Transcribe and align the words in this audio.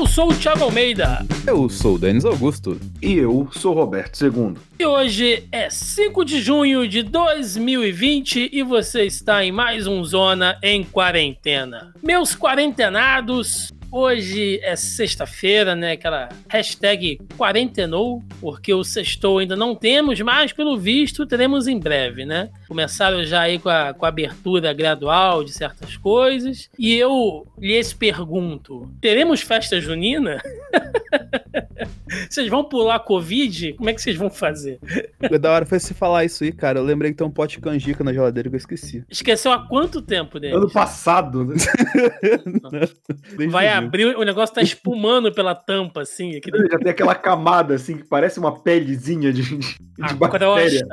Eu 0.00 0.06
sou 0.06 0.30
o 0.30 0.34
Thiago 0.34 0.64
Almeida. 0.64 1.26
Eu 1.46 1.68
sou 1.68 1.96
o 1.96 1.98
Denis 1.98 2.24
Augusto. 2.24 2.80
E 3.02 3.18
eu 3.18 3.46
sou 3.52 3.72
o 3.72 3.74
Roberto 3.74 4.18
II. 4.24 4.54
E 4.78 4.86
hoje 4.86 5.46
é 5.52 5.68
5 5.68 6.24
de 6.24 6.40
junho 6.40 6.88
de 6.88 7.02
2020 7.02 8.48
e 8.50 8.62
você 8.62 9.04
está 9.04 9.44
em 9.44 9.52
mais 9.52 9.86
um 9.86 10.02
Zona 10.02 10.58
em 10.62 10.82
Quarentena. 10.84 11.92
Meus 12.02 12.34
quarentenados, 12.34 13.70
Hoje 13.92 14.60
é 14.62 14.76
sexta-feira, 14.76 15.74
né? 15.74 15.92
Aquela 15.92 16.28
hashtag 16.48 17.18
quarentenou, 17.36 18.22
porque 18.40 18.72
o 18.72 18.84
sextou 18.84 19.38
ainda 19.38 19.56
não 19.56 19.74
temos, 19.74 20.20
mas 20.20 20.52
pelo 20.52 20.78
visto 20.78 21.26
teremos 21.26 21.66
em 21.66 21.78
breve, 21.78 22.24
né? 22.24 22.50
Começaram 22.68 23.24
já 23.24 23.40
aí 23.40 23.58
com 23.58 23.68
a, 23.68 23.92
com 23.92 24.06
a 24.06 24.08
abertura 24.08 24.72
gradual 24.72 25.42
de 25.42 25.52
certas 25.52 25.96
coisas. 25.96 26.70
E 26.78 26.94
eu 26.94 27.46
lhes 27.58 27.92
pergunto: 27.92 28.88
teremos 29.00 29.40
festa 29.40 29.80
junina? 29.80 30.40
vocês 32.28 32.48
vão 32.48 32.64
pular 32.64 32.96
a 32.96 33.00
Covid? 33.00 33.74
Como 33.74 33.88
é 33.88 33.94
que 33.94 34.02
vocês 34.02 34.16
vão 34.16 34.30
fazer? 34.30 34.78
É 35.20 35.38
da 35.38 35.52
hora 35.52 35.66
foi 35.66 35.78
você 35.78 35.94
falar 35.94 36.24
isso 36.24 36.44
aí, 36.44 36.52
cara. 36.52 36.78
Eu 36.78 36.84
lembrei 36.84 37.10
que 37.10 37.18
tem 37.18 37.26
um 37.26 37.30
pote 37.30 37.56
de 37.56 37.62
canjica 37.62 38.02
na 38.02 38.12
geladeira 38.12 38.48
que 38.48 38.54
eu 38.54 38.58
esqueci. 38.58 39.04
Esqueceu 39.08 39.52
há 39.52 39.66
quanto 39.66 40.02
tempo, 40.02 40.38
dele? 40.38 40.54
Ano 40.54 40.70
passado, 40.70 41.44
né? 41.44 41.54
Vai 43.50 43.68
abrir, 43.68 44.16
o 44.16 44.22
negócio 44.22 44.54
tá 44.54 44.62
espumando 44.62 45.32
pela 45.32 45.54
tampa, 45.54 46.02
assim. 46.02 46.36
Aqui 46.36 46.50
Já 46.50 46.78
tem 46.78 46.90
aquela 46.90 47.14
camada, 47.14 47.74
assim, 47.74 47.96
que 47.96 48.04
parece 48.04 48.38
uma 48.38 48.60
pelezinha 48.60 49.32
de, 49.32 49.42
de, 49.42 49.76
de 49.76 50.14
bactéria. 50.14 50.86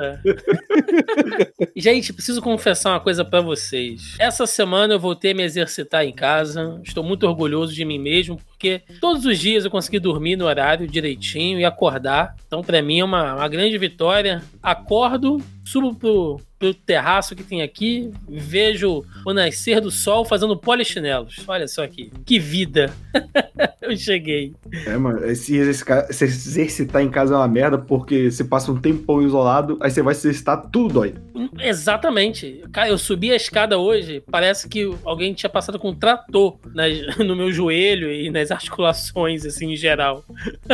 Gente, 1.76 2.12
preciso 2.12 2.40
confessar 2.42 2.90
uma 2.92 3.00
coisa 3.00 3.24
para 3.24 3.40
vocês. 3.40 4.14
Essa 4.18 4.46
semana 4.46 4.94
eu 4.94 5.00
voltei 5.00 5.32
a 5.32 5.34
me 5.34 5.42
exercitar 5.42 6.04
em 6.04 6.12
casa. 6.12 6.80
Estou 6.84 7.02
muito 7.04 7.26
orgulhoso 7.26 7.74
de 7.74 7.84
mim 7.84 7.98
mesmo, 7.98 8.36
porque 8.36 8.82
todos 9.00 9.24
os 9.24 9.38
dias 9.38 9.64
eu 9.64 9.70
consegui 9.70 9.98
dormir 9.98 10.36
no 10.36 10.46
horário 10.46 10.86
direitinho 11.08 11.58
e 11.58 11.64
acordar. 11.64 12.36
Então, 12.46 12.62
para 12.62 12.82
mim 12.82 13.00
é 13.00 13.04
uma, 13.04 13.34
uma 13.34 13.48
grande 13.48 13.76
vitória. 13.78 14.42
Acordo, 14.62 15.40
subo 15.68 15.94
pro, 15.94 16.40
pro 16.58 16.72
terraço 16.72 17.36
que 17.36 17.42
tem 17.42 17.62
aqui, 17.62 18.10
vejo 18.28 19.04
o 19.24 19.32
nascer 19.32 19.80
do 19.80 19.90
sol 19.90 20.24
fazendo 20.24 20.56
polichinelos. 20.56 21.36
Olha 21.46 21.68
só 21.68 21.84
aqui, 21.84 22.10
que 22.24 22.38
vida. 22.38 22.92
eu 23.82 23.96
cheguei. 23.96 24.54
É, 24.86 24.96
mano, 24.96 25.20
se 25.34 25.56
exercitar, 25.56 26.12
se 26.12 26.24
exercitar 26.24 27.02
em 27.02 27.10
casa 27.10 27.34
é 27.34 27.36
uma 27.36 27.48
merda, 27.48 27.78
porque 27.78 28.30
você 28.30 28.44
passa 28.44 28.72
um 28.72 28.80
tempão 28.80 29.22
isolado, 29.22 29.78
aí 29.80 29.90
você 29.90 30.02
vai 30.02 30.14
se 30.14 30.26
exercitar, 30.26 30.68
tudo 30.70 30.94
dói. 30.94 31.14
Exatamente. 31.60 32.62
Cara, 32.72 32.88
eu 32.88 32.98
subi 32.98 33.30
a 33.30 33.36
escada 33.36 33.78
hoje, 33.78 34.22
parece 34.30 34.68
que 34.68 34.90
alguém 35.04 35.34
tinha 35.34 35.50
passado 35.50 35.78
com 35.78 35.90
um 35.90 35.94
trator 35.94 36.58
nas, 36.74 36.92
no 37.18 37.36
meu 37.36 37.52
joelho 37.52 38.10
e 38.10 38.30
nas 38.30 38.50
articulações, 38.50 39.44
assim, 39.44 39.72
em 39.72 39.76
geral. 39.76 40.24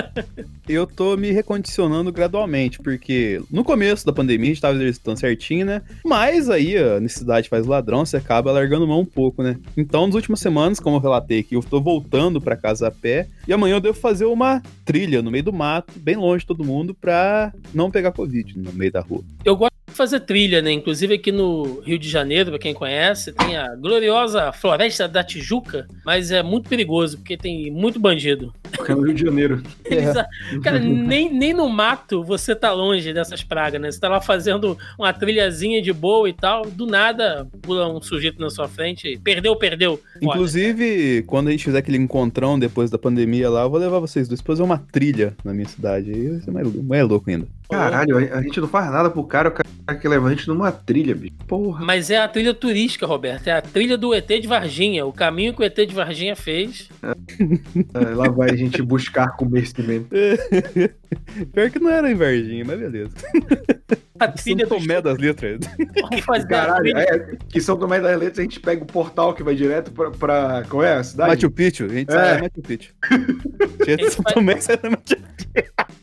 eu 0.69 0.87
tô 0.87 1.17
me 1.17 1.31
recondicionando 1.31 2.12
gradualmente, 2.12 2.78
porque 2.78 3.42
no 3.50 3.65
começo 3.65 4.06
da 4.06 4.12
pandemia 4.12 4.50
a 4.50 4.55
gente 4.55 4.62
tava 4.62 4.78
exercitando 4.85 5.21
certinho, 5.21 5.67
né? 5.67 5.83
Mas 6.05 6.49
aí 6.49 6.77
a 6.77 7.01
necessidade 7.01 7.49
faz 7.49 7.67
ladrão, 7.67 8.05
você 8.05 8.17
acaba 8.17 8.53
largando 8.53 8.87
mão 8.87 9.01
um 9.01 9.07
pouco, 9.07 9.43
né? 9.43 9.57
Então, 9.77 10.07
nas 10.07 10.15
últimas 10.15 10.41
semanas, 10.41 10.81
como 10.81 10.97
eu 10.97 11.01
relatei 11.01 11.41
aqui, 11.41 11.55
eu 11.55 11.63
tô 11.63 11.81
voltando 11.81 12.41
para 12.41 12.57
casa 12.57 12.89
a 12.89 12.91
pé 12.91 13.29
e 13.47 13.53
amanhã 13.53 13.77
eu 13.77 13.81
devo 13.81 13.99
fazer 13.99 14.25
uma 14.27 14.62
trilha 14.85 15.23
no 15.23 15.31
meio 15.31 15.45
do 15.45 15.53
mato, 15.53 15.93
bem 15.99 16.17
longe 16.17 16.41
de 16.41 16.47
todo 16.47 16.65
mundo, 16.65 16.95
pra 16.95 17.53
não 17.73 17.91
pegar 17.91 18.12
Covid 18.12 18.59
no 18.59 18.73
meio 18.73 18.93
da 18.93 19.01
rua. 19.01 19.23
Eu 19.45 19.57
gosto 19.57 19.73
fazer 19.97 20.20
trilha, 20.20 20.61
né? 20.62 20.73
Inclusive 20.73 21.14
aqui 21.14 21.33
no 21.33 21.81
Rio 21.81 21.98
de 21.98 22.09
Janeiro, 22.09 22.50
para 22.50 22.59
quem 22.59 22.75
conhece, 22.75 23.33
tem 23.33 23.56
a 23.56 23.75
gloriosa 23.75 24.53
Floresta 24.53 25.09
da 25.09 25.23
Tijuca, 25.23 25.87
mas 26.05 26.31
é 26.31 26.42
muito 26.42 26.69
perigoso 26.69 27.19
porque 27.19 27.37
tem 27.37 27.70
muito 27.70 27.98
bandido. 27.98 28.53
Porque 28.72 28.92
é 28.92 28.95
no 28.95 29.03
Rio 29.03 29.15
de 29.15 29.22
Janeiro. 29.22 29.62
É. 29.94 30.59
Cara, 30.60 30.78
nem, 30.78 31.32
nem 31.32 31.53
no 31.53 31.69
mato 31.69 32.25
você 32.25 32.55
tá 32.55 32.72
longe 32.72 33.12
dessas 33.12 33.44
pragas, 33.44 33.81
né? 33.81 33.93
Você 33.93 34.00
tá 34.00 34.09
lá 34.09 34.21
fazendo 34.21 34.77
uma 34.99 35.12
trilhazinha 35.12 35.81
de 35.81 35.93
boa 35.93 36.28
e 36.28 36.32
tal, 36.32 36.65
do 36.66 36.87
nada 36.87 37.47
pula 37.62 37.88
um 37.88 38.00
sujeito 38.03 38.41
na 38.41 38.50
sua 38.50 38.66
frente, 38.66 39.19
perdeu, 39.22 39.55
perdeu. 39.56 40.00
Inclusive, 40.21 41.16
Olha. 41.16 41.22
quando 41.25 41.49
a 41.49 41.50
gente 41.53 41.65
fizer 41.65 41.78
aquele 41.78 41.99
encontrão 41.99 42.59
depois 42.59 42.91
da 42.91 42.99
pandemia 42.99 43.49
lá, 43.49 43.62
eu 43.62 43.71
vou 43.71 43.78
levar 43.78 43.99
vocês 44.00 44.26
dois 44.26 44.41
pra 44.41 44.53
fazer 44.53 44.62
uma 44.62 44.78
trilha 44.78 45.37
na 45.44 45.53
minha 45.53 45.69
cidade. 45.69 46.11
Aí 46.11 46.28
vai 46.31 46.41
ser 46.41 46.50
mais, 46.50 46.75
mais 46.75 47.09
louco 47.09 47.31
ainda. 47.31 47.47
Caralho, 47.69 48.16
a 48.16 48.42
gente 48.42 48.60
não 48.60 48.69
faz 48.69 48.91
nada 48.91 49.10
pro 49.10 49.25
cara, 49.25 49.48
o 49.48 49.52
cara 49.52 49.98
que 49.98 50.08
leva 50.08 50.26
a 50.26 50.30
gente 50.30 50.47
numa 50.48 50.70
trilha, 50.70 51.14
bicho. 51.14 51.34
Porra. 51.47 51.84
Mas 51.84 52.10
é 52.10 52.19
a 52.19 52.28
trilha 52.28 52.54
turística, 52.54 53.06
Roberto. 53.06 53.48
É 53.48 53.52
a 53.52 53.62
trilha 53.62 53.97
do 53.97 54.14
ET 54.14 54.26
de 54.26 54.47
Varginha. 54.47 55.06
O 55.06 55.12
caminho 55.12 55.54
que 55.54 55.62
o 55.62 55.64
ET 55.64 55.75
de 55.75 55.94
Varginha 55.94 56.36
fez. 56.36 56.88
É, 57.02 58.14
lá 58.14 58.28
vai 58.28 58.50
a 58.50 58.56
gente 58.56 58.82
buscar 58.82 59.36
conhecimento. 59.36 60.08
Pior 61.52 61.70
que 61.70 61.78
não 61.78 61.91
era 61.91 62.10
em 62.10 62.14
Varginha, 62.14 62.64
mas 62.64 62.78
beleza. 62.78 63.10
A 64.19 64.28
trilha 64.28 64.66
São 64.66 64.78
Tomé 64.78 65.00
do... 65.00 65.02
das 65.02 65.19
Letras. 65.19 65.60
Caralho, 66.48 66.97
é, 66.97 67.36
que 67.48 67.60
São 67.60 67.76
Tomé 67.76 68.00
das 68.00 68.19
Letras 68.19 68.38
a 68.38 68.42
gente 68.42 68.60
pega 68.60 68.82
o 68.82 68.86
portal 68.86 69.34
que 69.34 69.42
vai 69.42 69.54
direto 69.54 69.91
pra. 69.91 70.10
pra 70.10 70.62
qual 70.69 70.84
é 70.84 70.94
a 70.94 71.04
cidade? 71.04 71.30
Machu 71.34 71.50
Picchu. 71.50 71.84
A 71.86 71.88
gente 71.88 72.10
é. 72.10 72.12
sai 72.12 72.41
Machu 72.42 72.62
Picchu. 72.62 72.94
São 74.10 74.25
Tomé 74.25 74.60
sai 74.60 74.78
Machu 74.84 75.02
Picchu. 75.02 75.34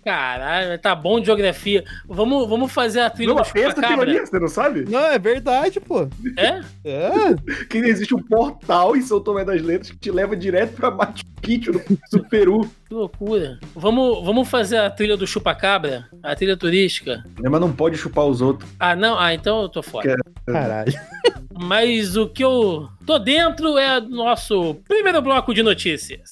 Caralho, 0.04 0.80
tá 0.80 0.96
bom 0.96 1.20
de 1.20 1.28
geografia. 1.28 1.84
Vamos, 2.08 2.50
vamos 2.50 2.72
fazer 2.72 3.02
a 3.02 3.10
trilha 3.10 3.34
não, 3.34 3.42
do 3.42 3.82
teoria, 3.82 4.26
você 4.26 4.40
não 4.40 4.48
sabe? 4.48 4.86
Não, 4.90 5.00
é 5.00 5.20
verdade, 5.20 5.80
pô. 5.80 6.08
É? 6.38 6.62
É. 6.84 7.66
Que 7.70 7.78
existe 7.78 8.16
um 8.16 8.22
portal 8.22 8.96
em 8.96 9.02
São 9.02 9.22
Tomé 9.22 9.46
das 9.46 9.62
Letras 9.62 9.92
que 9.92 9.98
te 9.98 10.12
leva 10.12 10.36
direto 10.36 10.74
pra 10.74 10.90
Machu 10.90 11.24
Picchu, 11.42 11.72
no 12.14 12.30
Peru. 12.30 12.62
Que 12.88 12.94
loucura. 12.94 13.60
Vamos, 13.76 14.26
vamos 14.26 14.50
fazer 14.50 14.78
a 14.78 14.90
trilha 14.90 15.18
do 15.18 15.28
chupacabra? 15.28 16.08
A 16.24 16.36
trilha 16.36 16.58
turística? 16.58 17.24
É, 17.44 17.50
mas 17.50 17.62
não 17.62 17.72
pode 17.72 17.98
chupar 18.02 18.26
os 18.26 18.42
outros. 18.42 18.70
Ah, 18.80 18.96
não? 18.96 19.18
Ah, 19.18 19.34
então 19.34 19.62
eu 19.62 19.70
tô 19.70 19.82
fora. 19.82 20.16
Caralho. 20.46 20.94
Mas 21.54 22.18
o 22.18 22.28
que 22.28 22.44
eu 22.44 22.90
tô 23.06 23.20
dentro 23.20 23.78
é 23.78 24.02
nosso 24.02 24.76
primeiro 24.88 25.22
bloco 25.22 25.54
de 25.54 25.62
notícias. 25.62 26.32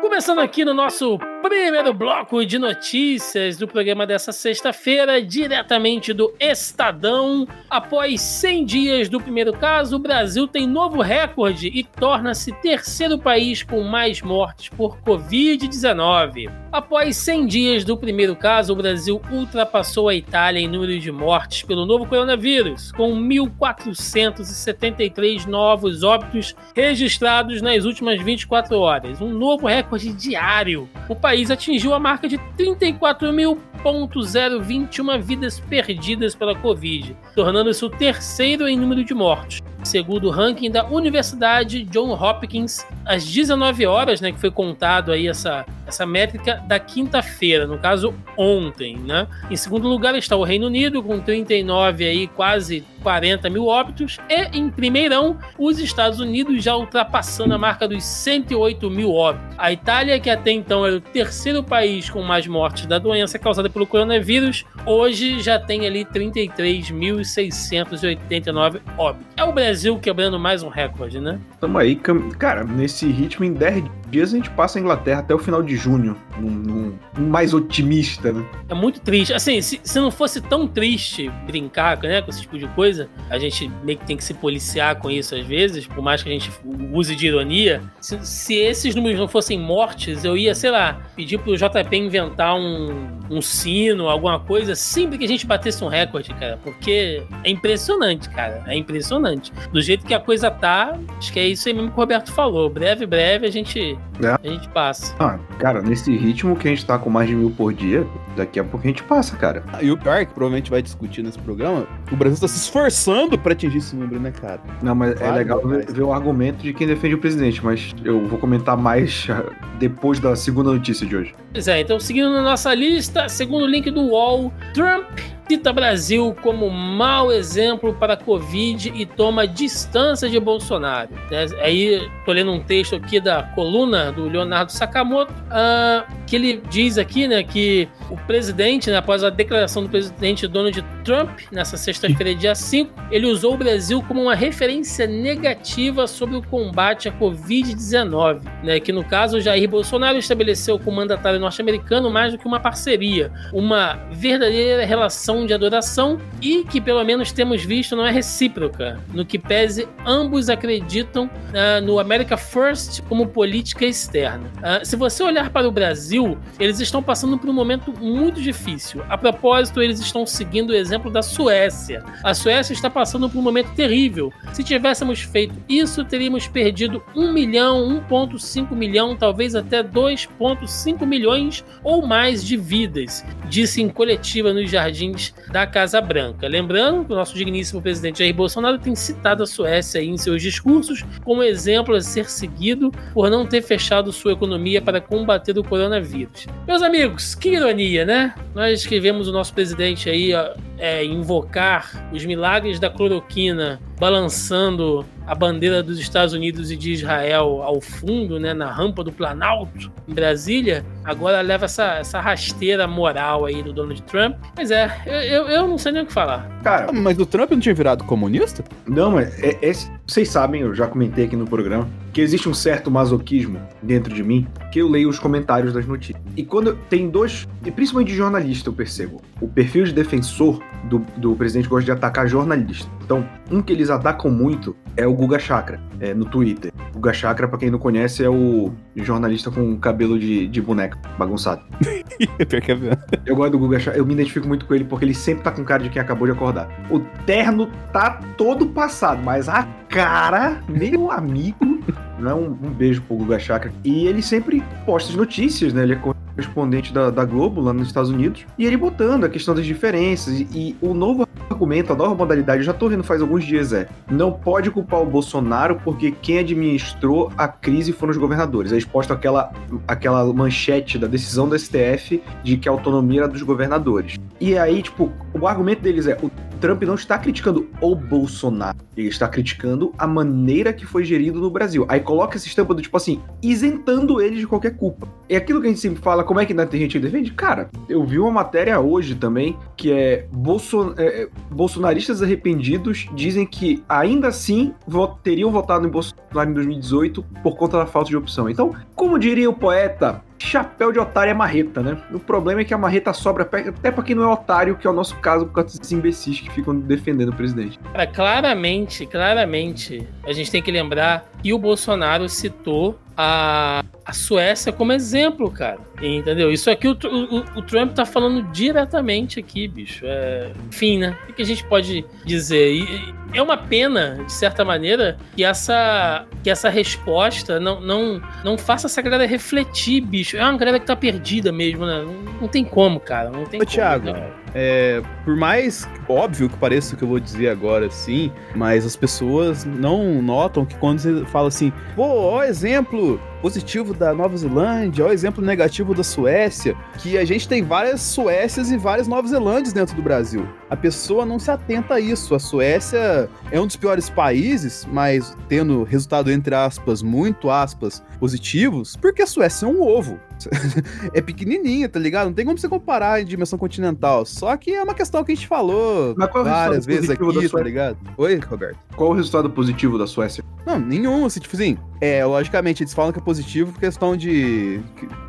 Começando 0.00 0.40
aqui 0.40 0.64
no 0.64 0.74
nosso 0.74 1.18
primeiro 1.40 1.94
bloco 1.94 2.44
de 2.44 2.58
notícias 2.58 3.56
do 3.56 3.66
programa 3.66 4.06
dessa 4.06 4.32
sexta-feira, 4.32 5.22
diretamente 5.22 6.12
do 6.12 6.34
Estadão. 6.38 7.46
Após 7.70 8.20
100 8.20 8.64
dias 8.64 9.08
do 9.08 9.20
primeiro 9.20 9.52
caso, 9.52 9.96
o 9.96 9.98
Brasil 9.98 10.46
tem 10.46 10.66
novo 10.66 11.00
recorde 11.00 11.68
e 11.68 11.84
torna-se 11.84 12.52
terceiro 12.60 13.18
país 13.18 13.62
com 13.62 13.82
mais 13.82 14.20
mortes 14.20 14.68
por 14.68 14.98
Covid-19. 14.98 16.50
Após 16.72 17.16
100 17.16 17.46
dias 17.46 17.84
do 17.84 17.96
primeiro 17.96 18.36
caso, 18.36 18.72
o 18.72 18.76
Brasil 18.76 19.20
ultrapassou 19.32 20.08
a 20.08 20.14
Itália 20.14 20.60
em 20.60 20.68
número 20.68 20.96
de 21.00 21.10
mortes 21.10 21.64
pelo 21.64 21.84
novo 21.84 22.06
coronavírus, 22.06 22.92
com 22.92 23.12
1.473 23.12 25.46
novos 25.46 26.04
óbitos 26.04 26.54
registrados 26.72 27.60
nas 27.60 27.84
últimas 27.84 28.22
24 28.22 28.78
horas, 28.78 29.20
um 29.20 29.30
novo 29.30 29.66
recorde 29.66 30.12
diário. 30.12 30.88
O 31.08 31.16
país 31.16 31.50
atingiu 31.50 31.92
a 31.92 31.98
marca 31.98 32.28
de 32.28 32.38
34.021 32.56 35.20
vidas 35.20 35.58
perdidas 35.58 36.36
pela 36.36 36.54
Covid, 36.54 37.16
tornando-se 37.34 37.84
o 37.84 37.90
terceiro 37.90 38.68
em 38.68 38.78
número 38.78 39.02
de 39.02 39.12
mortes 39.12 39.60
segundo 39.82 40.28
o 40.28 40.30
ranking 40.30 40.70
da 40.70 40.86
Universidade 40.86 41.82
John 41.84 42.12
Hopkins, 42.12 42.86
às 43.04 43.24
19 43.24 43.86
horas, 43.86 44.20
né, 44.20 44.30
que 44.32 44.38
foi 44.38 44.50
contado 44.50 45.12
aí 45.12 45.26
essa, 45.26 45.64
essa 45.86 46.04
métrica 46.06 46.62
da 46.66 46.78
quinta-feira, 46.78 47.66
no 47.66 47.78
caso 47.78 48.12
ontem, 48.36 48.98
né? 48.98 49.26
Em 49.50 49.56
segundo 49.56 49.88
lugar 49.88 50.14
está 50.14 50.36
o 50.36 50.44
Reino 50.44 50.66
Unido 50.66 51.02
com 51.02 51.18
39 51.18 52.06
aí, 52.06 52.26
quase 52.28 52.84
40 53.02 53.48
mil 53.48 53.66
óbitos, 53.66 54.18
e 54.28 54.42
em 54.56 54.68
primeirão 54.70 55.38
os 55.58 55.78
Estados 55.78 56.20
Unidos 56.20 56.62
já 56.62 56.76
ultrapassando 56.76 57.54
a 57.54 57.58
marca 57.58 57.88
dos 57.88 58.04
108 58.04 58.90
mil 58.90 59.14
óbitos. 59.14 59.56
A 59.56 59.72
Itália, 59.72 60.20
que 60.20 60.28
até 60.28 60.52
então 60.52 60.86
era 60.86 60.96
o 60.96 61.00
terceiro 61.00 61.64
país 61.64 62.10
com 62.10 62.20
mais 62.22 62.46
mortes 62.46 62.84
da 62.86 62.98
doença 62.98 63.38
causada 63.38 63.70
pelo 63.70 63.86
coronavírus, 63.86 64.66
hoje 64.84 65.40
já 65.40 65.58
tem 65.58 65.86
ali 65.86 66.04
33.689 66.04 68.82
óbitos. 68.98 69.26
É 69.36 69.44
o 69.44 69.52
Brasil 69.52 69.69
Brasil 69.70 69.96
quebrando 70.00 70.36
mais 70.36 70.64
um 70.64 70.68
recorde, 70.68 71.20
né? 71.20 71.38
Tamo 71.60 71.78
aí, 71.78 71.94
cara, 72.40 72.64
nesse 72.64 73.06
ritmo 73.06 73.44
em 73.44 73.52
10 73.52 73.84
dias 74.10 74.32
a 74.32 74.36
gente 74.36 74.50
passa 74.50 74.78
a 74.78 74.80
Inglaterra 74.82 75.20
até 75.20 75.34
o 75.34 75.38
final 75.38 75.62
de 75.62 75.76
junho, 75.76 76.16
num, 76.38 76.50
num- 76.50 76.98
num 77.18 77.28
mais 77.28 77.54
otimista, 77.54 78.32
né? 78.32 78.44
É 78.68 78.74
muito 78.74 79.00
triste. 79.00 79.32
Assim, 79.32 79.60
se, 79.62 79.80
se 79.82 79.98
não 80.00 80.10
fosse 80.10 80.40
tão 80.40 80.66
triste 80.66 81.30
brincar 81.46 81.98
né, 82.02 82.20
com 82.22 82.30
esse 82.30 82.42
tipo 82.42 82.58
de 82.58 82.66
coisa, 82.68 83.08
a 83.30 83.38
gente 83.38 83.70
meio 83.84 83.98
que 83.98 84.06
tem 84.06 84.16
que 84.16 84.24
se 84.24 84.34
policiar 84.34 84.96
com 84.96 85.10
isso 85.10 85.34
às 85.34 85.44
vezes, 85.46 85.86
por 85.86 86.02
mais 86.02 86.22
que 86.22 86.28
a 86.28 86.32
gente 86.32 86.50
use 86.92 87.14
de 87.14 87.26
ironia. 87.26 87.82
Se, 88.00 88.18
se 88.26 88.54
esses 88.54 88.94
números 88.94 89.18
não 89.18 89.28
fossem 89.28 89.58
mortes, 89.58 90.24
eu 90.24 90.36
ia, 90.36 90.54
sei 90.54 90.70
lá, 90.70 91.00
pedir 91.16 91.38
pro 91.38 91.56
JP 91.56 91.96
inventar 91.96 92.54
um, 92.56 93.08
um 93.30 93.40
sino, 93.42 94.08
alguma 94.08 94.40
coisa, 94.40 94.74
sempre 94.74 95.18
que 95.18 95.24
a 95.24 95.28
gente 95.28 95.46
batesse 95.46 95.82
um 95.84 95.88
recorde, 95.88 96.32
cara. 96.34 96.58
Porque 96.62 97.22
é 97.44 97.50
impressionante, 97.50 98.28
cara. 98.30 98.62
É 98.66 98.76
impressionante. 98.76 99.52
Do 99.72 99.80
jeito 99.80 100.04
que 100.06 100.14
a 100.14 100.20
coisa 100.20 100.50
tá, 100.50 100.98
acho 101.18 101.32
que 101.32 101.38
é 101.38 101.46
isso 101.46 101.68
aí 101.68 101.74
mesmo 101.74 101.90
que 101.90 101.96
o 101.96 102.00
Roberto 102.00 102.32
falou. 102.32 102.68
Breve, 102.70 103.06
breve, 103.06 103.46
a 103.46 103.50
gente, 103.50 103.98
É. 104.22 104.32
a 104.48 104.52
gente 104.52 104.68
passa. 104.68 105.14
Ah, 105.18 105.38
cara, 105.58 105.80
nesse 105.80 106.14
ritmo 106.14 106.54
que 106.54 106.68
a 106.68 106.70
gente 106.70 106.84
tá 106.84 106.98
com 106.98 107.08
mais 107.08 107.26
de 107.28 107.34
mil 107.34 107.50
por 107.50 107.72
dia, 107.72 108.06
daqui 108.36 108.60
a 108.60 108.64
pouco 108.64 108.86
a 108.86 108.90
gente 108.90 109.02
passa, 109.02 109.34
cara. 109.36 109.62
E 109.80 109.90
o 109.90 109.96
pior, 109.96 110.26
que 110.26 110.34
provavelmente 110.34 110.70
vai 110.70 110.82
discutir 110.82 111.22
nesse 111.22 111.38
programa, 111.38 111.86
o 112.12 112.16
Brasil 112.16 112.38
tá 112.38 112.46
se 112.46 112.58
esforçando 112.58 113.38
pra 113.38 113.52
atingir 113.52 113.78
esse 113.78 113.96
número, 113.96 114.20
né, 114.20 114.30
cara? 114.30 114.60
Não, 114.82 114.94
mas 114.94 115.12
é 115.12 115.14
Claro, 115.14 115.34
legal 115.36 115.60
ver, 115.66 115.84
mas- 115.86 115.92
ver 115.94 116.02
o 116.02 116.12
argumento 116.12 116.58
de 116.62 116.74
quem 116.74 116.86
defende 116.86 117.14
o 117.14 117.18
presidente, 117.18 117.64
mas 117.64 117.94
eu 118.04 118.26
vou 118.26 118.38
comentar 118.38 118.76
mais 118.76 119.26
depois 119.78 120.18
da 120.20 120.36
segunda 120.36 120.70
notícia 120.70 121.06
de 121.06 121.16
hoje. 121.16 121.34
Pois 121.52 121.66
é, 121.66 121.80
então 121.80 121.98
seguindo 121.98 122.30
na 122.30 122.42
nossa 122.42 122.74
lista, 122.74 123.26
segundo 123.28 123.62
o 123.64 123.66
link 123.66 123.90
do 123.90 124.02
UOL, 124.02 124.52
Trump 124.74 125.06
cita 125.50 125.72
Brasil 125.72 126.32
como 126.42 126.70
mau 126.70 127.32
exemplo 127.32 127.92
para 127.92 128.12
a 128.12 128.16
Covid 128.16 128.92
e 128.94 129.04
toma 129.04 129.48
distância 129.48 130.30
de 130.30 130.38
Bolsonaro. 130.38 131.10
né? 131.28 131.46
Aí, 131.60 132.08
tô 132.24 132.30
lendo 132.30 132.52
um 132.52 132.60
texto 132.60 132.94
aqui 132.94 133.18
da 133.18 133.42
coluna 133.42 134.12
do 134.12 134.28
Leonardo 134.28 134.70
Sakamoto, 134.70 135.34
ah, 135.50 136.06
que 136.24 136.36
ele 136.36 136.62
diz 136.70 136.96
aqui, 136.96 137.26
né, 137.26 137.42
que 137.42 137.88
o 138.08 138.16
presidente, 138.16 138.88
né, 138.88 138.98
após 138.98 139.24
a 139.24 139.30
declaração 139.30 139.82
do 139.82 139.88
presidente 139.88 140.46
Donald 140.46 140.80
Trump, 141.04 141.28
nessa 141.50 141.76
sexta-feira, 141.76 142.32
dia 142.32 142.54
5, 142.54 142.92
ele 143.10 143.26
usou 143.26 143.54
o 143.54 143.56
Brasil 143.56 144.00
como 144.06 144.22
uma 144.22 144.36
referência 144.36 145.08
negativa 145.08 146.06
sobre 146.06 146.36
o 146.36 146.42
combate 146.42 147.08
à 147.08 147.12
Covid-19, 147.12 148.42
né, 148.62 148.78
que 148.78 148.92
no 148.92 149.02
caso 149.02 149.40
Jair 149.40 149.68
Bolsonaro 149.68 150.18
estabeleceu 150.18 150.78
com 150.78 150.90
o 150.90 150.94
mandatário 150.94 151.40
norte-americano 151.40 152.08
mais 152.08 152.32
do 152.32 152.38
que 152.38 152.46
uma 152.46 152.60
parceria, 152.60 153.32
uma 153.52 153.98
verdadeira 154.12 154.84
relação 154.84 155.39
de 155.46 155.54
adoração 155.54 156.18
e 156.40 156.64
que 156.64 156.80
pelo 156.80 157.04
menos 157.04 157.32
temos 157.32 157.64
visto 157.64 157.96
não 157.96 158.06
é 158.06 158.10
recíproca, 158.10 159.00
no 159.12 159.24
que 159.24 159.38
pese 159.38 159.86
ambos 160.06 160.48
acreditam 160.48 161.30
ah, 161.54 161.80
no 161.80 161.98
America 161.98 162.36
First 162.36 163.02
como 163.02 163.26
política 163.26 163.84
externa. 163.84 164.50
Ah, 164.62 164.80
se 164.84 164.96
você 164.96 165.22
olhar 165.22 165.50
para 165.50 165.68
o 165.68 165.70
Brasil, 165.70 166.38
eles 166.58 166.80
estão 166.80 167.02
passando 167.02 167.38
por 167.38 167.48
um 167.48 167.52
momento 167.52 167.92
muito 168.00 168.40
difícil. 168.40 169.02
A 169.08 169.16
propósito, 169.18 169.82
eles 169.82 170.00
estão 170.00 170.24
seguindo 170.24 170.70
o 170.70 170.74
exemplo 170.74 171.10
da 171.10 171.22
Suécia. 171.22 172.04
A 172.24 172.34
Suécia 172.34 172.72
está 172.72 172.88
passando 172.88 173.28
por 173.28 173.38
um 173.38 173.42
momento 173.42 173.74
terrível. 173.74 174.32
Se 174.52 174.62
tivéssemos 174.62 175.20
feito 175.20 175.54
isso, 175.68 176.04
teríamos 176.04 176.46
perdido 176.46 177.02
1 177.14 177.32
milhão, 177.32 178.02
1,5 178.08 178.74
milhão, 178.74 179.16
talvez 179.16 179.54
até 179.54 179.82
2,5 179.82 181.06
milhões 181.06 181.64
ou 181.82 182.06
mais 182.06 182.44
de 182.44 182.56
vidas, 182.56 183.24
disse 183.48 183.82
em 183.82 183.88
coletiva 183.88 184.52
nos 184.52 184.70
jardins 184.70 185.19
da 185.50 185.66
Casa 185.66 186.00
Branca. 186.00 186.48
Lembrando 186.48 187.04
que 187.04 187.12
o 187.12 187.16
nosso 187.16 187.34
digníssimo 187.36 187.82
presidente 187.82 188.20
Jair 188.20 188.34
Bolsonaro 188.34 188.78
tem 188.78 188.94
citado 188.94 189.42
a 189.42 189.46
Suécia 189.46 190.02
em 190.02 190.16
seus 190.16 190.42
discursos 190.42 191.04
como 191.24 191.42
exemplo 191.42 191.94
a 191.94 192.00
ser 192.00 192.28
seguido 192.28 192.90
por 193.12 193.30
não 193.30 193.46
ter 193.46 193.62
fechado 193.62 194.12
sua 194.12 194.32
economia 194.32 194.80
para 194.80 195.00
combater 195.00 195.58
o 195.58 195.64
coronavírus. 195.64 196.46
Meus 196.66 196.82
amigos, 196.82 197.34
que 197.34 197.50
ironia, 197.50 198.04
né? 198.04 198.34
Nós 198.54 198.86
que 198.86 198.98
vemos 199.00 199.28
o 199.28 199.32
nosso 199.32 199.52
presidente 199.54 200.08
aí 200.08 200.34
ó, 200.34 200.54
é, 200.80 201.04
invocar 201.04 202.08
os 202.12 202.24
milagres 202.24 202.80
da 202.80 202.90
cloroquina 202.90 203.80
balançando 203.98 205.04
a 205.26 205.34
bandeira 205.34 205.82
dos 205.82 205.98
Estados 206.00 206.34
Unidos 206.34 206.70
e 206.70 206.76
de 206.76 206.92
Israel 206.92 207.62
ao 207.62 207.80
fundo, 207.80 208.40
né, 208.40 208.52
na 208.52 208.70
rampa 208.72 209.04
do 209.04 209.12
Planalto, 209.12 209.92
em 210.08 210.12
Brasília, 210.14 210.84
agora 211.04 211.40
leva 211.40 211.66
essa, 211.66 211.98
essa 211.98 212.18
rasteira 212.20 212.86
moral 212.88 213.44
aí 213.44 213.62
do 213.62 213.72
Donald 213.72 214.02
Trump. 214.02 214.36
Mas 214.56 214.70
é, 214.70 214.90
eu, 215.06 215.48
eu, 215.48 215.68
não 215.68 215.78
sei 215.78 215.92
nem 215.92 216.02
o 216.02 216.06
que 216.06 216.12
falar. 216.12 216.48
Cara, 216.64 216.86
Ah, 216.88 216.92
mas 216.92 217.16
o 217.18 217.26
Trump 217.26 217.50
não 217.52 217.60
tinha 217.60 217.74
virado 217.74 218.02
comunista? 218.04 218.64
Não, 218.88 219.10
mas 219.12 219.38
é- 219.42 219.56
esse- 219.62 219.90
vocês 220.06 220.28
sabem, 220.28 220.62
eu 220.62 220.74
já 220.74 220.86
comentei 220.88 221.26
aqui 221.26 221.36
no 221.36 221.46
programa, 221.46 221.86
que 222.12 222.20
existe 222.20 222.48
um 222.48 222.54
certo 222.54 222.90
masoquismo 222.90 223.60
dentro 223.82 224.12
de 224.12 224.22
mim, 224.24 224.46
que 224.72 224.80
eu 224.80 224.88
leio 224.88 225.08
os 225.08 225.18
comentários 225.18 225.72
das 225.72 225.86
notícias. 225.86 226.20
E 226.36 226.42
quando 226.42 226.74
tem 226.88 227.08
dois, 227.08 227.46
e 227.64 227.70
principalmente 227.70 228.08
de 228.08 228.16
jornalista, 228.16 228.68
eu 228.68 228.72
percebo, 228.72 229.22
o 229.40 229.46
perfil 229.46 229.84
de 229.84 229.92
defensor 229.92 230.60
do, 230.84 230.98
do 231.16 231.34
presidente 231.34 231.68
gosta 231.68 231.84
de 231.84 231.92
atacar 231.92 232.28
jornalista. 232.28 232.88
Então, 233.04 233.26
um 233.50 233.60
que 233.60 233.72
eles 233.72 233.90
atacam 233.90 234.30
muito 234.30 234.76
é 234.96 235.06
o 235.06 235.12
Guga 235.12 235.38
Chakra, 235.38 235.80
é, 236.00 236.14
no 236.14 236.24
Twitter. 236.24 236.72
Guga 236.92 237.12
Chakra, 237.12 237.48
pra 237.48 237.58
quem 237.58 237.70
não 237.70 237.78
conhece, 237.78 238.24
é 238.24 238.28
o 238.28 238.72
jornalista 238.96 239.50
com 239.50 239.76
cabelo 239.78 240.18
de, 240.18 240.46
de 240.46 240.60
boneca 240.60 240.98
bagunçado. 241.18 241.62
É. 242.20 243.20
Eu 243.24 243.34
gosto 243.34 243.52
do 243.52 243.58
Guga 243.58 243.78
Chakra, 243.78 243.98
eu 243.98 244.04
me 244.04 244.12
identifico 244.12 244.46
muito 244.46 244.66
com 244.66 244.74
ele 244.74 244.84
porque 244.84 245.06
ele 245.06 245.14
sempre 245.14 245.42
tá 245.42 245.50
com 245.50 245.64
cara 245.64 245.82
de 245.82 245.88
quem 245.88 246.02
acabou 246.02 246.26
de 246.26 246.32
acordar. 246.32 246.68
O 246.90 247.00
terno 247.24 247.66
tá 247.92 248.20
todo 248.36 248.66
passado, 248.66 249.22
mas 249.24 249.48
a 249.48 249.62
cara, 249.88 250.62
meu 250.68 251.10
amigo, 251.10 251.80
não, 252.20 252.44
um 252.62 252.70
beijo 252.70 253.00
pro 253.02 253.16
Guga 253.16 253.38
Chakra. 253.38 253.72
E 253.82 254.06
ele 254.06 254.22
sempre 254.22 254.62
posta 254.84 255.10
as 255.10 255.16
notícias, 255.16 255.72
né? 255.72 255.82
Ele 255.82 255.94
é 255.94 255.96
correspondente 255.96 256.92
da, 256.92 257.10
da 257.10 257.24
Globo 257.24 257.60
lá 257.60 257.72
nos 257.72 257.88
Estados 257.88 258.10
Unidos. 258.10 258.46
E 258.58 258.66
ele 258.66 258.76
botando 258.76 259.24
a 259.24 259.28
questão 259.28 259.54
das 259.54 259.64
diferenças. 259.64 260.40
E, 260.40 260.69
o 260.80 260.94
novo 260.94 261.26
argumento, 261.48 261.92
a 261.92 261.96
nova 261.96 262.14
modalidade, 262.14 262.60
eu 262.60 262.64
já 262.64 262.72
tô 262.72 262.88
vendo 262.88 263.02
faz 263.02 263.20
alguns 263.20 263.44
dias, 263.44 263.72
é 263.72 263.88
não 264.10 264.32
pode 264.32 264.70
culpar 264.70 265.00
o 265.00 265.06
Bolsonaro 265.06 265.80
porque 265.82 266.10
quem 266.10 266.38
administrou 266.38 267.32
a 267.36 267.48
crise 267.48 267.92
foram 267.92 268.10
os 268.12 268.16
governadores. 268.16 268.72
Aí 268.72 268.78
eles 268.78 268.86
postam 268.86 269.16
aquela, 269.16 269.52
aquela 269.86 270.24
manchete 270.32 270.98
da 270.98 271.06
decisão 271.06 271.48
do 271.48 271.58
STF 271.58 272.22
de 272.42 272.56
que 272.56 272.68
a 272.68 272.72
autonomia 272.72 273.20
era 273.20 273.28
dos 273.28 273.42
governadores. 273.42 274.18
E 274.40 274.56
aí, 274.56 274.82
tipo, 274.82 275.12
o 275.38 275.46
argumento 275.46 275.82
deles 275.82 276.06
é: 276.06 276.16
o 276.22 276.30
Trump 276.60 276.82
não 276.82 276.94
está 276.94 277.18
criticando 277.18 277.68
o 277.80 277.94
Bolsonaro, 277.94 278.76
ele 279.00 279.08
está 279.08 279.28
criticando 279.28 279.92
a 279.98 280.06
maneira 280.06 280.72
que 280.72 280.86
foi 280.86 281.04
gerido 281.04 281.40
no 281.40 281.50
Brasil. 281.50 281.84
Aí 281.88 282.00
coloca 282.00 282.36
essa 282.36 282.46
estampa 282.46 282.74
do 282.74 282.82
tipo 282.82 282.96
assim, 282.96 283.20
isentando 283.42 284.20
ele 284.20 284.36
de 284.36 284.46
qualquer 284.46 284.76
culpa. 284.76 285.08
É 285.28 285.36
aquilo 285.36 285.60
que 285.60 285.66
a 285.66 285.70
gente 285.70 285.80
sempre 285.80 286.02
fala, 286.02 286.24
como 286.24 286.40
é 286.40 286.46
que 286.46 286.52
ainda 286.52 286.66
tem 286.66 286.80
gente 286.80 286.92
que 286.92 286.98
defende? 286.98 287.32
Cara, 287.32 287.70
eu 287.88 288.04
vi 288.04 288.18
uma 288.18 288.30
matéria 288.30 288.78
hoje 288.80 289.14
também 289.14 289.56
que 289.76 289.92
é, 289.92 290.26
Bolson 290.32 290.94
é, 290.96 291.28
bolsonaristas 291.50 292.22
arrependidos 292.22 293.08
dizem 293.14 293.46
que 293.46 293.82
ainda 293.88 294.28
assim 294.28 294.74
vo 294.86 295.06
teriam 295.06 295.50
votado 295.50 295.86
em 295.86 295.90
Bolsonaro 295.90 296.50
em 296.50 296.54
2018 296.54 297.22
por 297.42 297.56
conta 297.56 297.78
da 297.78 297.86
falta 297.86 298.10
de 298.10 298.16
opção. 298.16 298.48
Então, 298.48 298.74
como 298.94 299.18
diria 299.18 299.48
o 299.48 299.54
poeta, 299.54 300.22
chapéu 300.40 300.90
de 300.92 300.98
otário 300.98 301.30
é 301.30 301.34
marreta, 301.34 301.82
né? 301.82 301.98
O 302.12 302.18
problema 302.18 302.62
é 302.62 302.64
que 302.64 302.74
a 302.74 302.78
marreta 302.78 303.12
sobra 303.12 303.44
até 303.44 303.90
pra 303.90 304.02
quem 304.02 304.14
não 304.14 304.24
é 304.24 304.32
otário, 304.32 304.76
que 304.76 304.86
é 304.86 304.90
o 304.90 304.92
nosso 304.92 305.16
caso 305.16 305.46
causa 305.46 305.78
desses 305.78 305.92
imbecis 305.92 306.40
que 306.40 306.50
ficam 306.50 306.74
defendendo 306.74 307.28
o 307.28 307.34
presidente. 307.34 307.78
Cara, 307.92 308.06
claramente, 308.06 309.06
claramente, 309.06 310.06
a 310.24 310.32
gente 310.32 310.50
tem 310.50 310.62
que 310.62 310.70
lembrar 310.70 311.28
que 311.42 311.52
o 311.52 311.58
Bolsonaro 311.58 312.28
citou 312.28 312.98
a, 313.20 313.84
a 314.04 314.12
Suécia 314.12 314.72
como 314.72 314.92
exemplo, 314.92 315.50
cara. 315.50 315.78
Entendeu? 316.00 316.50
Isso 316.50 316.70
aqui 316.70 316.88
o, 316.88 316.92
o, 316.92 317.58
o 317.58 317.62
Trump 317.62 317.92
tá 317.92 318.06
falando 318.06 318.42
diretamente 318.50 319.38
aqui, 319.38 319.68
bicho. 319.68 320.06
É, 320.06 320.50
enfim, 320.68 320.98
né? 320.98 321.14
O 321.28 321.32
que 321.34 321.42
a 321.42 321.44
gente 321.44 321.62
pode 321.64 322.04
dizer? 322.24 322.72
E, 322.72 323.14
é 323.34 323.42
uma 323.42 323.56
pena, 323.56 324.22
de 324.24 324.32
certa 324.32 324.64
maneira, 324.64 325.18
que 325.36 325.44
essa, 325.44 326.26
que 326.42 326.50
essa 326.50 326.68
resposta 326.68 327.60
não, 327.60 327.80
não, 327.80 328.22
não 328.42 328.56
faça 328.58 328.86
essa 328.86 329.02
galera 329.02 329.26
refletir, 329.26 330.00
bicho. 330.00 330.36
É 330.36 330.42
uma 330.42 330.56
galera 330.56 330.80
que 330.80 330.86
tá 330.86 330.96
perdida 330.96 331.52
mesmo, 331.52 331.84
né? 331.84 332.02
Não, 332.02 332.14
não 332.40 332.48
tem 332.48 332.64
como, 332.64 332.98
cara. 332.98 333.28
Não 333.28 333.44
tem 333.44 333.60
Ô, 333.60 333.64
como. 333.64 333.76
Thiago, 333.76 334.12
né? 334.12 334.30
É, 334.54 335.02
por 335.24 335.36
mais 335.36 335.88
óbvio 336.08 336.48
que 336.48 336.56
pareça 336.56 336.94
o 336.94 336.98
que 336.98 337.04
eu 337.04 337.08
vou 337.08 337.20
dizer 337.20 337.48
agora, 337.48 337.90
sim, 337.90 338.32
mas 338.54 338.84
as 338.84 338.96
pessoas 338.96 339.64
não 339.64 340.20
notam 340.20 340.64
que 340.64 340.74
quando 340.76 340.98
você 340.98 341.24
fala 341.26 341.48
assim, 341.48 341.72
pô, 341.94 342.04
ó 342.04 342.42
exemplo 342.42 343.20
positivo 343.40 343.94
da 343.94 344.14
Nova 344.14 344.36
Zelândia, 344.36 345.04
ó 345.04 345.08
o 345.08 345.12
exemplo 345.12 345.44
negativo 345.44 345.94
da 345.94 346.04
Suécia, 346.04 346.76
que 346.98 347.16
a 347.18 347.24
gente 347.24 347.48
tem 347.48 347.62
várias 347.62 348.00
Suécias 348.00 348.70
e 348.70 348.76
várias 348.76 349.08
Novas 349.08 349.30
Zelândias 349.30 349.72
dentro 349.72 349.94
do 349.96 350.02
Brasil. 350.02 350.46
A 350.68 350.76
pessoa 350.76 351.26
não 351.26 351.38
se 351.38 351.50
atenta 351.50 351.94
a 351.94 352.00
isso. 352.00 352.34
A 352.34 352.38
Suécia 352.38 353.28
é 353.50 353.60
um 353.60 353.66
dos 353.66 353.76
piores 353.76 354.08
países, 354.08 354.86
mas 354.90 355.36
tendo 355.48 355.82
resultado, 355.84 356.30
entre 356.30 356.54
aspas, 356.54 357.02
muito 357.02 357.50
aspas, 357.50 358.02
positivos, 358.18 358.96
porque 358.96 359.22
a 359.22 359.26
Suécia 359.26 359.66
é 359.66 359.68
um 359.68 359.82
ovo. 359.82 360.18
é 361.12 361.20
pequenininha, 361.20 361.88
tá 361.88 361.98
ligado? 361.98 362.26
Não 362.26 362.32
tem 362.32 362.44
como 362.44 362.56
você 362.56 362.68
comparar 362.68 363.20
em 363.20 363.24
dimensão 363.24 363.58
continental. 363.58 364.24
Só 364.24 364.56
que 364.56 364.72
é 364.74 364.82
uma 364.82 364.94
questão 364.94 365.22
que 365.24 365.32
a 365.32 365.34
gente 365.34 365.46
falou 365.46 366.14
é 366.18 366.42
várias 366.42 366.86
vezes 366.86 367.10
aqui, 367.10 367.48
tá 367.48 367.62
ligado? 367.62 367.98
Oi, 368.16 368.36
Roberto. 368.36 368.78
Qual 368.96 369.10
o 369.10 369.12
resultado 369.12 369.50
positivo 369.50 369.98
da 369.98 370.06
Suécia? 370.06 370.44
Não, 370.64 370.78
nenhum, 370.78 371.26
assim, 371.26 371.40
tipo 371.40 371.54
assim, 371.56 371.76
é, 372.00 372.24
logicamente, 372.24 372.82
eles 372.82 372.94
falam 372.94 373.12
que 373.12 373.18
é 373.18 373.22
positivo 373.30 373.72
por 373.72 373.78
questão 373.78 374.16
de 374.16 374.80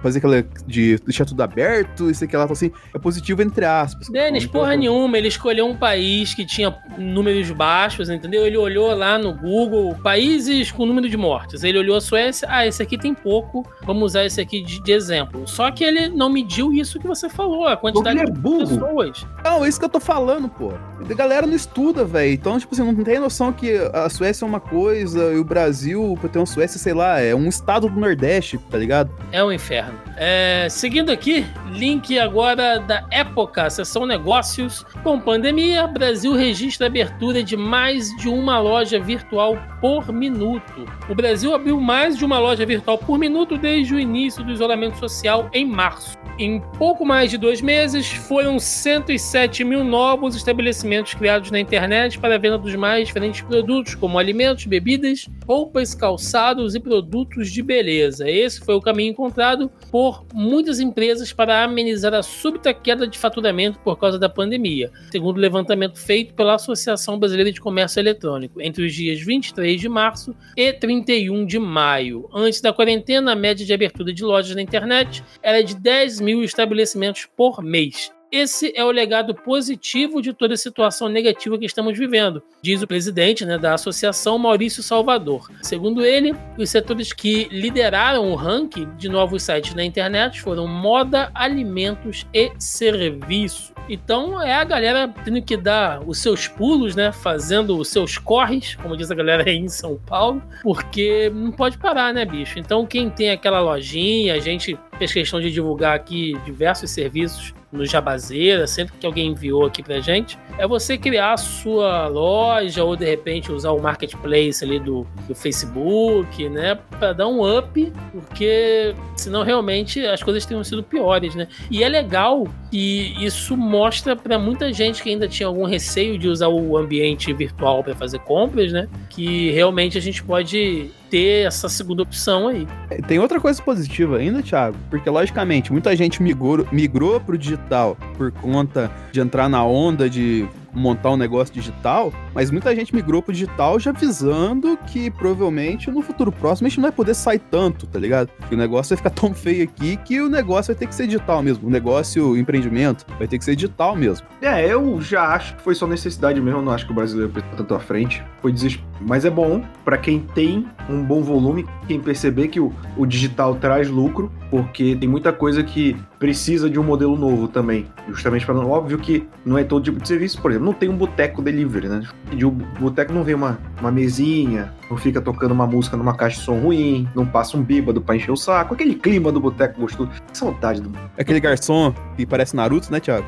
fazer 0.02 0.18
aquela. 0.18 0.44
de 0.66 0.98
deixar 1.06 1.24
tudo 1.24 1.42
aberto, 1.42 2.10
isso 2.10 2.24
aqui 2.24 2.36
lá, 2.36 2.46
assim, 2.46 2.72
é 2.94 2.98
positivo 2.98 3.44
entre 3.44 3.64
aspas. 3.64 4.10
Denis, 4.10 4.44
Então, 4.44 4.60
porra 4.62 4.76
nenhuma, 4.76 5.18
ele 5.18 5.28
escolheu 5.28 5.68
um 5.68 5.76
país 5.76 6.34
que 6.34 6.44
tinha 6.44 6.76
números 6.98 7.52
baixos, 7.52 8.10
entendeu? 8.10 8.46
Ele 8.46 8.58
olhou 8.58 8.94
lá 8.96 9.20
no 9.20 9.34
Google, 9.34 9.96
países 10.02 10.72
com 10.72 10.86
número 10.86 11.08
de 11.08 11.16
mortes. 11.16 11.64
Ele 11.64 11.78
olhou 11.78 11.96
a 11.96 12.02
Suécia, 12.02 12.48
ah, 12.50 12.66
esse 12.66 12.82
aqui 12.82 12.98
tem 12.98 13.14
pouco, 13.14 13.64
vamos 13.84 14.04
usar 14.04 14.26
esse 14.26 14.42
aqui 14.42 14.64
de, 14.64 14.82
de 14.82 14.92
exemplo. 14.92 15.48
Só 15.48 15.70
que 15.70 15.84
ele 15.84 16.10
não 16.10 16.30
mediu 16.30 16.74
isso 16.74 17.00
que 17.00 17.08
você 17.08 17.30
falou, 17.30 17.68
a 17.68 17.78
quantidade 17.78 18.20
é 18.20 18.26
de 18.26 18.32
pessoas. 18.32 19.28
Não, 19.44 19.64
é 19.64 19.70
isso 19.70 19.78
que 19.78 19.86
eu 19.86 19.90
tô 19.90 20.00
falando, 20.00 20.50
pô. 20.50 20.72
A 21.08 21.14
galera 21.14 21.46
não 21.46 21.56
estuda, 21.56 22.04
velho. 22.04 22.34
Então, 22.34 22.58
tipo 22.58 22.74
assim, 22.74 22.84
não 22.84 23.04
tem 23.04 23.20
noção 23.20 23.54
que 23.54 23.78
a 23.94 24.10
Suécia 24.10 24.44
é 24.44 24.48
uma 24.48 24.60
coisa 24.60 25.34
e 25.34 25.38
o 25.38 25.44
Brasil, 25.44 26.18
pra 26.20 26.30
ter 26.30 26.40
uma 26.40 26.46
Suécia, 26.46 26.80
sei 26.80 26.94
lá, 26.94 27.20
é 27.20 27.36
um 27.36 27.48
estado 27.48 27.91
do 27.92 28.00
Nordeste, 28.00 28.58
tá 28.58 28.78
ligado? 28.78 29.12
É 29.32 29.44
um 29.44 29.52
inferno. 29.52 30.00
É, 30.18 30.68
seguindo 30.70 31.12
aqui, 31.12 31.46
link 31.72 32.18
agora 32.18 32.80
da 32.80 33.06
Época, 33.10 33.70
seção 33.70 34.06
negócios. 34.06 34.86
Com 35.04 35.20
pandemia, 35.20 35.88
Brasil 35.88 36.34
registra 36.34 36.88
abertura 36.88 37.44
de 37.44 37.58
mais 37.58 38.10
de 38.18 38.30
uma 38.30 38.60
loja 38.60 39.00
virtual 39.00 39.58
por 39.80 40.12
minuto. 40.12 40.86
O 41.10 41.16
Brasil 41.16 41.54
abriu 41.54 41.80
mais 41.80 42.18
de 42.18 42.26
uma 42.26 42.40
loja 42.40 42.66
virtual 42.66 42.98
por 42.98 43.18
minuto 43.18 43.58
desde 43.58 43.96
o 43.96 44.00
início 44.00 44.44
do 44.44 44.52
isolamento 44.52 44.98
social 44.98 45.50
em 45.54 45.66
março. 45.66 46.21
Em 46.40 46.60
pouco 46.78 47.06
mais 47.06 47.30
de 47.30 47.38
dois 47.38 47.62
meses, 47.62 48.10
foram 48.12 48.58
107 48.58 49.64
mil 49.64 49.84
novos 49.84 50.36
estabelecimentos 50.36 51.14
criados 51.14 51.52
na 51.52 51.60
internet 51.60 52.18
para 52.18 52.36
a 52.36 52.38
venda 52.38 52.58
dos 52.58 52.74
mais 52.76 53.08
diferentes 53.08 53.42
produtos, 53.42 53.94
como 53.94 54.18
alimentos, 54.18 54.66
bebidas, 54.66 55.28
roupas, 55.46 55.94
calçados 55.94 56.74
e 56.74 56.80
produtos 56.80 57.52
de 57.52 57.62
beleza. 57.62 58.30
Esse 58.30 58.60
foi 58.62 58.74
o 58.74 58.82
caminho 58.82 59.12
encontrado 59.12 59.70
por 59.92 60.26
muitas 60.34 60.80
empresas 60.80 61.32
para 61.32 61.64
amenizar 61.64 62.14
a 62.14 62.24
súbita 62.24 62.74
queda 62.74 63.06
de 63.06 63.20
faturamento 63.20 63.78
por 63.80 64.00
causa 64.00 64.18
da 64.18 64.30
pandemia, 64.30 64.90
segundo 65.12 65.38
o 65.38 65.42
levantamento 65.42 66.00
feito 66.00 66.34
pela 66.34 66.56
Associação 66.56 67.20
Brasileira 67.20 67.52
de 67.52 67.62
Comércio 67.62 68.00
Eletrônico, 68.00 68.62
entre 68.62 68.86
os 68.86 68.94
dias 68.94 69.22
23 69.22 69.80
de 69.80 69.90
março 69.90 70.36
e 70.58 70.74
31 70.74 71.46
de 71.46 71.60
maio. 71.60 72.28
Antes 72.34 72.62
da 72.62 72.74
quarentena, 72.74 73.34
a 73.34 73.36
média 73.36 73.66
de 73.66 73.74
abertura 73.74 74.12
de 74.12 74.24
lojas 74.24 74.56
na 74.56 74.62
internet 74.62 75.24
era 75.44 75.62
de 75.62 75.76
10 75.76 76.22
mil 76.22 76.31
estabelecimentos 76.44 77.28
por 77.36 77.62
mês. 77.62 78.12
Esse 78.32 78.72
é 78.78 78.86
o 78.86 78.92
legado 78.92 79.36
positivo 79.36 80.22
de 80.22 80.32
toda 80.32 80.54
a 80.54 80.58
situação 80.58 81.10
negativa 81.10 81.58
que 81.58 81.66
estamos 81.66 82.00
vivendo, 82.00 82.42
diz 82.62 82.82
o 82.82 82.88
presidente 82.88 83.44
né, 83.44 83.58
da 83.58 83.74
associação, 83.74 84.38
Maurício 84.38 84.82
Salvador. 84.82 85.52
Segundo 85.62 86.06
ele, 86.06 86.34
os 86.58 86.70
setores 86.70 87.12
que 87.12 87.50
lideraram 87.52 88.32
o 88.32 88.36
ranking 88.36 88.88
de 88.96 89.10
novos 89.10 89.44
sites 89.44 89.74
na 89.74 89.84
internet 89.84 90.42
foram 90.42 90.66
moda, 90.66 91.30
alimentos 91.36 92.26
e 92.34 92.54
serviço. 92.58 93.74
Então 93.90 94.42
é 94.42 94.54
a 94.54 94.64
galera 94.64 95.14
tendo 95.26 95.42
que 95.42 95.58
dar 95.58 96.02
os 96.08 96.20
seus 96.20 96.48
pulos, 96.48 96.96
né? 96.96 97.12
Fazendo 97.12 97.78
os 97.78 97.90
seus 97.90 98.18
corres, 98.18 98.76
como 98.76 98.96
diz 98.96 99.12
a 99.12 99.16
galera 99.16 99.44
aí 99.44 99.58
em 99.58 99.68
São 99.68 99.98
Paulo, 99.98 100.42
porque 100.64 101.30
não 101.36 101.52
pode 101.52 101.78
parar, 101.78 102.14
né, 102.14 102.24
bicho? 102.24 102.58
Então 102.58 102.86
quem 102.86 103.10
tem 103.10 103.32
aquela 103.32 103.60
lojinha, 103.60 104.36
a 104.36 104.40
gente 104.40 104.80
fez 105.02 105.14
questão 105.14 105.42
de 105.42 105.52
divulgar 105.52 105.96
aqui 105.96 106.38
diversos 106.46 106.92
serviços 106.92 107.56
no 107.72 107.86
Jabazeira, 107.86 108.68
sempre 108.68 108.96
que 109.00 109.06
alguém 109.06 109.32
enviou 109.32 109.66
aqui 109.66 109.82
pra 109.82 110.00
gente, 110.00 110.38
é 110.58 110.68
você 110.68 110.98
criar 110.98 111.34
a 111.34 111.38
sua 111.38 112.08
loja 112.08 112.84
ou 112.84 112.96
de 112.96 113.06
repente 113.06 113.52
usar 113.52 113.72
o 113.72 113.82
marketplace 113.82 114.64
ali 114.64 114.78
do, 114.78 115.08
do 115.28 115.34
Facebook, 115.34 116.50
né, 116.50 116.78
para 117.00 117.14
dar 117.14 117.28
um 117.28 117.58
up, 117.58 117.92
porque 118.12 118.94
senão 119.16 119.44
realmente 119.44 120.06
as 120.06 120.22
coisas 120.22 120.46
teriam 120.46 120.64
sido 120.64 120.84
piores, 120.84 121.34
né? 121.34 121.48
E 121.70 121.84
é 121.84 121.90
legal 121.90 122.46
que 122.70 123.16
isso 123.24 123.56
mostra 123.56 124.16
para 124.16 124.38
muita 124.38 124.72
gente 124.74 125.02
que 125.02 125.10
ainda 125.10 125.28
tinha 125.28 125.48
algum 125.48 125.66
receio 125.66 126.20
de 126.20 126.28
usar 126.28 126.50
o 126.50 126.78
ambiente 126.78 127.32
virtual 127.34 127.84
para 127.84 127.96
fazer 127.96 128.20
compras, 128.20 128.72
né, 128.72 128.88
que 129.10 129.50
realmente 129.52 129.98
a 129.98 130.02
gente 130.02 130.22
pode 130.22 130.92
ter 131.12 131.46
essa 131.46 131.68
segunda 131.68 132.02
opção 132.02 132.48
aí. 132.48 132.66
Tem 133.06 133.20
outra 133.20 133.40
coisa 133.40 133.62
positiva 133.62 134.18
ainda, 134.18 134.42
Thiago, 134.42 134.78
porque 134.90 135.10
logicamente 135.10 135.72
muita 135.72 135.94
gente 135.96 136.24
migrou, 136.24 136.66
migrou 136.72 137.20
pro 137.20 137.38
digital 137.38 137.98
por 138.18 138.32
conta 138.32 138.90
de 139.12 139.20
entrar 139.20 139.50
na 139.50 139.64
onda 139.64 140.10
de 140.10 140.48
montar 140.74 141.12
um 141.12 141.18
negócio 141.18 141.54
digital, 141.54 142.14
mas 142.34 142.52
muita 142.52 142.76
gente 142.76 142.94
migrou 142.94 143.22
pro 143.22 143.34
digital 143.34 143.80
já 143.80 143.92
visando 143.92 144.78
que 144.88 145.10
provavelmente 145.12 145.90
no 145.92 146.02
futuro 146.02 146.32
próximo 146.32 146.68
a 146.68 146.70
gente 146.70 146.78
não 146.78 146.84
vai 146.84 146.92
poder 146.92 147.14
sair 147.14 147.40
tanto, 147.40 147.88
tá 147.88 148.00
ligado? 148.00 148.30
Que 148.48 148.56
o 148.56 148.58
negócio 148.58 148.96
vai 148.96 148.98
ficar 148.98 149.10
tão 149.22 149.34
feio 149.34 149.64
aqui 149.64 149.98
que 149.98 150.22
o 150.22 150.30
negócio 150.30 150.74
vai 150.74 150.80
ter 150.80 150.88
que 150.88 150.96
ser 150.96 151.06
digital 151.06 151.44
mesmo. 151.44 151.68
O 151.68 151.72
negócio, 151.72 152.32
o 152.32 152.38
empreendimento, 152.38 153.06
vai 153.18 153.28
ter 153.28 153.38
que 153.38 153.46
ser 153.46 153.56
digital 153.56 153.96
mesmo. 153.96 154.28
É, 154.42 154.66
eu 154.66 155.02
já 155.02 155.28
acho 155.28 155.56
que 155.56 155.62
foi 155.62 155.76
só 155.76 155.88
necessidade 155.88 156.40
mesmo, 156.40 156.60
eu 156.60 156.64
não 156.64 156.72
acho 156.72 156.86
que 156.86 156.92
o 156.92 156.96
brasileiro 156.96 157.32
pensou 157.32 157.52
tanto 157.56 157.76
à 157.76 157.80
frente. 157.80 158.24
Foi 158.42 158.52
desesper... 158.52 158.84
Mas 159.00 159.26
é 159.26 159.30
bom 159.30 159.64
para 159.84 159.98
quem 159.98 160.20
tem 160.20 160.66
um 160.90 161.04
bom 161.04 161.22
volume, 161.22 161.66
quem 161.88 162.00
perceber 162.00 162.48
que 162.48 162.60
o, 162.60 162.74
o 162.98 163.06
digital 163.06 163.56
traz 163.56 163.90
lucro, 163.90 164.32
porque 164.50 164.96
tem 164.96 165.10
muita 165.10 165.34
coisa 165.34 165.64
que 165.64 165.96
precisa 166.22 166.70
de 166.70 166.80
um 166.80 166.84
modelo 166.84 167.18
novo 167.18 167.48
também. 167.48 167.88
Justamente 168.08 168.46
para 168.46 168.56
óbvio 168.56 169.00
que 169.00 169.28
não 169.44 169.58
é 169.58 169.64
todo 169.64 169.84
tipo 169.84 170.00
de 170.00 170.08
serviço, 170.08 170.40
por 170.40 170.52
exemplo, 170.52 170.68
não 170.68 170.74
tem 170.74 170.88
um 170.88 170.96
boteco 170.96 171.42
delivery, 171.42 171.90
né? 171.90 172.08
De 172.32 172.46
um 172.46 172.52
boteco 172.52 173.12
não 173.12 173.24
vem 173.24 173.34
uma, 173.34 173.58
uma 173.80 173.92
mesinha, 173.92 174.72
não 174.88 174.98
fica 174.98 175.20
tocando 175.20 175.52
uma 175.52 175.66
música 175.66 175.98
numa 175.98 176.16
caixa 176.16 176.38
de 176.38 176.46
som 176.46 176.60
ruim, 176.60 177.10
não 177.16 177.26
passa 177.26 177.58
um 177.58 177.64
bêbado 177.64 178.00
pra 178.00 178.16
encher 178.16 178.32
o 178.32 178.38
saco, 178.38 178.76
aquele 178.76 178.94
clima 178.94 179.32
do 179.32 179.40
boteco 179.40 179.82
gostoso. 179.82 180.12
Que 180.32 180.38
saudade 180.38 180.80
do 180.80 180.92
Aquele 181.18 181.40
garçom 181.40 181.92
que 182.16 182.24
parece 182.24 182.56
Naruto, 182.56 182.92
né, 182.92 183.00
Thiago? 183.00 183.26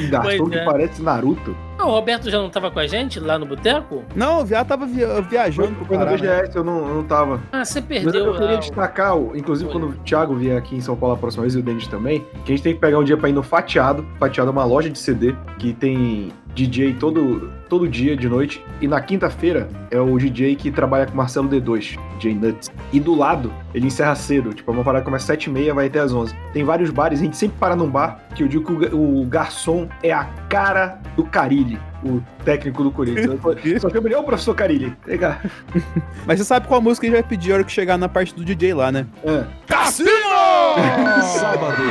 um 0.00 0.10
garçom 0.10 0.38
Pois 0.38 0.50
que 0.50 0.58
é. 0.58 0.64
parece 0.64 1.00
Naruto. 1.00 1.56
Ah, 1.78 1.86
o 1.86 1.90
Roberto 1.90 2.30
já 2.30 2.38
não 2.38 2.48
tava 2.50 2.70
com 2.70 2.78
a 2.78 2.86
gente 2.86 3.18
lá 3.18 3.38
no 3.38 3.46
boteco? 3.46 4.04
Não, 4.14 4.40
o 4.40 4.44
viado 4.44 4.68
tava 4.68 4.86
via- 4.86 5.20
viajando 5.22 5.74
pro 5.74 5.84
Foi 5.86 5.96
na 5.96 6.04
Pará, 6.04 6.16
né? 6.16 6.22
BGS, 6.42 6.56
eu 6.56 6.62
não, 6.64 6.78
eu 6.88 6.94
não 6.96 7.04
tava. 7.04 7.40
Ah, 7.50 7.64
você 7.64 7.80
Mas 7.80 7.88
perdeu 7.88 8.26
eu 8.26 8.34
queria 8.38 8.58
destacar, 8.58 9.16
o- 9.16 9.36
inclusive 9.36 9.68
Olha. 9.70 9.80
quando 9.80 9.92
o 9.92 9.96
Thiago 10.04 10.34
vier 10.36 10.56
aqui 10.56 10.76
em 10.76 10.80
São 10.80 10.94
Paulo 10.96 11.14
a 11.14 11.18
próxima 11.18 11.42
vez 11.42 11.54
e 11.54 11.58
o 11.58 11.62
Denis 11.62 11.86
também, 11.88 12.20
que 12.44 12.52
a 12.52 12.56
gente 12.56 12.62
tem 12.62 12.74
que 12.74 12.80
pegar 12.80 12.98
um 12.98 13.04
dia 13.04 13.16
pra 13.16 13.28
ir 13.28 13.32
no 13.32 13.42
Fatiado. 13.42 14.06
Fatiado 14.18 14.50
é 14.50 14.52
uma 14.52 14.64
loja 14.64 14.88
de 14.90 14.98
CD 14.98 15.34
que 15.58 15.72
tem 15.72 16.30
DJ 16.54 16.94
todo, 16.94 17.50
todo 17.68 17.88
dia 17.88 18.16
de 18.16 18.28
noite. 18.28 18.64
E 18.80 18.88
na 18.88 19.00
quinta-feira 19.00 19.68
é 19.90 20.00
o 20.00 20.18
DJ 20.18 20.56
que 20.56 20.70
trabalha 20.70 21.06
com 21.06 21.16
Marcelo 21.16 21.48
D2, 21.48 21.98
DJ 22.18 22.34
Nuts. 22.34 22.70
E 22.92 23.00
do 23.00 23.14
lado, 23.14 23.52
ele 23.74 23.86
encerra 23.86 24.14
cedo. 24.14 24.52
Tipo, 24.52 24.72
uma 24.72 24.84
parada 24.84 25.04
começa 25.04 25.32
às 25.32 25.38
7h30 25.38 25.72
vai 25.72 25.86
até 25.86 26.00
às 26.00 26.12
11 26.12 26.34
Tem 26.52 26.64
vários 26.64 26.90
bares, 26.90 27.20
a 27.20 27.24
gente 27.24 27.36
sempre 27.36 27.56
para 27.58 27.76
num 27.76 27.88
bar 27.88 28.20
que 28.34 28.42
eu 28.42 28.48
digo 28.48 28.64
que 28.64 28.94
o, 28.94 29.22
o 29.22 29.26
garçom 29.26 29.88
é 30.02 30.12
a 30.12 30.24
cara 30.48 31.00
do 31.16 31.24
Carilli, 31.24 31.78
o 32.04 32.22
técnico 32.44 32.82
do 32.82 32.90
Corinthians. 32.90 33.40
Só 33.80 33.88
chama 33.90 34.08
ele, 34.08 34.14
ô 34.14 34.22
professor 34.22 34.54
Carilli. 34.54 34.96
Legal. 35.06 35.36
Mas 36.26 36.38
você 36.38 36.44
sabe 36.44 36.66
qual 36.66 36.80
música 36.80 37.06
a 37.06 37.10
gente 37.10 37.20
vai 37.20 37.28
pedir 37.28 37.52
a 37.52 37.54
hora 37.56 37.64
que 37.64 37.72
chegar 37.72 37.96
na 37.96 38.08
parte 38.08 38.34
do 38.34 38.44
DJ 38.44 38.74
lá, 38.74 38.90
né? 38.92 39.06
É. 39.24 39.44
Cassino! 39.66 40.10
Sábado 41.22 41.82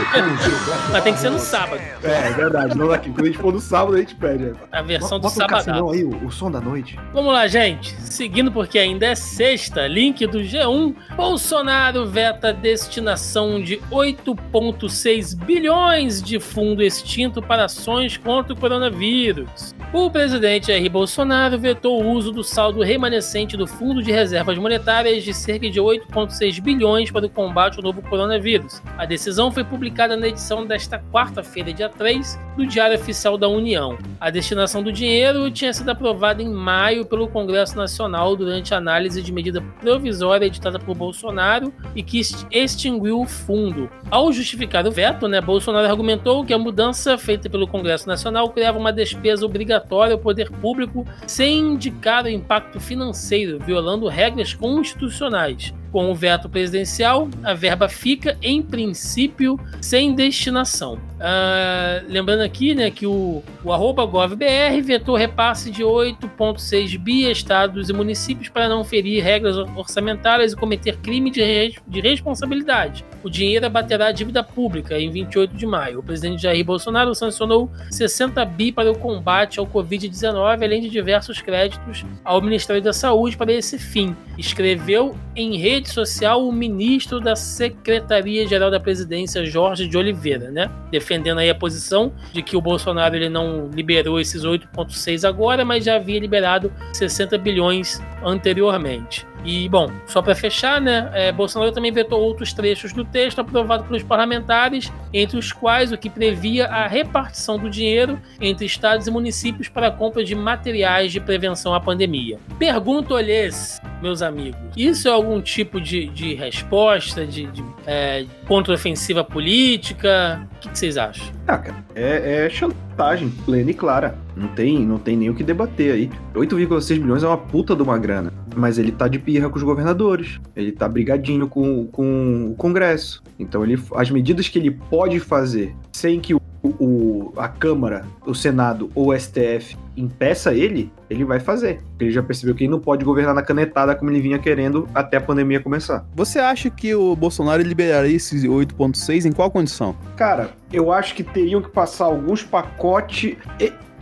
Mas 0.91 1.03
tem 1.03 1.13
que 1.13 1.20
ser 1.20 1.30
no 1.30 1.39
sábado. 1.39 1.82
É, 2.03 2.27
é 2.30 2.32
verdade. 2.32 2.77
Não 2.77 2.91
aqui. 2.91 3.10
Quando 3.10 3.25
a 3.25 3.27
gente 3.27 3.38
for 3.38 3.53
no 3.53 3.60
sábado, 3.60 3.96
a 3.96 4.00
gente 4.00 4.15
pede. 4.15 4.46
né? 4.46 4.53
A 4.72 4.82
versão 4.82 5.20
do 5.20 5.24
Bota 5.24 5.34
o 5.34 5.62
sábado. 5.62 5.91
Aí, 5.91 6.03
o, 6.03 6.25
o 6.25 6.32
som 6.32 6.50
da 6.50 6.60
noite. 6.60 6.98
Vamos 7.13 7.34
lá, 7.34 7.48
gente. 7.48 7.96
Seguindo 8.01 8.51
porque 8.51 8.80
ainda 8.80 9.06
é 9.08 9.15
sexta, 9.15 9.88
link 9.88 10.25
do 10.27 10.39
G1. 10.39 10.96
Bolsonaro 11.15 12.08
veta 12.08 12.53
destinação 12.53 13.62
de 13.62 13.77
8,6 13.91 15.36
bilhões 15.36 16.22
de 16.22 16.39
fundo 16.39 16.82
extinto 16.82 17.41
para 17.41 17.65
ações 17.65 18.18
contra 18.18 18.53
o 18.53 18.58
coronavírus. 18.58 19.74
O 19.94 20.00
presidente 20.10 20.67
Jair 20.67 20.89
Bolsonaro 20.89 21.60
vetou 21.60 22.01
o 22.01 22.12
uso 22.12 22.31
do 22.31 22.43
saldo 22.43 22.81
remanescente 22.81 23.55
do 23.55 23.67
Fundo 23.67 24.01
de 24.01 24.12
Reservas 24.12 24.58
Monetárias 24.58 25.24
de 25.24 25.34
cerca 25.34 25.70
de 25.70 25.79
8,6 25.79 26.62
bilhões 26.62 27.12
para 27.12 27.25
o 27.25 27.29
combate 27.29 27.77
ao 27.77 27.84
novo 27.84 28.01
coronavírus. 28.01 28.81
A 28.98 29.05
decisão 29.05 29.51
foi 29.51 29.63
publicada 29.63 30.17
na 30.17 30.27
edição 30.27 30.65
desta 30.65 31.03
quarta-feira, 31.12 31.72
dia 31.74 31.89
3, 31.89 32.39
do 32.58 32.65
Diário 32.65 32.96
Oficial 32.98 33.38
da 33.38 33.48
União. 33.48 33.98
A 34.20 34.29
destinação 34.29 34.81
do 34.81 34.91
dinheiro 34.91 35.51
tinha 35.51 35.74
sido 35.74 35.89
aprovada 35.89 36.41
em 36.41 36.50
maio 36.50 37.05
pelo 37.05 37.27
Congresso 37.27 37.75
Nacional 37.77 38.36
durante 38.36 38.74
a 38.74 38.77
análise 38.77 39.22
de 39.22 39.31
medida 39.31 39.62
provisória 39.81 40.46
editada 40.46 40.79
por 40.79 40.96
Bolsonaro 40.96 41.74
e 41.96 42.01
que 42.01 42.17
ex- 42.17 42.48
extinguiu 42.51 43.22
o 43.22 43.25
fundo. 43.25 43.89
Ao 44.10 44.31
justificar 44.31 44.88
o 44.88 44.91
veto, 44.91 45.27
né, 45.27 45.41
Bolsonaro 45.41 45.88
argumentou 45.88 46.46
que 46.46 46.53
a 46.53 46.58
mudança 46.58 47.17
feita 47.17 47.50
pelo 47.50 47.67
Congresso 47.67 48.08
Nacional 48.08 48.50
criava 48.50 48.79
uma 48.79 48.91
despesa 48.91 49.46
obrigatória 49.46 49.90
ao 50.13 50.17
poder 50.19 50.50
público 50.50 51.05
sem 51.27 51.60
indicar 51.74 52.25
o 52.25 52.29
impacto 52.29 52.79
financeiro, 52.79 53.60
violando 53.60 54.07
regras 54.07 54.53
constitucionais. 54.53 55.74
Com 55.91 56.10
o 56.10 56.15
veto 56.15 56.48
presidencial, 56.48 57.27
a 57.43 57.53
verba 57.53 57.89
fica, 57.89 58.38
em 58.41 58.62
princípio, 58.62 59.60
sem 59.81 60.15
destinação. 60.15 60.95
Uh, 61.21 62.03
lembrando 62.07 62.41
aqui 62.41 62.74
né, 62.74 62.89
que 62.89 63.05
o, 63.05 63.43
o 63.63 63.71
arroba 63.71 64.05
GovBR 64.05 64.81
vetou 64.81 65.15
repasse 65.15 65.69
de 65.69 65.83
8,6 65.83 66.98
bi 66.98 67.27
a 67.27 67.31
estados 67.31 67.89
e 67.89 67.93
municípios 67.93 68.50
para 68.50 68.67
não 68.67 68.83
ferir 68.83 69.24
regras 69.24 69.55
orçamentárias 69.55 70.53
e 70.53 70.55
cometer 70.55 70.98
crime 70.98 71.29
de, 71.29 71.75
de 71.88 72.01
responsabilidade. 72.01 73.05
O 73.24 73.29
dinheiro 73.29 73.67
abaterá 73.67 74.07
a 74.07 74.12
dívida 74.12 74.43
pública 74.43 75.00
em 75.00 75.12
28 75.12 75.55
de 75.55 75.65
maio. 75.67 76.00
O 76.00 76.03
presidente 76.03 76.41
Jair 76.41 76.65
Bolsonaro 76.65 77.13
sancionou 77.13 77.69
60 77.91 78.43
bi 78.45 78.71
para 78.71 78.91
o 78.91 78.98
combate 78.98 79.60
ao 79.60 79.67
Covid-19, 79.67 80.63
além 80.63 80.81
de 80.81 80.89
diversos 80.89 81.39
créditos 81.39 82.03
ao 82.24 82.41
Ministério 82.41 82.81
da 82.81 82.93
Saúde 82.93 83.38
para 83.38 83.53
esse 83.53 83.77
fim. 83.77 84.15
Escreveu 84.38 85.15
em 85.36 85.57
rede 85.57 85.81
social 85.90 86.46
o 86.46 86.52
ministro 86.52 87.20
da 87.20 87.36
Secretaria-Geral 87.36 88.70
da 88.70 88.80
Presidência, 88.80 89.46
Jorge 89.46 89.88
de 89.88 89.98
Oliveira, 89.98 90.52
né? 90.52 90.70
defendendo 90.92 91.40
aí 91.40 91.50
a 91.50 91.56
posição 91.56 92.12
de 92.34 92.42
que 92.42 92.56
o 92.56 92.62
Bolsonaro 92.62 93.16
ele 93.16 93.30
não 93.30 93.70
liberou 93.74 94.20
esses 94.20 94.44
8,6 94.44 95.28
agora, 95.28 95.64
mas 95.64 95.86
já 95.86 95.96
havia 95.96 96.20
liberado 96.20 96.72
60 96.94 97.38
bilhões 97.38 98.02
anteriormente. 98.24 99.26
E, 99.43 99.67
bom, 99.69 99.91
só 100.05 100.21
para 100.21 100.36
fechar, 100.36 100.79
né? 100.79 101.10
É, 101.13 101.31
Bolsonaro 101.31 101.71
também 101.71 101.91
vetou 101.91 102.19
outros 102.19 102.53
trechos 102.53 102.93
do 102.93 103.03
texto 103.03 103.39
aprovado 103.39 103.83
pelos 103.86 104.03
parlamentares, 104.03 104.91
entre 105.13 105.38
os 105.38 105.51
quais 105.51 105.91
o 105.91 105.98
que 105.98 106.10
previa 106.10 106.67
a 106.67 106.88
repartição 106.88 107.57
do 107.57 107.69
dinheiro 107.69 108.19
entre 108.39 108.65
estados 108.65 109.07
e 109.07 109.12
municípios 109.12 109.67
para 109.67 109.88
a 109.88 109.91
compra 109.91 110.24
de 110.24 110.36
materiais 110.36 111.12
de 111.12 111.19
prevenção 111.19 111.74
à 111.74 111.79
pandemia. 111.79 112.39
Pergunto-lhes, 112.60 113.81
meus 114.01 114.21
amigos, 114.21 114.60
isso 114.75 115.07
é 115.07 115.12
algum 115.12 115.41
tipo 115.41 115.81
de, 115.81 116.07
de 116.07 116.33
resposta, 116.33 117.25
de, 117.25 117.45
de 117.48 117.63
é, 117.86 118.25
contraofensiva 118.48 119.24
política? 119.24 120.48
O 120.57 120.60
que, 120.60 120.69
que 120.69 120.77
vocês 120.77 120.98
acham? 120.98 121.27
Ah, 121.48 121.57
cara, 121.57 121.83
é, 121.95 122.45
é 122.45 122.50
chantagem 122.50 123.29
plena 123.45 123.71
e 123.71 123.74
clara. 123.74 124.17
Não 124.36 124.48
tem, 124.50 124.79
não 124.79 124.98
tem 124.98 125.17
nem 125.17 125.29
o 125.29 125.36
que 125.36 125.43
debater 125.43 125.93
aí. 125.93 126.10
8,6 126.33 127.00
milhões 127.00 127.24
é 127.24 127.27
uma 127.27 127.38
puta 127.38 127.75
de 127.75 127.81
uma 127.81 127.98
grana. 127.98 128.31
Mas 128.55 128.77
ele 128.77 128.91
tá 128.91 129.08
de 129.08 129.20
pirra 129.20 129.50
com 129.50 129.58
os 129.58 129.63
governadores. 129.63 130.39
Ele 130.55 130.72
tá 130.72 130.88
brigadinho 130.88 131.48
com, 131.48 131.88
com 131.88 132.51
o 132.51 132.55
Congresso. 132.55 133.24
Então 133.39 133.63
ele, 133.63 133.81
as 133.96 134.10
medidas 134.10 134.48
que 134.48 134.60
ele 134.60 134.72
pode 134.72 135.20
fazer 135.20 135.75
sem 135.91 136.20
que 136.20 136.34
o, 136.34 136.41
o, 136.63 137.34
a 137.38 137.48
Câmara, 137.48 138.05
o 138.25 138.36
Senado 138.36 138.89
ou 138.93 139.10
o 139.10 139.20
STF 139.20 139.75
impeça 139.98 140.53
ele, 140.53 140.91
ele 141.10 141.25
vai 141.25 141.39
fazer. 141.39 141.81
Ele 142.00 142.12
já 142.12 142.22
percebeu 142.22 142.55
que 142.55 142.63
ele 142.63 142.72
não 142.72 142.79
pode 142.79 143.03
governar 143.03 143.34
na 143.34 143.41
canetada 143.41 143.96
como 143.96 144.12
ele 144.12 144.22
vinha 144.22 144.39
querendo 144.39 144.88
até 144.93 145.17
a 145.17 145.22
pandemia 145.22 145.60
começar. 145.60 146.05
Você 146.15 146.39
acha 146.39 146.70
que 146.70 146.93
o 146.96 147.15
Bolsonaro 147.15 147.62
liberaria 147.62 148.15
esses 148.15 148.43
8.6 148.43 149.25
em 149.25 149.31
qual 149.31 149.50
condição? 149.50 149.96
Cara, 150.15 150.51
eu 150.72 150.91
acho 150.91 151.15
que 151.15 151.24
teriam 151.24 151.62
que 151.62 151.70
passar 151.70 152.05
alguns 152.05 152.43
pacotes 152.43 153.36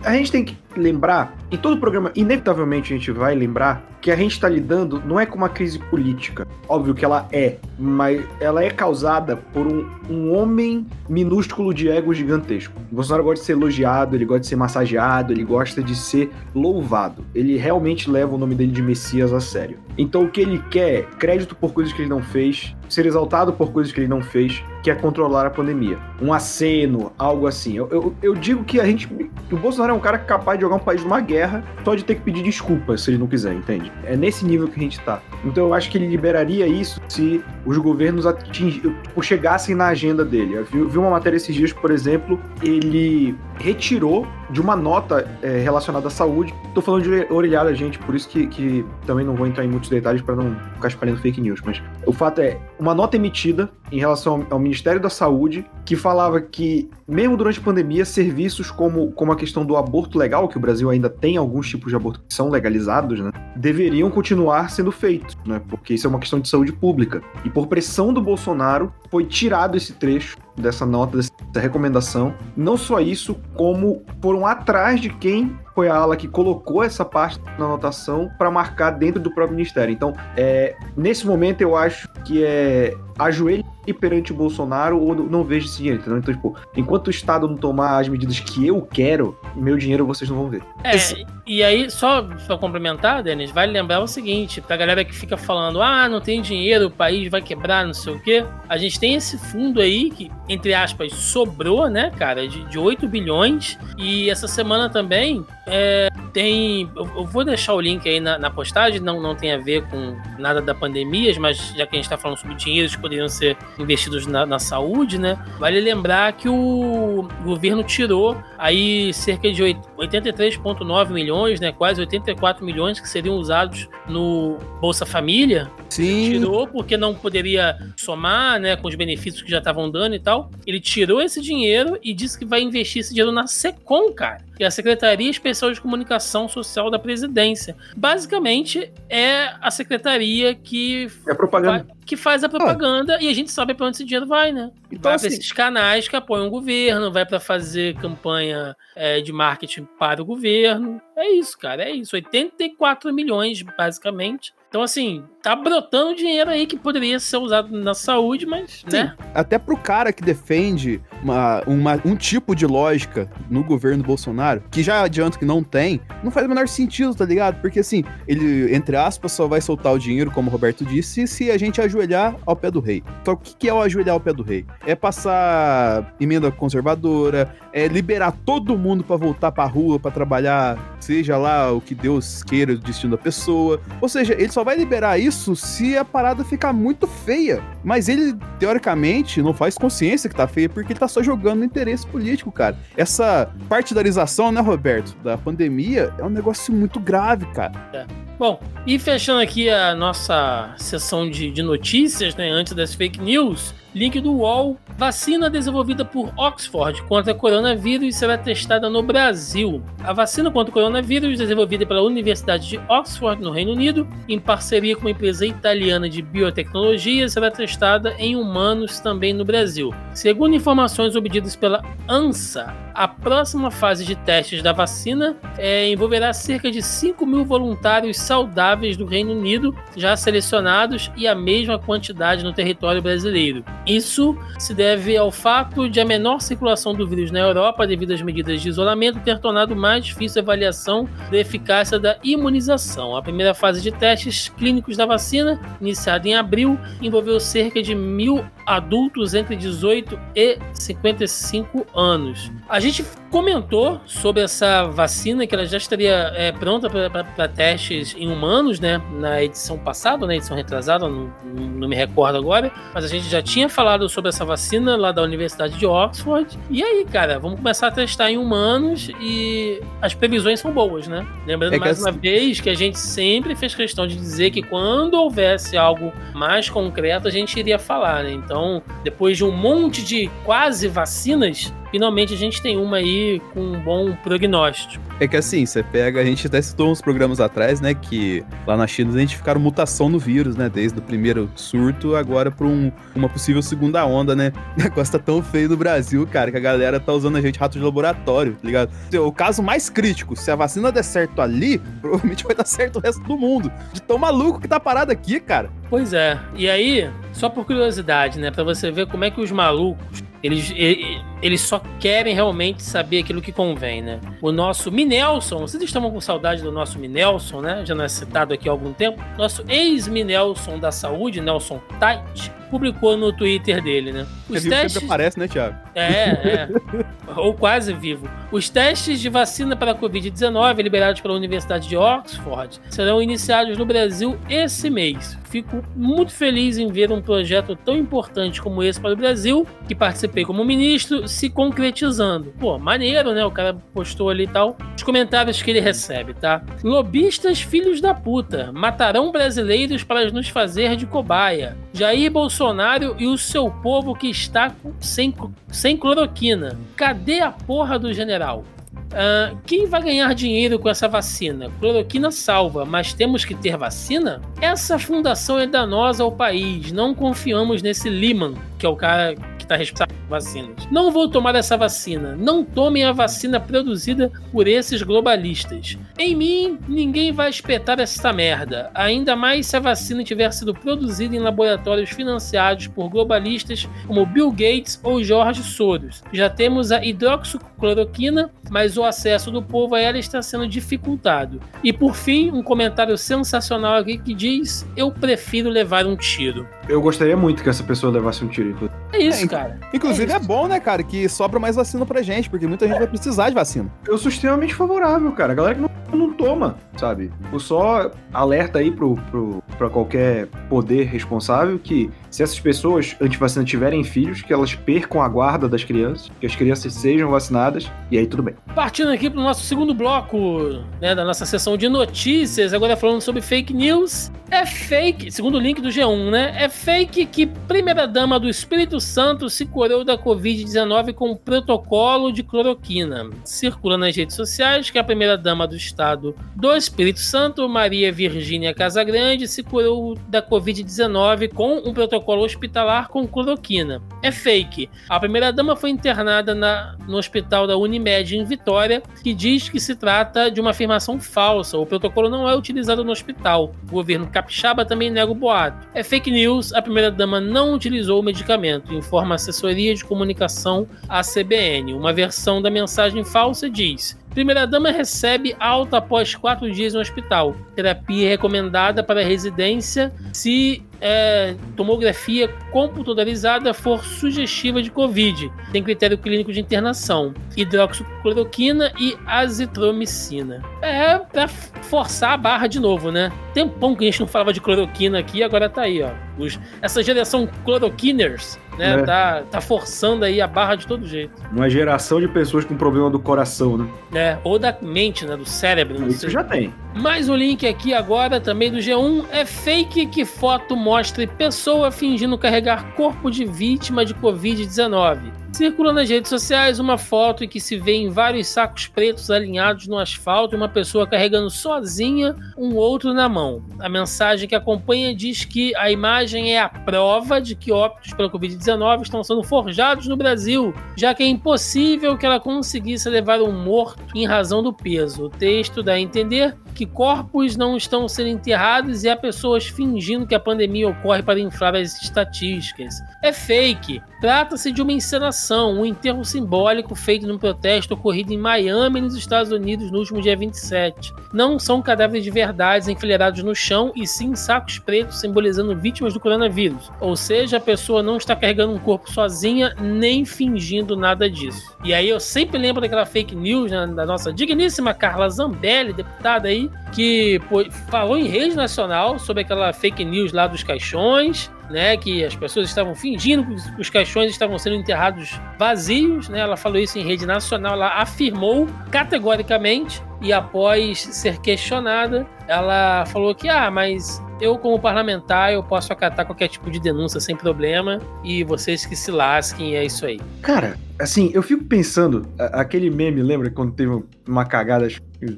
a 0.04 0.14
gente 0.14 0.32
tem 0.32 0.46
que 0.46 0.58
lembrar, 0.76 1.36
em 1.52 1.58
todo 1.58 1.80
programa, 1.80 2.12
inevitavelmente 2.16 2.94
a 2.94 2.98
gente 2.98 3.12
vai 3.12 3.36
lembrar 3.36 3.84
que 4.02 4.12
a 4.12 4.16
gente 4.16 4.32
está 4.32 4.48
lidando 4.48 5.02
não 5.06 5.20
é 5.20 5.26
com 5.26 5.36
uma 5.36 5.50
crise 5.50 5.78
política. 5.78 6.48
Óbvio 6.68 6.94
que 6.94 7.04
ela 7.04 7.28
é, 7.32 7.58
mas 7.78 8.24
ela 8.40 8.64
é 8.64 8.70
causada 8.70 9.36
por 9.36 9.68
um, 9.68 9.86
um 10.10 10.34
homem 10.34 10.88
minúsculo 11.08 11.74
de 11.74 11.90
ego 11.90 12.14
gigantesco. 12.14 12.74
O 12.92 12.96
Bolsonaro 12.96 13.24
gosta 13.24 13.42
de 13.42 13.46
ser 13.46 13.54
elogiado, 13.54 14.16
ele 14.16 14.26
gosta 14.26 14.42
de 14.42 14.48
ser 14.48 14.56
massageado, 14.56 15.34
ele 15.34 15.44
gosta 15.44 15.84
de 15.84 15.96
ser 15.96 16.30
louvado. 16.56 17.26
Ele 17.34 17.58
realmente 17.58 18.10
leva 18.10 18.36
o 18.36 18.38
nome 18.38 18.56
dele 18.56 18.72
de 18.72 18.82
Messias 18.82 19.34
a 19.34 19.40
sério. 19.40 19.78
Então 19.98 20.24
o 20.24 20.30
que 20.30 20.42
ele 20.42 20.64
quer 20.70 20.90
é 20.90 21.02
crédito 21.02 21.56
por 21.56 21.74
coisas 21.74 21.92
que 21.92 22.02
ele 22.02 22.10
não 22.10 22.22
fez, 22.22 22.74
ser 22.88 23.06
exaltado 23.06 23.52
por 23.52 23.72
coisas 23.72 23.92
que 23.92 24.00
ele 24.00 24.08
não 24.08 24.22
fez, 24.22 24.64
que 24.82 24.90
é 24.90 24.96
controlar 24.96 25.46
a 25.46 25.50
pandemia. 25.50 25.98
Um 26.22 26.32
aceno, 26.32 27.12
algo 27.18 27.48
assim. 27.48 27.76
Eu, 27.76 27.88
eu, 27.90 28.16
eu 28.22 28.36
digo 28.36 28.64
que 28.64 28.80
a 28.80 28.86
gente. 28.86 29.10
O 29.52 29.58
Bolsonaro 29.58 29.94
é 29.94 29.96
um 29.96 30.00
cara 30.00 30.18
capaz 30.18 30.59
de 30.60 30.66
jogar 30.66 30.76
um 30.76 30.80
país 30.80 31.04
numa 31.04 31.22
guerra 31.22 31.64
só 31.84 31.96
de 31.96 32.04
ter 32.04 32.16
que 32.16 32.22
pedir 32.22 32.44
desculpas 32.44 33.02
se 33.02 33.12
ele 33.12 33.18
não 33.18 33.28
quiser, 33.28 33.54
entende? 33.54 33.92
É 34.04 34.16
nesse 34.16 34.46
nível 34.46 34.68
que 34.68 34.80
a 34.80 34.84
gente 34.84 35.00
tá. 35.00 35.22
Então 35.44 35.68
eu 35.68 35.74
acho 35.74 35.90
que 35.90 35.98
ele 35.98 36.08
liberaria 36.08 36.68
isso 36.68 37.02
se 37.08 37.44
os 37.66 37.78
governos 37.78 38.26
tipo, 38.52 39.22
chegassem 39.22 39.76
na 39.76 39.88
agenda 39.88 40.24
dele. 40.24 40.56
Eu 40.74 40.88
vi 40.90 40.98
uma 40.98 41.10
matéria 41.10 41.38
esses 41.38 41.56
dias, 41.56 41.74
por 41.74 41.92
exemplo, 41.92 42.40
ele 42.62 43.36
retirou 43.60 44.28
de 44.50 44.62
uma 44.62 44.76
nota 44.76 45.28
é, 45.42 45.60
relacionada 45.60 46.08
à 46.08 46.12
saúde. 46.12 46.54
Tô 46.74 46.82
falando 46.82 47.04
de 47.04 47.32
orelhada, 47.32 47.74
gente, 47.74 48.00
por 48.00 48.16
isso 48.16 48.28
que, 48.30 48.48
que 48.48 48.86
também 49.06 49.26
não 49.26 49.36
vou 49.36 49.48
entrar 49.48 49.64
em 49.64 49.68
muitos 49.68 49.90
detalhes 49.90 50.22
para 50.22 50.36
não 50.36 50.56
ficar 50.76 50.88
espalhando 50.88 51.20
fake 51.20 51.40
news. 51.40 51.62
Mas 51.64 51.82
o 52.06 52.12
fato 52.12 52.42
é, 52.42 52.58
uma 52.80 52.94
nota 52.94 53.16
emitida 53.16 53.70
em 53.92 54.00
relação 54.00 54.46
ao 54.50 54.60
Ministério 54.60 55.00
da 55.00 55.10
Saúde 55.10 55.66
que 55.86 55.96
falava 55.96 56.40
que, 56.42 56.90
mesmo 57.08 57.36
durante 57.36 57.60
a 57.60 57.64
pandemia, 57.64 58.06
serviços 58.06 58.70
como, 58.70 59.12
como 59.12 59.32
a 59.32 59.36
questão 59.36 59.66
do 59.66 59.76
aborto 59.76 60.18
legal, 60.18 60.48
que 60.48 60.58
o 60.58 60.60
Brasil 60.60 60.90
ainda 60.90 61.10
tem 61.10 61.38
alguns 61.38 61.68
tipos 61.68 61.90
de 61.90 61.96
aborto 61.96 62.22
que 62.28 62.34
são 62.34 62.50
legalizados, 62.50 63.20
né, 63.20 63.32
deveriam 63.56 64.10
continuar 64.12 64.70
sendo 64.70 64.92
feitos, 64.92 65.36
né, 65.46 65.62
porque 65.68 65.96
isso 65.96 66.06
é 66.06 66.10
uma 66.10 66.20
questão 66.20 66.40
de 66.40 66.48
saúde 66.48 66.72
pública. 66.72 67.22
E 67.44 67.50
por 67.50 67.68
pressão 67.68 68.14
do 68.14 68.22
Bolsonaro, 68.22 68.94
foi 69.10 69.26
tirado 69.26 69.76
esse 69.76 69.94
trecho 69.94 70.38
dessa 70.62 70.86
nota, 70.86 71.18
dessa 71.18 71.32
recomendação. 71.56 72.34
Não 72.56 72.78
só 72.78 73.00
isso, 73.00 73.36
como 73.56 74.04
foram 74.22 74.46
atrás 74.46 75.02
de 75.02 75.10
quem 75.10 75.58
foi 75.80 75.88
a 75.88 75.96
ala 75.96 76.18
que 76.18 76.28
colocou 76.28 76.84
essa 76.84 77.06
parte 77.06 77.40
na 77.58 77.64
anotação 77.64 78.30
para 78.38 78.52
marcar 78.52 78.92
dentro 78.92 79.18
do 79.18 79.32
próprio 79.32 79.56
ministério. 79.56 79.94
Então, 79.94 80.14
é, 80.36 80.76
nesse 80.98 81.26
momento, 81.26 81.62
eu 81.62 81.74
acho 81.74 82.10
que 82.26 82.44
é 82.44 82.98
ajoelhe 83.18 83.66
perante 84.00 84.32
o 84.32 84.36
Bolsonaro 84.36 85.02
ou 85.02 85.16
não 85.16 85.44
vejo 85.44 85.66
esse 85.66 85.78
dinheiro, 85.78 86.00
entendeu? 86.00 86.20
Então, 86.20 86.34
tipo, 86.34 86.56
enquanto 86.76 87.08
o 87.08 87.10
Estado 87.10 87.48
não 87.48 87.58
tomar 87.58 88.00
as 88.00 88.08
medidas 88.08 88.40
que 88.40 88.68
eu 88.68 88.82
quero, 88.82 89.38
meu 89.56 89.78
dinheiro 89.78 90.06
vocês 90.06 90.30
não 90.30 90.38
vão 90.38 90.48
ver. 90.48 90.62
É, 90.84 90.96
esse... 90.96 91.26
e 91.46 91.64
aí, 91.64 91.90
só 91.90 92.22
pra 92.22 92.58
complementar, 92.58 93.24
Denis, 93.24 93.52
vale 93.52 93.72
lembrar 93.72 94.00
o 94.00 94.08
seguinte, 94.08 94.62
pra 94.62 94.78
galera 94.78 95.04
que 95.04 95.14
fica 95.14 95.36
falando, 95.38 95.82
ah, 95.82 96.08
não 96.08 96.22
tem 96.22 96.42
dinheiro, 96.42 96.88
o 96.88 96.92
país 96.92 97.30
vai 97.32 97.42
quebrar, 97.42 97.86
não 97.86 97.94
sei 97.94 98.14
o 98.14 98.20
quê, 98.20 98.46
a 98.68 98.78
gente 98.78 99.00
tem 99.00 99.16
esse 99.16 99.38
fundo 99.38 99.82
aí 99.82 100.12
que, 100.12 100.32
entre 100.48 100.74
aspas, 100.74 101.12
sobrou, 101.14 101.90
né, 101.90 102.12
cara, 102.16 102.48
de, 102.48 102.64
de 102.66 102.78
8 102.78 103.08
bilhões, 103.08 103.78
e 103.98 104.30
essa 104.30 104.48
semana 104.48 104.88
também 104.88 105.44
é, 105.72 106.10
tem. 106.34 106.90
Eu, 106.96 107.26
vou 107.26 107.44
deixar 107.44 107.74
o 107.74 107.82
link 107.82 108.08
aí 108.08 108.20
na, 108.20 108.38
na, 108.38 108.50
postagem, 108.50 109.00
não, 109.00 109.22
não 109.22 109.36
tem 109.36 109.52
a 109.52 109.58
ver 109.58 109.84
com 109.88 110.16
nada 110.38 110.62
da 110.62 110.74
pandemia, 110.74 111.34
mas 111.40 111.74
já 111.76 111.86
que 111.86 111.96
a 111.96 111.98
gente 111.98 112.06
está 112.06 112.18
falando 112.18 112.38
sobre 112.38 112.56
dinheiros 112.56 112.96
que 112.96 113.02
poderiam 113.02 113.28
ser 113.30 113.58
investidos 113.78 114.26
na, 114.26 114.46
na, 114.46 114.60
saúde, 114.60 115.18
né? 115.18 115.38
Vale 115.58 115.80
lembrar 115.80 116.34
que 116.34 116.48
o 116.50 117.28
governo 117.44 117.84
tirou 117.84 118.38
aí 118.58 119.14
cerca 119.14 119.52
de 119.52 119.64
83,9 119.64 121.10
milhões, 121.10 121.60
né? 121.60 121.72
Quase 121.72 122.02
84 122.02 122.66
milhões 122.66 123.00
que 123.00 123.08
seriam 123.08 123.36
usados 123.36 123.88
no 124.08 124.58
Bolsa 124.80 125.06
Família. 125.06 125.70
Sim. 125.90 126.32
Tirou 126.32 126.68
porque 126.68 126.98
não 126.98 127.16
poderia 127.16 127.78
somar, 127.98 128.60
né? 128.60 128.76
Com 128.76 128.88
os 128.88 128.96
benefícios 128.96 129.42
que 129.42 129.50
já 129.50 129.60
estavam 129.60 129.90
dando 129.90 130.16
e 130.16 130.20
tal. 130.20 130.52
Ele 130.66 130.80
tirou 130.80 131.22
esse 131.22 131.42
dinheiro 131.42 131.98
e 132.04 132.14
disse 132.14 132.38
que 132.38 132.46
vai 132.46 132.62
investir 132.62 133.02
esse 133.02 133.10
dinheiro 133.10 133.32
na 133.32 133.48
Secom, 133.48 134.12
cara 134.14 134.50
que 134.60 134.64
é 134.66 134.68
a 134.68 134.72
Secretaria 134.72 135.30
Especial 135.30 135.72
de 135.72 135.80
Comunicação 135.80 136.19
Social 136.48 136.90
da 136.90 137.00
Presidência. 137.00 137.76
Basicamente, 137.96 138.92
é 139.10 139.54
a 139.62 139.72
secretaria 139.72 140.54
que. 140.56 141.08
É 141.28 141.34
propaganda. 141.34 141.86
Vai, 141.86 141.98
que 142.06 142.18
faz 142.18 142.44
a 142.44 142.50
propaganda 142.50 143.18
ah. 143.18 143.22
e 143.22 143.28
a 143.28 143.34
gente 143.34 143.52
sabe 143.52 143.74
para 143.74 143.86
onde 143.86 143.98
esse 143.98 144.06
dinheiro 144.06 144.26
vai, 144.26 144.52
né? 144.52 144.72
Então, 144.92 145.10
vai 145.10 145.16
assim, 145.16 145.28
para 145.28 145.36
esses 145.36 145.52
canais 145.52 146.08
que 146.08 146.16
apoiam 146.16 146.48
o 146.48 146.50
governo, 146.50 147.12
vai 147.12 147.26
para 147.26 147.40
fazer 147.40 147.96
campanha 147.98 148.76
é, 148.96 149.22
de 149.22 149.32
marketing 149.32 149.88
para 149.98 150.22
o 150.22 150.26
governo. 150.26 151.00
É 151.16 151.30
isso, 151.32 151.58
cara, 151.58 151.84
é 151.84 151.92
isso. 151.92 152.16
84 152.16 153.14
milhões, 153.14 153.62
basicamente. 153.62 154.54
Então, 154.70 154.82
assim, 154.82 155.24
tá 155.42 155.56
brotando 155.56 156.16
dinheiro 156.16 156.50
aí 156.50 156.68
que 156.68 156.78
poderia 156.78 157.20
ser 157.20 157.38
usado 157.38 157.70
na 157.78 157.94
saúde, 157.94 158.46
mas, 158.46 158.84
Sim, 158.88 158.98
né? 158.98 159.16
Até 159.34 159.58
pro 159.58 159.78
cara 159.78 160.12
que 160.12 160.22
defende 160.22 161.02
uma, 161.24 161.62
uma, 161.66 162.02
um 162.06 162.16
tipo 162.16 162.56
de 162.56 162.66
lógica 162.66 163.30
no 163.50 163.64
governo 163.64 164.04
Bolsonaro, 164.04 164.64
que 164.70 164.84
já 164.84 165.02
adianto 165.04 165.40
que 165.40 165.46
não 165.46 165.64
tem, 165.64 166.02
não 166.24 166.32
faz 166.32 166.46
o 166.46 166.50
menor 166.50 166.68
sentido, 166.68 167.16
tá 167.16 167.26
ligado? 167.26 167.62
Porque, 167.62 167.80
assim, 167.80 168.04
ele, 168.28 168.74
entre 168.76 168.96
aspas, 168.96 169.32
só 169.32 169.48
vai 169.48 169.62
soltar 169.62 169.94
o 169.94 170.00
dinheiro, 170.00 170.32
como 170.32 170.50
o 170.50 170.52
Roberto 170.52 170.86
disse, 170.86 171.28
se 171.28 171.50
a 171.52 171.58
gente 171.58 171.82
ajoelhar 171.82 172.36
ao 172.46 172.56
pé 172.56 172.70
do 172.70 172.80
rei. 172.80 173.04
Então, 173.22 173.34
o 173.34 173.38
que 173.38 173.70
é 173.70 173.74
o 173.74 173.82
ajoelhar 173.82 174.14
ao 174.14 174.20
pé 174.20 174.34
do 174.34 174.44
rei? 174.44 174.66
É 174.86 174.96
passar 174.96 176.14
emenda 176.20 176.52
conservadora, 176.52 177.54
é 177.72 177.88
liberar 177.88 178.32
todo 178.46 178.78
mundo 178.78 179.04
para 179.04 179.16
voltar 179.16 179.52
pra 179.52 179.66
rua, 179.66 180.00
para 180.00 180.12
trabalhar, 180.12 180.98
seja 181.00 181.38
lá 181.38 181.72
o 181.72 181.80
que 181.80 181.96
Deus 181.96 182.44
queira, 182.44 182.74
o 182.74 182.78
destino 182.78 183.16
da 183.16 183.22
pessoa. 183.22 183.80
Ou 184.02 184.10
seja, 184.10 184.34
ele 184.34 184.52
só 184.52 184.64
vai 184.64 184.76
liberar 184.76 185.18
isso 185.18 185.30
se 185.56 185.98
a 185.98 186.06
parada 186.06 186.44
ficar 186.44 186.74
muito 186.74 187.08
feia. 187.08 187.64
Mas 187.84 188.10
ele, 188.10 188.36
teoricamente, 188.60 189.42
não 189.42 189.54
faz 189.54 189.76
consciência 189.76 190.30
que 190.30 190.36
tá 190.36 190.48
feia 190.48 190.70
porque 190.70 190.94
ele 190.94 191.00
tá 191.00 191.08
só 191.08 191.24
jogando 191.24 191.60
no 191.60 191.66
interesse 191.66 192.06
político, 192.06 192.52
cara. 192.52 192.78
Essa 192.96 193.52
partidarização, 193.68 194.52
né, 194.52 194.62
Roberto, 194.62 195.16
da 195.24 195.38
pandemia 195.38 196.14
é 196.18 196.24
um 196.24 196.30
negócio 196.30 196.74
muito 196.74 197.00
grave, 197.00 197.46
cara. 197.54 197.74
É. 197.94 198.06
Bom, 198.38 198.58
e 198.88 198.98
fechando 198.98 199.42
aqui 199.42 199.70
a 199.70 199.94
nossa 199.94 200.74
sessão 200.78 201.30
de, 201.30 201.52
de 201.52 201.62
notícias, 201.62 202.36
né, 202.36 202.50
antes 202.50 202.72
das 202.72 202.94
fake 202.94 203.20
news, 203.20 203.76
link 203.94 204.20
do 204.20 204.34
UOL, 204.34 204.78
vacina 204.98 205.50
desenvolvida 205.50 206.06
por 206.06 206.32
Oxford 206.38 207.02
contra 207.04 207.34
coronavírus 207.34 208.16
será 208.16 208.38
testada 208.38 208.90
no 208.90 209.02
Brasil. 209.02 209.82
A 210.04 210.14
vacina 210.14 210.52
contra 210.52 210.70
o 210.70 210.74
coronavírus, 210.74 211.38
desenvolvida 211.38 211.86
pela 211.86 212.02
Universidade 212.02 212.68
de 212.68 212.80
Oxford, 212.88 213.42
no 213.42 213.52
Reino 213.52 213.72
Unido, 213.72 214.08
em 214.28 214.40
parceria 214.40 214.96
com 214.96 215.02
uma 215.02 215.12
empresa 215.12 215.46
italiana 215.46 216.10
de 216.10 216.22
biotecnologia, 216.22 217.28
será 217.28 217.50
testada 217.50 218.16
em 218.18 218.36
humanos 218.36 219.00
também 219.00 219.34
no 219.34 219.46
Brasil. 219.46 219.94
Segundo 220.14 220.56
informações 220.56 221.16
obtidas 221.16 221.56
pela 221.56 221.84
ANSA, 222.08 222.74
a 222.94 223.08
próxima 223.08 223.72
fase 223.72 224.04
de 224.04 224.16
testes 224.16 224.62
da 224.62 224.74
vacina 224.74 225.38
é, 225.58 225.90
envolverá 225.90 226.34
cerca 226.34 226.70
de 226.70 226.82
5 226.82 227.26
mil 227.26 227.46
voluntários 227.46 228.18
saudáveis 228.18 228.98
do 228.98 229.06
Reino 229.06 229.32
Unido, 229.32 229.74
já 229.96 230.18
selecionados, 230.18 231.10
e 231.16 231.26
a 231.28 231.34
mesma 231.34 231.80
quantidade 231.80 232.44
no 232.44 232.52
território 232.52 233.02
brasileiro. 233.02 233.64
Isso 233.86 234.38
se 234.58 234.74
deve 234.74 235.18
ao 235.18 235.32
fato 235.32 235.90
de 235.90 236.00
a 236.00 236.06
menor 236.06 236.42
circulação 236.42 236.94
do 236.94 237.08
vírus 237.08 237.32
na 237.32 237.40
Europa, 237.40 237.88
devido 237.88 238.14
às 238.14 238.22
medidas 238.22 238.62
de 238.62 238.70
isolamento, 238.70 239.20
ter 239.20 239.40
tornado 239.40 239.76
mais 239.76 240.06
difícil 240.06 240.42
a 240.42 240.44
avaliação 240.44 241.08
da 241.32 241.38
eficácia 241.38 242.00
da 242.00 242.18
imunização. 242.24 243.16
A 243.16 243.22
primeira 243.22 243.54
fase 243.54 243.82
de 243.82 243.92
testes 243.92 244.50
clínicos 244.50 244.98
da 244.98 245.06
vacina, 245.06 245.60
iniciada 245.82 246.28
em 246.28 246.36
abril, 246.36 246.80
envolveu 247.02 247.40
cerca 247.40 247.82
de 247.82 247.96
mil 247.96 248.46
adultos 248.66 249.34
entre 249.34 249.56
18 249.56 250.20
e 250.36 250.60
55 250.74 251.88
anos. 251.96 252.52
A 252.70 252.80
gente 252.80 253.04
comentou 253.32 254.00
sobre 254.06 254.44
essa 254.44 254.84
vacina 254.86 255.46
que 255.46 255.54
ela 255.54 255.66
já 255.66 255.78
estaria 255.78 256.32
é, 256.36 256.52
pronta 256.52 256.90
para 256.90 257.48
testes 257.48 258.16
em 258.18 258.32
humanos, 258.32 258.80
né? 258.80 259.02
Na 259.14 259.44
edição 259.44 259.78
passada, 259.78 260.26
na 260.26 260.36
edição 260.36 260.56
retrasada, 260.56 261.08
não, 261.08 261.32
não, 261.44 261.88
me 261.88 261.96
recordo 261.96 262.38
agora, 262.38 262.72
mas 262.94 263.06
a 263.06 263.08
gente 263.08 263.28
já 263.30 263.42
tinha 263.42 263.70
falado 263.80 264.10
sobre 264.10 264.28
essa 264.28 264.44
vacina 264.44 264.98
lá 264.98 265.10
da 265.14 265.22
Universidade 265.22 265.78
de 265.78 265.86
Oxford. 265.86 266.60
E 266.70 266.84
aí, 266.84 267.06
cara, 267.10 267.40
vamos 267.40 267.60
começar 267.60 267.88
a 267.88 267.92
testar 267.92 268.30
em 268.30 268.38
humanos 268.38 269.10
e 269.22 269.82
as 270.02 270.14
previsões 270.14 270.60
são 270.60 270.74
boas, 270.74 271.08
né? 271.08 271.26
Lembrando 271.48 271.76
é 271.76 271.80
mais 271.80 271.98
uma 271.98 272.12
vez 272.12 272.60
que 272.60 272.70
a 272.70 272.76
gente 272.76 273.00
sempre 273.00 273.56
fez 273.56 273.74
questão 273.74 274.06
de 274.06 274.18
dizer 274.18 274.52
que 274.52 274.62
quando 274.62 275.14
houvesse 275.14 275.78
algo 275.78 276.12
mais 276.34 276.70
concreto, 276.70 277.26
a 277.30 277.32
gente 277.32 277.58
iria 277.58 277.80
falar, 277.80 278.26
né? 278.26 278.34
Então, 278.34 278.84
depois 279.02 279.38
de 279.38 279.46
um 279.46 279.52
monte 279.54 280.04
de 280.04 280.30
quase 280.44 280.90
vacinas, 280.90 281.74
finalmente 281.92 282.34
a 282.34 282.38
gente 282.38 282.62
tem 282.62 282.78
uma 282.78 282.98
aí 282.98 283.42
com 283.54 283.62
um 283.62 283.80
bom 283.80 284.16
prognóstico. 284.24 285.04
É 285.20 285.28
que 285.28 285.36
assim, 285.36 285.66
você 285.66 285.84
pega, 285.84 286.22
a 286.22 286.26
gente 286.26 286.48
até 286.48 286.62
citou 286.62 286.92
uns 286.92 287.02
programas 287.02 287.40
atrás, 287.40 287.82
né, 287.82 287.94
que 287.94 288.44
lá 288.66 288.78
na 288.78 288.88
China 288.88 289.14
a 289.14 289.20
gente 289.20 289.36
ficaram 289.36 289.60
mutação 289.60 290.10
no 290.10 290.18
vírus, 290.18 290.56
né, 290.56 290.70
desde 290.70 290.98
o 291.00 291.02
primeiro 291.02 291.50
surto 291.56 292.16
agora 292.16 292.50
para 292.50 292.66
um, 292.66 292.92
uma 293.16 293.28
possível 293.28 293.62
segunda 293.62 294.06
onda, 294.06 294.36
né. 294.36 294.54
O 294.80 294.82
negócio 294.82 295.12
tá 295.12 295.20
tão 295.20 295.44
feio 295.44 295.68
no 295.68 295.76
Brasil, 295.76 296.26
cara, 296.26 296.52
que 296.52 296.58
a 296.58 296.60
galera 296.60 297.00
tá 297.00 297.12
usando 297.12 297.36
a 297.36 297.42
gente 297.42 297.60
rato 297.60 297.78
de 297.78 297.84
laboratório, 297.84 298.54
tá 298.54 298.66
ligado? 298.66 298.92
O 299.14 299.32
caso 299.32 299.62
mais 299.62 299.90
crítico, 299.90 300.36
se 300.36 300.50
a 300.50 300.56
vacina 300.56 300.92
der 300.92 301.04
certo 301.04 301.42
ali, 301.42 301.80
provavelmente 302.00 302.44
vai 302.44 302.56
dar 302.56 302.66
certo 302.66 302.98
o 302.98 303.00
resto 303.00 303.22
do 303.24 303.38
mundo. 303.38 303.72
De 303.92 304.02
tão 304.02 304.18
maluco 304.18 304.60
que 304.60 304.68
tá 304.68 304.80
parado 304.80 305.12
aqui, 305.12 305.40
cara. 305.40 305.70
Pois 305.90 306.14
é. 306.14 306.40
E 306.56 306.70
aí, 306.70 307.10
só 307.34 307.50
por 307.50 307.66
curiosidade, 307.66 308.40
né, 308.40 308.52
para 308.52 308.64
você 308.64 308.90
ver 308.90 309.08
como 309.08 309.26
é 309.26 309.32
que 309.32 309.42
os 309.42 309.52
malucos 309.52 310.24
eles, 310.42 310.72
eles 310.76 311.22
só 311.58 311.82
querem 312.00 312.34
realmente 312.34 312.84
saber 312.84 313.20
aquilo 313.20 313.42
que 313.42 313.52
convém, 313.52 314.02
né? 314.02 314.20
O 314.42 314.52
nosso 314.52 314.92
Minelson, 314.92 315.60
vocês 315.60 315.82
estavam 315.82 316.12
com 316.12 316.20
saudade 316.20 316.62
do 316.62 316.72
nosso 316.72 317.00
Minelson, 317.00 317.62
né? 317.62 317.84
Já 317.86 317.96
não 317.96 318.04
é 318.04 318.10
citado 318.10 318.54
aqui 318.54 318.68
há 318.68 318.72
algum 318.72 318.94
tempo. 318.94 319.22
Nosso 319.38 319.64
ex-Minelson 319.68 320.80
da 320.80 320.92
saúde, 320.92 321.42
Nelson 321.42 321.80
Tait, 322.00 322.52
publicou 322.70 323.18
no 323.18 323.34
Twitter 323.34 323.82
dele, 323.82 324.12
né? 324.12 324.26
Os 324.48 324.58
é 324.58 324.60
vivo 324.60 324.76
testes... 324.76 325.04
aparece, 325.04 325.40
né, 325.40 325.48
Thiago? 325.48 325.76
É, 325.96 326.04
é. 326.04 326.70
Ou 327.36 327.54
quase 327.54 327.94
vivo. 327.94 328.30
Os 328.52 328.70
testes 328.70 329.20
de 329.20 329.30
vacina 329.30 329.76
para 329.76 329.92
a 329.92 329.96
Covid-19, 329.96 330.82
liberados 330.82 331.22
pela 331.22 331.34
Universidade 331.34 331.88
de 331.88 331.98
Oxford, 331.98 332.80
serão 332.90 333.22
iniciados 333.22 333.78
no 333.78 333.86
Brasil 333.86 334.38
esse 334.50 334.90
mês. 334.90 335.38
Fico 335.46 335.84
muito 335.96 336.32
feliz 336.32 336.78
em 336.78 336.88
ver 336.88 337.12
um 337.12 337.22
projeto 337.22 337.76
tão 337.76 337.98
importante 337.98 338.62
como 338.62 338.84
esse 338.84 339.00
para 339.00 339.14
o 339.14 339.16
Brasil, 339.16 339.66
que 339.88 339.96
participei 339.96 340.46
como 340.46 340.64
ministro, 340.64 341.28
se 341.30 341.50
concretizando. 341.50 342.54
Pô, 342.60 342.78
maneiro, 342.78 343.34
né? 343.34 343.46
O 343.46 343.52
cara 343.52 343.78
postou 343.94 344.30
ali 344.30 344.44
e 344.44 344.48
tal. 344.48 344.78
Os 344.96 345.04
comentários 345.04 345.62
que 345.62 345.72
ele 345.72 345.80
recebe, 345.80 346.34
tá? 346.34 346.62
Lobistas 346.84 347.62
filhos 347.62 348.02
da 348.02 348.14
puta 348.14 348.72
matarão 348.74 349.32
brasileiros 349.32 350.04
para 350.04 350.30
nos 350.32 350.50
fazer 350.50 350.96
de 350.96 351.06
cobaia. 351.06 351.78
Jair 351.94 352.32
Bolsonaro 352.32 353.16
e 353.18 353.28
o 353.28 353.38
seu 353.38 353.70
povo 353.70 354.16
que 354.16 354.28
está 354.28 354.74
sem, 355.00 355.34
sem 355.70 355.96
cloroquina. 355.96 356.78
Cadê 356.96 357.42
a 357.42 357.52
porra 357.52 357.98
do 357.98 358.14
general? 358.14 358.64
Uh, 359.10 359.58
quem 359.66 359.88
vai 359.88 360.04
ganhar 360.04 360.36
dinheiro 360.36 360.78
com 360.78 360.88
essa 360.88 361.08
vacina? 361.08 361.72
Cloroquina 361.80 362.30
salva, 362.30 362.86
mas 362.86 363.12
temos 363.12 363.44
que 363.44 363.56
ter 363.56 363.76
vacina? 363.76 364.40
Essa 364.62 365.00
fundação 365.00 365.58
é 365.58 365.66
danosa 365.66 366.24
ao 366.24 366.32
país. 366.32 366.92
Não 366.92 367.16
confiamos 367.16 367.82
nesse 367.82 368.08
Liman, 368.08 368.54
que 368.78 368.86
é 368.86 368.90
o 368.90 368.96
cara 368.96 369.36
está 369.70 369.76
responsável 369.76 370.16
por 370.16 370.30
vacinas. 370.30 370.88
Não 370.92 371.12
vou 371.12 371.30
tomar 371.30 371.56
essa 371.56 371.78
vacina. 371.78 372.36
Não 372.36 372.64
tomem 372.64 373.04
a 373.04 373.12
vacina 373.12 373.60
produzida 373.60 374.32
por 374.52 374.68
esses 374.68 375.04
globalistas. 375.04 375.98
Em 376.18 376.36
mim, 376.36 376.80
ninguém 376.88 377.32
vai 377.32 377.50
espetar 377.50 378.00
essa 378.00 378.34
merda. 378.34 378.90
Ainda 378.94 379.36
mais 379.36 379.68
se 379.68 379.78
a 379.78 379.80
vacina 379.80 380.24
tiver 380.24 380.52
sido 380.52 380.74
produzida 380.74 381.36
em 381.36 381.40
laboratórios 381.40 382.10
financiados 382.10 382.88
por 382.88 383.10
globalistas 383.10 383.88
como 384.08 384.26
Bill 384.26 384.52
Gates 384.52 385.00
ou 385.04 385.24
Jorge 385.24 385.64
Soros. 385.64 386.24
Já 386.34 386.50
temos 386.50 386.92
a 386.92 387.04
hidroxicloroquina, 387.04 388.52
mas 388.70 388.98
o 388.98 389.04
acesso 389.04 389.52
do 389.52 389.62
povo 389.62 389.96
a 389.96 390.00
ela 390.00 390.18
está 390.18 390.42
sendo 390.42 390.68
dificultado. 390.68 391.60
E 391.84 391.94
por 391.94 392.16
fim, 392.16 392.50
um 392.52 392.64
comentário 392.64 393.18
sensacional 393.18 393.96
aqui 393.96 394.18
que 394.18 394.34
diz: 394.34 394.88
Eu 394.96 395.12
prefiro 395.12 395.70
levar 395.70 396.06
um 396.06 396.16
tiro. 396.16 396.68
Eu 396.88 397.02
gostaria 397.02 397.38
muito 397.38 397.62
que 397.62 397.70
essa 397.70 397.84
pessoa 397.84 398.12
levasse 398.12 398.44
um 398.44 398.48
tiro. 398.48 398.90
É 399.14 399.20
isso, 399.20 399.46
é, 399.46 399.48
cara. 399.48 399.59
Inclusive 399.94 400.32
é, 400.32 400.36
é, 400.36 400.40
bom, 400.40 400.68
né, 400.68 400.80
cara, 400.80 401.04
que 401.04 401.28
sobra 401.28 401.60
mais 401.60 401.76
vacina 401.76 402.06
pra 402.06 402.22
gente, 402.22 402.50
porque 402.50 402.68
muita 402.68 402.88
gente 402.88 402.98
vai 402.98 403.08
precisar 403.08 403.50
de 403.50 403.56
vacina. 403.56 403.92
Eu 404.08 404.18
sou 404.18 404.30
extremamente 404.30 404.74
favorável, 404.76 405.32
cara. 405.32 405.54
A 405.54 405.56
galera 405.56 405.76
que 405.76 405.82
não, 405.82 405.90
não 406.14 406.34
toma, 406.34 406.78
sabe? 406.98 407.32
Eu 407.52 407.60
só 407.60 408.12
alerta 408.34 408.80
aí 408.80 408.92
pro, 408.92 409.16
pro, 409.32 409.64
pra 409.78 409.90
qualquer 409.90 410.48
poder 410.70 411.06
responsável 411.06 411.80
que 411.80 412.10
se 412.30 412.44
essas 412.44 412.60
pessoas 412.60 413.16
antivacina 413.20 413.66
tiverem 413.66 414.04
filhos, 414.04 414.42
que 414.42 414.54
elas 414.54 414.76
percam 414.76 415.22
a 415.22 415.28
guarda 415.28 415.68
das 415.68 415.84
crianças, 415.84 416.32
que 416.40 416.46
as 416.46 416.56
crianças 416.56 416.94
sejam 416.94 417.30
vacinadas, 417.30 417.90
e 418.12 418.18
aí 418.18 418.28
tudo 418.28 418.44
bem. 418.44 418.56
Partindo 418.76 419.12
aqui 419.12 419.30
pro 419.30 419.42
nosso 419.42 419.64
segundo 419.64 419.94
bloco, 419.94 420.84
né, 421.02 421.16
da 421.16 421.26
nossa 421.26 421.46
sessão 421.46 421.76
de 421.76 421.90
notícias, 421.90 422.74
agora 422.74 422.96
falando 422.96 423.22
sobre 423.22 423.42
fake 423.42 423.74
news. 423.74 424.32
É 424.52 424.66
fake, 424.66 425.32
segundo 425.32 425.56
o 425.56 425.60
link 425.60 425.80
do 425.80 425.90
G1, 425.90 426.32
né? 426.32 426.56
É 426.58 426.68
fake 426.68 427.26
que 427.28 427.46
primeira-dama 427.46 428.40
do 428.40 428.50
Espírito 428.50 429.00
Santo 429.00 429.49
se 429.50 429.66
curou 429.66 430.04
da 430.04 430.18
Covid-19 430.18 431.14
com 431.14 431.36
protocolo 431.36 432.32
de 432.32 432.44
cloroquina. 432.44 433.30
Circula 433.44 433.98
nas 433.98 434.16
redes 434.16 434.36
sociais 434.36 434.90
que 434.90 435.00
a 435.00 435.04
primeira-dama 435.04 435.68
do 435.68 435.76
estado 435.76 436.36
do 436.56 436.76
Espírito 436.76 437.20
Santo, 437.20 437.68
Maria 437.68 438.12
Virgínia 438.12 438.74
Casagrande, 438.74 439.48
se 439.48 439.64
curou 439.64 440.16
da 440.28 440.42
Covid-19 440.42 441.54
com 441.54 441.78
um 441.78 441.94
protocolo 441.94 442.44
hospitalar 442.44 443.08
com 443.08 443.28
cloroquina. 443.28 444.02
É 444.22 444.32
fake. 444.32 444.90
A 445.10 445.20
primeira-dama 445.20 445.76
foi 445.76 445.90
internada 445.90 446.54
na, 446.54 446.96
no 447.08 447.18
hospital 447.18 447.66
da 447.66 447.78
Unimed 447.78 448.38
em 448.38 448.44
Vitória, 448.44 449.02
que 449.24 449.34
diz 449.34 449.70
que 449.70 449.80
se 449.80 449.96
trata 449.96 450.52
de 450.52 450.62
uma 450.62 450.72
afirmação 450.72 451.20
falsa. 451.20 451.78
O 451.78 451.86
protocolo 451.86 452.30
não 452.30 452.48
é 452.48 452.56
utilizado 452.56 453.04
no 453.04 453.12
hospital. 453.12 453.74
O 453.88 453.92
governo 453.92 454.28
capixaba 454.28 454.86
também 454.86 455.10
nega 455.10 455.32
o 455.32 455.36
boato. 455.36 455.88
É 455.94 456.04
fake 456.04 456.30
news, 456.30 456.74
a 456.74 456.82
primeira-dama 456.82 457.40
não 457.40 457.74
utilizou 457.74 458.20
o 458.20 458.24
medicamento, 458.24 458.94
informa 458.94 459.38
assessoria 459.40 459.96
de 459.96 460.06
comunicação 460.06 460.88
à 461.08 461.22
CBN. 461.22 461.94
Uma 461.94 462.14
versão 462.14 462.62
da 462.62 462.70
mensagem 462.70 463.24
falsa 463.24 463.70
diz: 463.70 464.18
Primeira-dama 464.32 464.92
recebe 464.92 465.56
alta 465.60 465.98
após 465.98 466.36
quatro 466.36 466.72
dias 466.72 466.94
no 466.94 467.00
hospital. 467.00 467.56
Terapia 467.76 468.30
recomendada 468.30 469.04
para 469.04 469.24
residência 469.24 470.14
se 470.32 470.84
é, 471.02 471.56
tomografia 471.76 472.48
computadorizada 472.72 473.74
for 473.74 474.04
sugestiva 474.04 474.82
de 474.82 474.92
Covid. 474.92 475.52
Tem 475.72 475.84
critério 475.84 476.18
clínico 476.18 476.52
de 476.52 476.60
internação. 476.60 477.34
Hidroxicloroquina 477.56 478.92
e 479.00 479.18
azitromicina. 479.26 480.62
É 480.82 481.18
para 481.18 481.48
forçar 481.48 482.34
a 482.34 482.38
barra 482.38 482.68
de 482.68 482.80
novo, 482.80 483.12
né? 483.12 483.32
Tempão 483.54 483.96
que 483.96 484.04
a 484.04 484.08
gente 484.12 484.20
não 484.20 484.28
falava 484.28 484.54
de 484.54 484.62
cloroquina 484.62 485.20
aqui, 485.20 485.44
agora 485.44 485.70
tá 485.70 485.84
aí, 485.84 486.02
ó. 486.02 486.12
Os, 486.38 486.60
essa 486.82 487.04
geração 487.04 487.48
cloroquiners 487.66 488.58
né? 488.80 489.02
É. 489.02 489.04
Tá, 489.04 489.44
tá 489.52 489.62
forçando 489.62 490.24
aí 490.24 490.40
a 490.42 490.48
barra 490.48 490.76
de 490.76 490.88
todo 490.88 491.06
jeito. 491.06 491.34
Uma 491.52 491.70
geração 491.70 492.22
de 492.22 492.28
pessoas 492.30 492.64
com 492.64 492.76
problema 492.76 493.10
do 493.10 493.20
coração, 493.20 493.78
né? 493.78 493.90
É, 494.14 494.38
ou 494.44 494.58
da 494.58 494.76
mente, 494.82 495.26
né? 495.26 495.36
Do 495.36 495.46
cérebro. 495.46 496.08
Isso 496.08 496.30
já 496.30 496.44
tem. 496.44 496.74
Mais 497.00 497.30
um 497.30 497.36
link 497.36 497.66
aqui 497.66 497.94
agora, 497.94 498.42
também 498.42 498.70
do 498.70 498.80
G1. 498.80 499.26
É 499.32 499.46
fake 499.46 500.08
que 500.08 500.26
foto 500.26 500.76
mostre 500.76 501.26
pessoa 501.26 501.92
fingindo 501.92 502.38
carregar 502.38 502.94
corpo 502.94 503.32
de 503.32 503.46
vítima 503.46 504.04
de 504.04 504.14
Covid-19. 504.14 505.49
Circula 505.52 505.92
nas 505.92 506.10
redes 506.10 506.30
sociais 506.30 506.80
uma 506.80 506.98
foto 506.98 507.44
em 507.44 507.48
que 507.48 507.60
se 507.60 507.78
vê 507.78 507.94
em 507.94 508.10
vários 508.10 508.48
sacos 508.48 508.88
pretos 508.88 509.30
alinhados 509.30 509.88
no 509.88 509.98
asfalto 509.98 510.56
uma 510.56 510.70
pessoa 510.70 511.08
carregando 511.08 511.50
sozinha 511.50 512.36
um 512.58 512.76
outro 512.76 513.14
na 513.14 513.28
mão. 513.28 513.62
A 513.80 513.90
mensagem 513.90 514.48
que 514.48 514.56
acompanha 514.56 515.14
diz 515.14 515.44
que 515.44 515.76
a 515.76 515.92
imagem 515.92 516.54
é 516.54 516.62
a 516.62 516.70
prova 516.70 517.42
de 517.42 517.56
que 517.56 517.72
óbitos 517.72 518.14
pela 518.14 518.30
Covid-19 518.30 519.02
estão 519.02 519.24
sendo 519.24 519.44
forjados 519.44 520.08
no 520.08 520.16
Brasil, 520.16 520.74
já 520.96 521.14
que 521.14 521.24
é 521.24 521.28
impossível 521.28 522.18
que 522.18 522.26
ela 522.26 522.40
conseguisse 522.40 523.10
levar 523.10 523.42
um 523.42 523.52
morto 523.52 524.02
em 524.16 524.26
razão 524.26 524.64
do 524.64 524.72
peso. 524.72 525.26
O 525.26 525.30
texto 525.30 525.84
dá 525.84 525.94
a 525.94 526.00
entender 526.00 526.56
que 526.80 526.86
corpos 526.86 527.58
não 527.58 527.76
estão 527.76 528.08
sendo 528.08 528.30
enterrados 528.30 529.04
e 529.04 529.10
há 529.10 529.18
pessoas 529.18 529.68
fingindo 529.68 530.26
que 530.26 530.34
a 530.34 530.40
pandemia 530.40 530.88
ocorre 530.88 531.22
para 531.22 531.38
inflar 531.38 531.76
as 531.76 532.02
estatísticas. 532.02 532.96
É 533.22 533.34
fake. 533.34 534.02
Trata-se 534.22 534.72
de 534.72 534.82
uma 534.82 534.94
encenação, 534.94 535.39
um 535.50 535.86
enterro 535.86 536.24
simbólico 536.26 536.96
feito 536.96 537.28
num 537.28 537.38
protesto 537.38 537.94
ocorrido 537.94 538.34
em 538.34 538.38
Miami, 538.38 539.02
nos 539.02 539.16
Estados 539.16 539.52
Unidos, 539.52 539.92
no 539.92 540.00
último 540.00 540.22
dia 540.22 540.36
27. 540.36 541.14
Não 541.34 541.58
são 541.58 541.82
cadáveres 541.82 542.24
de 542.24 542.32
verdade 542.32 542.92
enfileirados 542.92 543.44
no 543.44 543.56
chão, 543.56 543.92
e 543.96 544.06
sim 544.08 544.36
sacos 544.36 544.80
pretos 544.80 545.20
simbolizando 545.20 545.76
vítimas 545.76 546.14
do 546.14 546.20
coronavírus. 546.20 546.92
Ou 547.00 547.16
seja, 547.16 547.58
a 547.58 547.62
pessoa 547.62 548.02
não 548.02 548.18
está 548.18 548.36
carregando 548.36 548.74
um 548.74 548.80
corpo 548.80 549.12
sozinha, 549.12 549.76
nem 549.80 550.26
fingindo 550.26 550.96
nada 550.96 551.30
disso. 551.30 551.76
E 551.84 551.94
aí 551.94 552.10
eu 552.10 552.20
sempre 552.20 552.58
lembro 552.58 552.82
daquela 552.82 553.06
fake 553.06 553.36
news 553.36 553.72
né, 553.72 553.88
da 553.88 554.06
nossa 554.06 554.34
digníssima 554.34 554.94
Carla 554.94 555.30
Zambelli, 555.30 555.94
deputada 555.94 556.48
aí, 556.48 556.70
que 556.92 557.40
pô, 557.50 557.64
falou 557.90 558.18
em 558.18 558.28
rede 558.28 558.56
nacional 558.56 559.20
sobre 559.20 559.44
aquela 559.44 559.72
fake 559.72 560.04
news 560.04 560.32
lá 560.32 560.48
dos 560.48 560.64
caixões, 560.64 561.50
né, 561.70 561.96
que 561.98 562.24
as 562.24 562.36
pessoas 562.36 562.68
estavam 562.68 562.96
fingindo 562.96 563.46
que 563.46 563.82
os 563.82 563.90
caixões 563.90 564.32
estavam 564.32 564.58
sendo 564.58 564.76
enterrados 564.76 565.40
vazios, 565.58 566.28
né? 566.30 566.40
Ela 566.40 566.58
falou 566.58 566.80
isso 566.80 566.98
em 566.98 567.04
rede 567.04 567.26
nacional, 567.26 567.74
ela 567.74 568.02
afirmou 568.02 568.68
categoricamente 568.92 570.02
e 570.22 570.34
após 570.34 571.00
ser 571.00 571.40
questionada, 571.40 572.28
ela 572.48 573.06
falou 573.06 573.34
que 573.34 573.48
ah, 573.48 573.70
mas 573.72 574.22
eu 574.42 574.58
como 574.58 574.80
parlamentar 574.80 575.54
eu 575.54 575.64
posso 575.64 575.92
acatar 575.94 576.26
qualquer 576.26 576.48
tipo 576.48 576.70
de 576.72 576.80
denúncia 576.80 577.20
sem 577.20 577.36
problema 577.36 578.00
e 578.24 578.44
vocês 578.44 578.86
que 578.86 578.96
se 578.96 579.12
lasquem, 579.12 579.76
é 579.76 579.86
isso 579.86 580.06
aí. 580.06 580.20
Cara, 580.42 580.78
assim, 580.98 581.32
eu 581.34 581.44
fico 581.44 581.64
pensando, 581.64 582.28
aquele 582.38 582.90
meme, 582.90 583.22
lembra 583.22 583.50
quando 583.50 583.74
teve 583.74 584.04
uma 584.28 584.46
cagada 584.46 584.88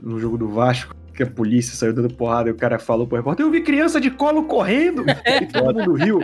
no 0.02 0.20
jogo 0.20 0.38
do 0.38 0.48
Vasco? 0.50 0.96
Que 1.22 1.24
a 1.24 1.32
polícia 1.32 1.76
saiu 1.76 1.94
dando 1.94 2.12
porrada 2.14 2.50
e 2.50 2.52
o 2.52 2.56
cara 2.56 2.80
falou 2.80 3.06
pro 3.06 3.18
repórter: 3.18 3.46
Eu 3.46 3.52
vi 3.52 3.62
criança 3.62 4.02
de 4.02 4.10
colo 4.10 4.46
correndo 4.46 5.06
e 5.42 5.46
todo 5.46 5.80
mundo 5.80 5.94
riu. 5.94 6.20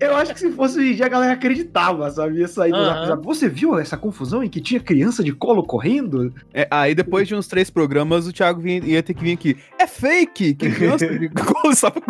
Eu 0.00 0.16
acho 0.16 0.32
que 0.32 0.40
se 0.40 0.50
fosse 0.52 0.78
hoje 0.78 0.92
em 0.92 0.94
dia 0.96 1.06
a 1.06 1.08
galera 1.08 1.34
acreditava, 1.34 2.10
sabia? 2.10 2.48
Sair 2.48 2.72
do 2.72 2.82
zap. 3.06 3.22
Você 3.24 3.48
viu 3.48 3.78
essa 3.78 3.96
confusão 3.96 4.42
em 4.42 4.48
que 4.48 4.60
tinha 4.60 4.80
criança 4.80 5.22
de 5.22 5.32
colo 5.32 5.62
correndo? 5.62 6.32
É, 6.54 6.66
aí 6.70 6.94
depois 6.94 7.28
de 7.28 7.34
uns 7.34 7.46
três 7.46 7.68
programas, 7.68 8.26
o 8.26 8.32
Thiago 8.32 8.60
vinha, 8.60 8.82
ia 8.82 9.02
ter 9.02 9.12
que 9.12 9.22
vir 9.22 9.32
aqui. 9.32 9.56
É 9.78 9.86
fake! 9.86 10.54
Que 10.54 10.70
criança 10.70 11.06
de 11.06 11.28
colo 11.30 11.74
sabe? 11.74 12.00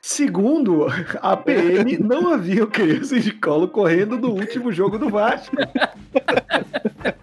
Segundo 0.00 0.86
a 1.20 1.36
PM, 1.36 1.98
não 1.98 2.32
havia 2.32 2.66
criança 2.66 3.20
de 3.20 3.32
colo 3.32 3.68
correndo 3.68 4.16
no 4.16 4.30
último 4.30 4.72
jogo 4.72 4.98
do 4.98 5.10
Vasco. 5.10 5.54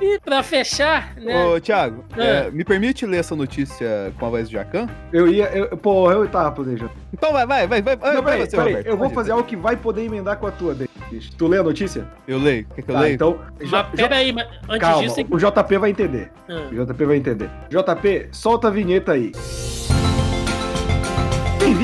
E 0.00 0.20
pra 0.20 0.42
fechar, 0.42 1.16
né? 1.16 1.44
Ô, 1.44 1.60
Thiago, 1.60 2.04
ah. 2.12 2.22
é, 2.22 2.50
me 2.50 2.64
permite 2.64 3.04
ler 3.04 3.18
essa 3.18 3.34
notícia 3.34 4.12
com 4.18 4.26
a 4.26 4.30
voz 4.30 4.48
do 4.48 4.52
Jacan? 4.52 4.88
Eu 5.12 5.28
ia. 5.28 5.46
Eu, 5.46 5.76
pô, 5.76 6.10
eu 6.10 6.28
tava 6.28 6.52
planejando. 6.52 6.92
Então 7.12 7.32
vai, 7.32 7.46
vai, 7.46 7.66
vai, 7.66 7.82
vai. 7.82 7.96
Não, 7.96 8.22
vai, 8.22 8.46
você, 8.46 8.56
peraí, 8.56 8.82
eu 8.84 8.96
vou 8.96 9.10
fazer 9.10 9.32
algo 9.32 9.44
que 9.44 9.56
vai 9.56 9.76
poder 9.76 10.04
emendar 10.04 10.36
com 10.36 10.46
a 10.46 10.50
tua, 10.52 10.74
deixa. 10.74 11.30
Tu 11.36 11.46
lê 11.46 11.58
a 11.58 11.62
notícia? 11.62 12.06
Eu 12.26 12.38
leio. 12.38 12.66
Quer 12.74 12.82
que 12.82 12.90
eu 12.90 12.94
tá, 12.94 13.00
leio? 13.00 13.14
Então. 13.14 13.38
Mas 13.60 13.88
peraí, 13.94 14.32
mas 14.32 14.46
antes 14.68 14.80
calma, 14.80 15.02
disso. 15.02 15.26
O 15.30 15.38
JP 15.38 15.78
vai 15.78 15.90
entender. 15.90 16.30
Ah. 16.48 16.68
O 16.70 16.84
JP 16.84 17.04
vai 17.04 17.16
entender. 17.16 17.50
JP, 17.68 18.28
solta 18.32 18.68
a 18.68 18.70
vinheta 18.70 19.12
aí. 19.12 19.32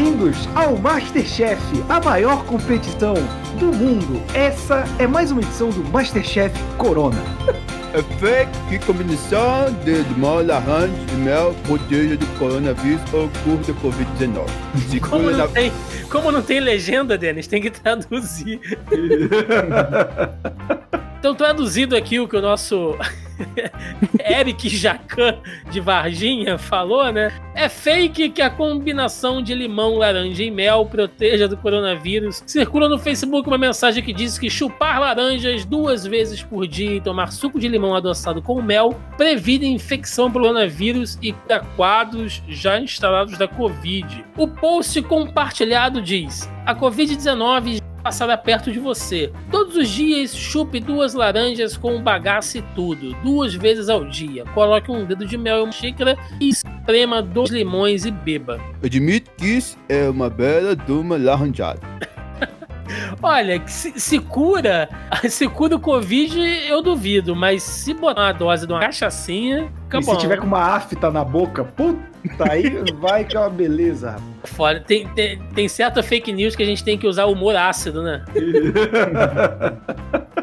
Bem-vindos 0.02 0.48
ao 0.56 0.76
Masterchef, 0.78 1.62
a 1.88 2.00
maior 2.00 2.44
competição 2.46 3.14
do 3.60 3.66
mundo. 3.66 4.20
Essa 4.34 4.82
é 4.98 5.06
mais 5.06 5.30
uma 5.30 5.40
edição 5.40 5.70
do 5.70 5.84
Masterchef 5.90 6.52
Corona. 6.76 7.22
É 7.94 8.02
fake 8.18 8.50
que 8.70 8.78
combinação 8.86 9.70
de 9.84 9.96
limão, 10.14 10.42
laranja 10.42 10.94
e 11.12 11.16
mel 11.16 11.54
proteja 11.66 12.16
do 12.16 12.26
coronavírus 12.38 13.02
ou 13.12 13.28
cura 13.44 13.58
da 13.58 13.74
Covid-19. 13.74 14.46
Como, 15.10 15.30
não 15.30 15.48
tem, 15.48 15.70
como 16.08 16.32
não 16.32 16.40
tem 16.40 16.58
legenda, 16.58 17.18
Denis, 17.18 17.46
tem 17.46 17.60
que 17.60 17.68
traduzir. 17.68 18.58
então, 21.22 21.36
traduzido 21.36 21.94
aqui 21.94 22.18
o 22.18 22.26
que 22.26 22.36
o 22.36 22.42
nosso 22.42 22.98
Eric 24.28 24.68
Jacan 24.68 25.38
de 25.70 25.78
Varginha 25.78 26.58
falou, 26.58 27.12
né? 27.12 27.32
É 27.54 27.68
fake 27.68 28.30
que 28.30 28.42
a 28.42 28.50
combinação 28.50 29.40
de 29.40 29.54
limão, 29.54 29.94
laranja 29.94 30.42
e 30.42 30.50
mel 30.50 30.84
proteja 30.84 31.46
do 31.46 31.56
coronavírus. 31.56 32.42
Circula 32.44 32.88
no 32.88 32.98
Facebook 32.98 33.46
uma 33.46 33.56
mensagem 33.56 34.02
que 34.02 34.12
diz 34.12 34.36
que 34.36 34.50
chupar 34.50 34.98
laranjas 34.98 35.64
duas 35.64 36.04
vezes 36.04 36.42
por 36.42 36.66
dia 36.66 36.96
e 36.96 37.00
tomar 37.00 37.30
suco 37.30 37.60
de 37.60 37.68
limão 37.68 37.94
adoçado 37.94 38.42
com 38.42 38.60
mel 38.60 39.00
previne 39.16 39.68
infecção 39.68 40.28
pelo 40.28 40.46
coronavírus 40.46 41.20
e 41.22 41.32
quadros 41.76 42.42
já 42.48 42.80
instalados 42.80 43.38
da 43.38 43.46
Covid. 43.46 44.24
O 44.36 44.48
post 44.48 45.00
compartilhado 45.02 46.02
diz: 46.02 46.50
a 46.66 46.74
Covid-19 46.74 47.80
passará 48.02 48.36
perto 48.36 48.72
de 48.72 48.78
você. 48.78 49.32
Todos 49.50 49.76
os 49.76 49.88
dias, 49.88 50.34
chupe 50.34 50.80
duas 50.80 51.14
laranjas 51.14 51.76
com 51.76 52.02
bagaço 52.02 52.58
e 52.58 52.62
tudo, 52.74 53.14
duas 53.22 53.54
vezes 53.54 53.88
ao 53.88 54.04
dia. 54.04 54.44
Coloque 54.54 54.90
um 54.90 55.04
dedo 55.04 55.26
de 55.26 55.38
mel 55.38 55.60
em 55.60 55.62
uma 55.64 55.72
xícara 55.72 56.16
e 56.40 56.48
esprema 56.48 57.22
dois 57.22 57.50
limões 57.50 58.04
e 58.04 58.10
beba. 58.10 58.60
Admito 58.82 59.30
que 59.36 59.46
isso 59.46 59.76
é 59.88 60.08
uma 60.08 60.28
bela 60.28 60.74
duma 60.74 61.16
laranjada. 61.16 61.80
Olha, 63.22 63.62
se, 63.66 63.98
se, 63.98 64.18
cura, 64.18 64.88
se 65.28 65.48
cura 65.48 65.76
o 65.76 65.80
Covid, 65.80 66.38
eu 66.68 66.82
duvido, 66.82 67.36
mas 67.36 67.62
se 67.62 67.94
botar 67.94 68.22
uma 68.22 68.32
dose 68.32 68.66
de 68.66 68.72
uma 68.72 68.80
cachaçinha, 68.80 69.70
e 69.92 70.02
se 70.02 70.16
tiver 70.16 70.38
com 70.38 70.46
uma 70.46 70.74
afta 70.74 71.10
na 71.10 71.22
boca, 71.22 71.64
puta, 71.64 72.00
aí 72.50 72.70
vai 72.98 73.24
que 73.24 73.36
é 73.36 73.40
uma 73.40 73.50
beleza. 73.50 74.16
Fora, 74.44 74.80
tem, 74.80 75.06
tem, 75.08 75.38
tem 75.54 75.68
certa 75.68 76.02
fake 76.02 76.32
news 76.32 76.56
que 76.56 76.62
a 76.62 76.66
gente 76.66 76.82
tem 76.82 76.96
que 76.96 77.06
usar 77.06 77.26
humor 77.26 77.54
ácido, 77.54 78.02
né? 78.02 78.24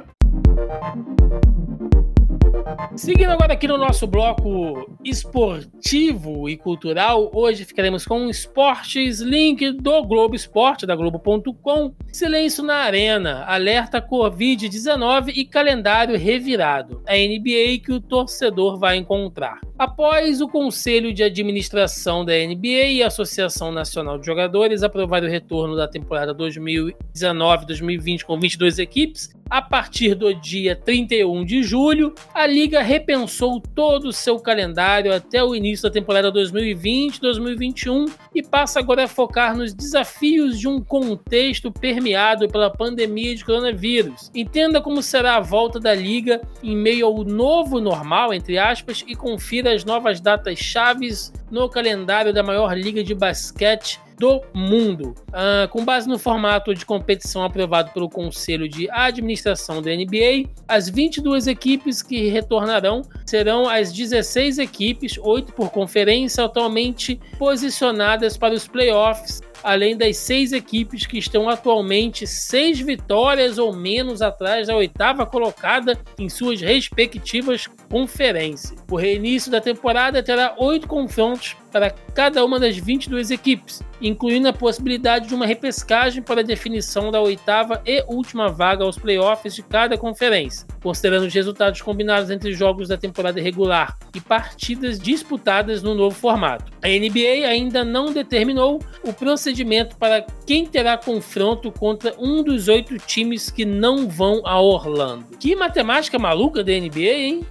Seguindo 2.99 3.29
agora 3.29 3.53
aqui 3.53 3.65
no 3.65 3.77
nosso 3.77 4.05
bloco 4.05 4.97
esportivo 5.05 6.49
e 6.49 6.57
cultural, 6.57 7.31
hoje 7.33 7.63
ficaremos 7.63 8.05
com 8.05 8.29
esportes, 8.29 9.21
link 9.21 9.71
do 9.71 10.03
Globo 10.03 10.35
Esporte, 10.35 10.85
da 10.85 10.97
Globo.com, 10.97 11.95
silêncio 12.11 12.61
na 12.61 12.75
arena, 12.75 13.45
alerta 13.45 14.01
Covid-19 14.01 15.31
e 15.33 15.45
calendário 15.45 16.17
revirado. 16.17 17.01
A 17.07 17.13
NBA 17.13 17.79
que 17.85 17.93
o 17.93 18.01
torcedor 18.01 18.77
vai 18.77 18.97
encontrar. 18.97 19.61
Após 19.79 20.41
o 20.41 20.47
Conselho 20.49 21.13
de 21.13 21.23
Administração 21.23 22.25
da 22.25 22.33
NBA 22.33 22.87
e 22.91 23.01
a 23.01 23.07
Associação 23.07 23.71
Nacional 23.71 24.19
de 24.19 24.25
Jogadores 24.25 24.83
aprovar 24.83 25.23
o 25.23 25.29
retorno 25.29 25.73
da 25.73 25.87
temporada 25.87 26.35
2019-2020 26.35 28.25
com 28.25 28.37
22 28.37 28.77
equipes, 28.77 29.33
a 29.49 29.61
partir 29.61 30.15
do 30.15 30.33
dia 30.33 30.75
31 30.75 31.45
de 31.45 31.63
julho, 31.63 32.13
a 32.33 32.45
liga 32.45 32.81
repensou 32.81 33.61
todo 33.73 34.09
o 34.09 34.13
seu 34.13 34.37
calendário 34.37 35.13
até 35.13 35.41
o 35.41 35.55
início 35.55 35.83
da 35.83 35.93
temporada 35.93 36.29
2020-2021 36.29 38.11
e 38.33 38.43
passa 38.43 38.79
agora 38.79 39.05
a 39.05 39.07
focar 39.07 39.55
nos 39.55 39.73
desafios 39.73 40.59
de 40.59 40.67
um 40.67 40.81
contexto 40.81 41.71
permeado 41.71 42.47
pela 42.47 42.69
pandemia 42.69 43.35
de 43.35 43.43
coronavírus. 43.43 44.31
Entenda 44.33 44.81
como 44.81 45.01
será 45.01 45.35
a 45.35 45.41
volta 45.41 45.79
da 45.79 45.93
liga 45.93 46.41
em 46.63 46.75
meio 46.75 47.07
ao 47.07 47.23
novo 47.23 47.79
normal, 47.79 48.33
entre 48.33 48.57
aspas, 48.57 49.03
e 49.07 49.15
confira 49.15 49.73
as 49.73 49.83
novas 49.83 50.19
datas 50.19 50.59
chaves 50.59 51.33
no 51.49 51.69
calendário 51.69 52.33
da 52.33 52.43
maior 52.43 52.77
liga 52.77 53.03
de 53.03 53.15
basquete 53.15 53.99
do 54.19 54.41
mundo. 54.53 55.15
Uh, 55.29 55.67
com 55.69 55.85
base 55.85 56.07
no 56.07 56.19
formato 56.19 56.73
de 56.73 56.85
competição 56.85 57.43
aprovado 57.43 57.91
pelo 57.91 58.09
Conselho 58.09 58.67
de 58.67 58.89
Administração 58.91 59.81
da 59.81 59.91
NBA, 59.91 60.49
as 60.67 60.89
22 60.89 61.47
equipes 61.47 62.01
que 62.01 62.27
retornarão 62.27 63.01
serão 63.25 63.67
as 63.67 63.93
16 63.93 64.59
equipes, 64.59 65.17
8 65.17 65.53
por 65.53 65.71
conferência, 65.71 66.43
atualmente 66.43 67.19
posicionadas 67.37 68.37
para 68.37 68.53
os 68.53 68.67
playoffs 68.67 69.41
além 69.63 69.95
das 69.95 70.17
seis 70.17 70.51
equipes 70.51 71.05
que 71.05 71.17
estão 71.17 71.49
atualmente 71.49 72.25
seis 72.25 72.79
vitórias 72.79 73.57
ou 73.57 73.73
menos 73.75 74.21
atrás 74.21 74.67
da 74.67 74.75
oitava 74.75 75.25
colocada 75.25 75.99
em 76.17 76.29
suas 76.29 76.61
respectivas 76.61 77.67
conferência. 77.89 78.75
O 78.89 78.95
reinício 78.95 79.51
da 79.51 79.61
temporada 79.61 80.23
terá 80.23 80.55
oito 80.57 80.87
confrontos 80.87 81.55
para 81.71 81.93
cada 82.19 82.43
uma 82.43 82.59
das 82.59 82.75
22 82.75 83.31
equipes, 83.31 83.81
incluindo 84.01 84.49
a 84.49 84.51
possibilidade 84.51 85.29
de 85.29 85.33
uma 85.33 85.45
repescagem 85.45 86.21
para 86.21 86.41
a 86.41 86.43
definição 86.43 87.11
da 87.11 87.21
oitava 87.21 87.81
e 87.85 88.03
última 88.09 88.49
vaga 88.49 88.83
aos 88.83 88.97
playoffs 88.97 89.55
de 89.55 89.63
cada 89.63 89.97
conferência, 89.97 90.67
considerando 90.83 91.27
os 91.27 91.33
resultados 91.33 91.81
combinados 91.81 92.29
entre 92.29 92.51
jogos 92.51 92.89
da 92.89 92.97
temporada 92.97 93.39
regular 93.39 93.97
e 94.13 94.19
partidas 94.19 94.99
disputadas 94.99 95.81
no 95.81 95.95
novo 95.95 96.13
formato. 96.13 96.69
A 96.83 96.89
NBA 96.89 97.47
ainda 97.47 97.85
não 97.85 98.11
determinou 98.11 98.81
o 99.01 99.13
procedimento 99.13 99.95
para 99.95 100.25
quem 100.45 100.65
terá 100.65 100.97
confronto 100.97 101.71
contra 101.71 102.13
um 102.19 102.43
dos 102.43 102.67
oito 102.67 102.97
times 102.97 103.49
que 103.49 103.63
não 103.63 104.09
vão 104.09 104.41
a 104.45 104.59
Orlando. 104.59 105.25
Que 105.39 105.55
matemática 105.55 106.19
maluca 106.19 106.65
da 106.65 106.73
NBA, 106.73 106.99
hein? 106.99 107.45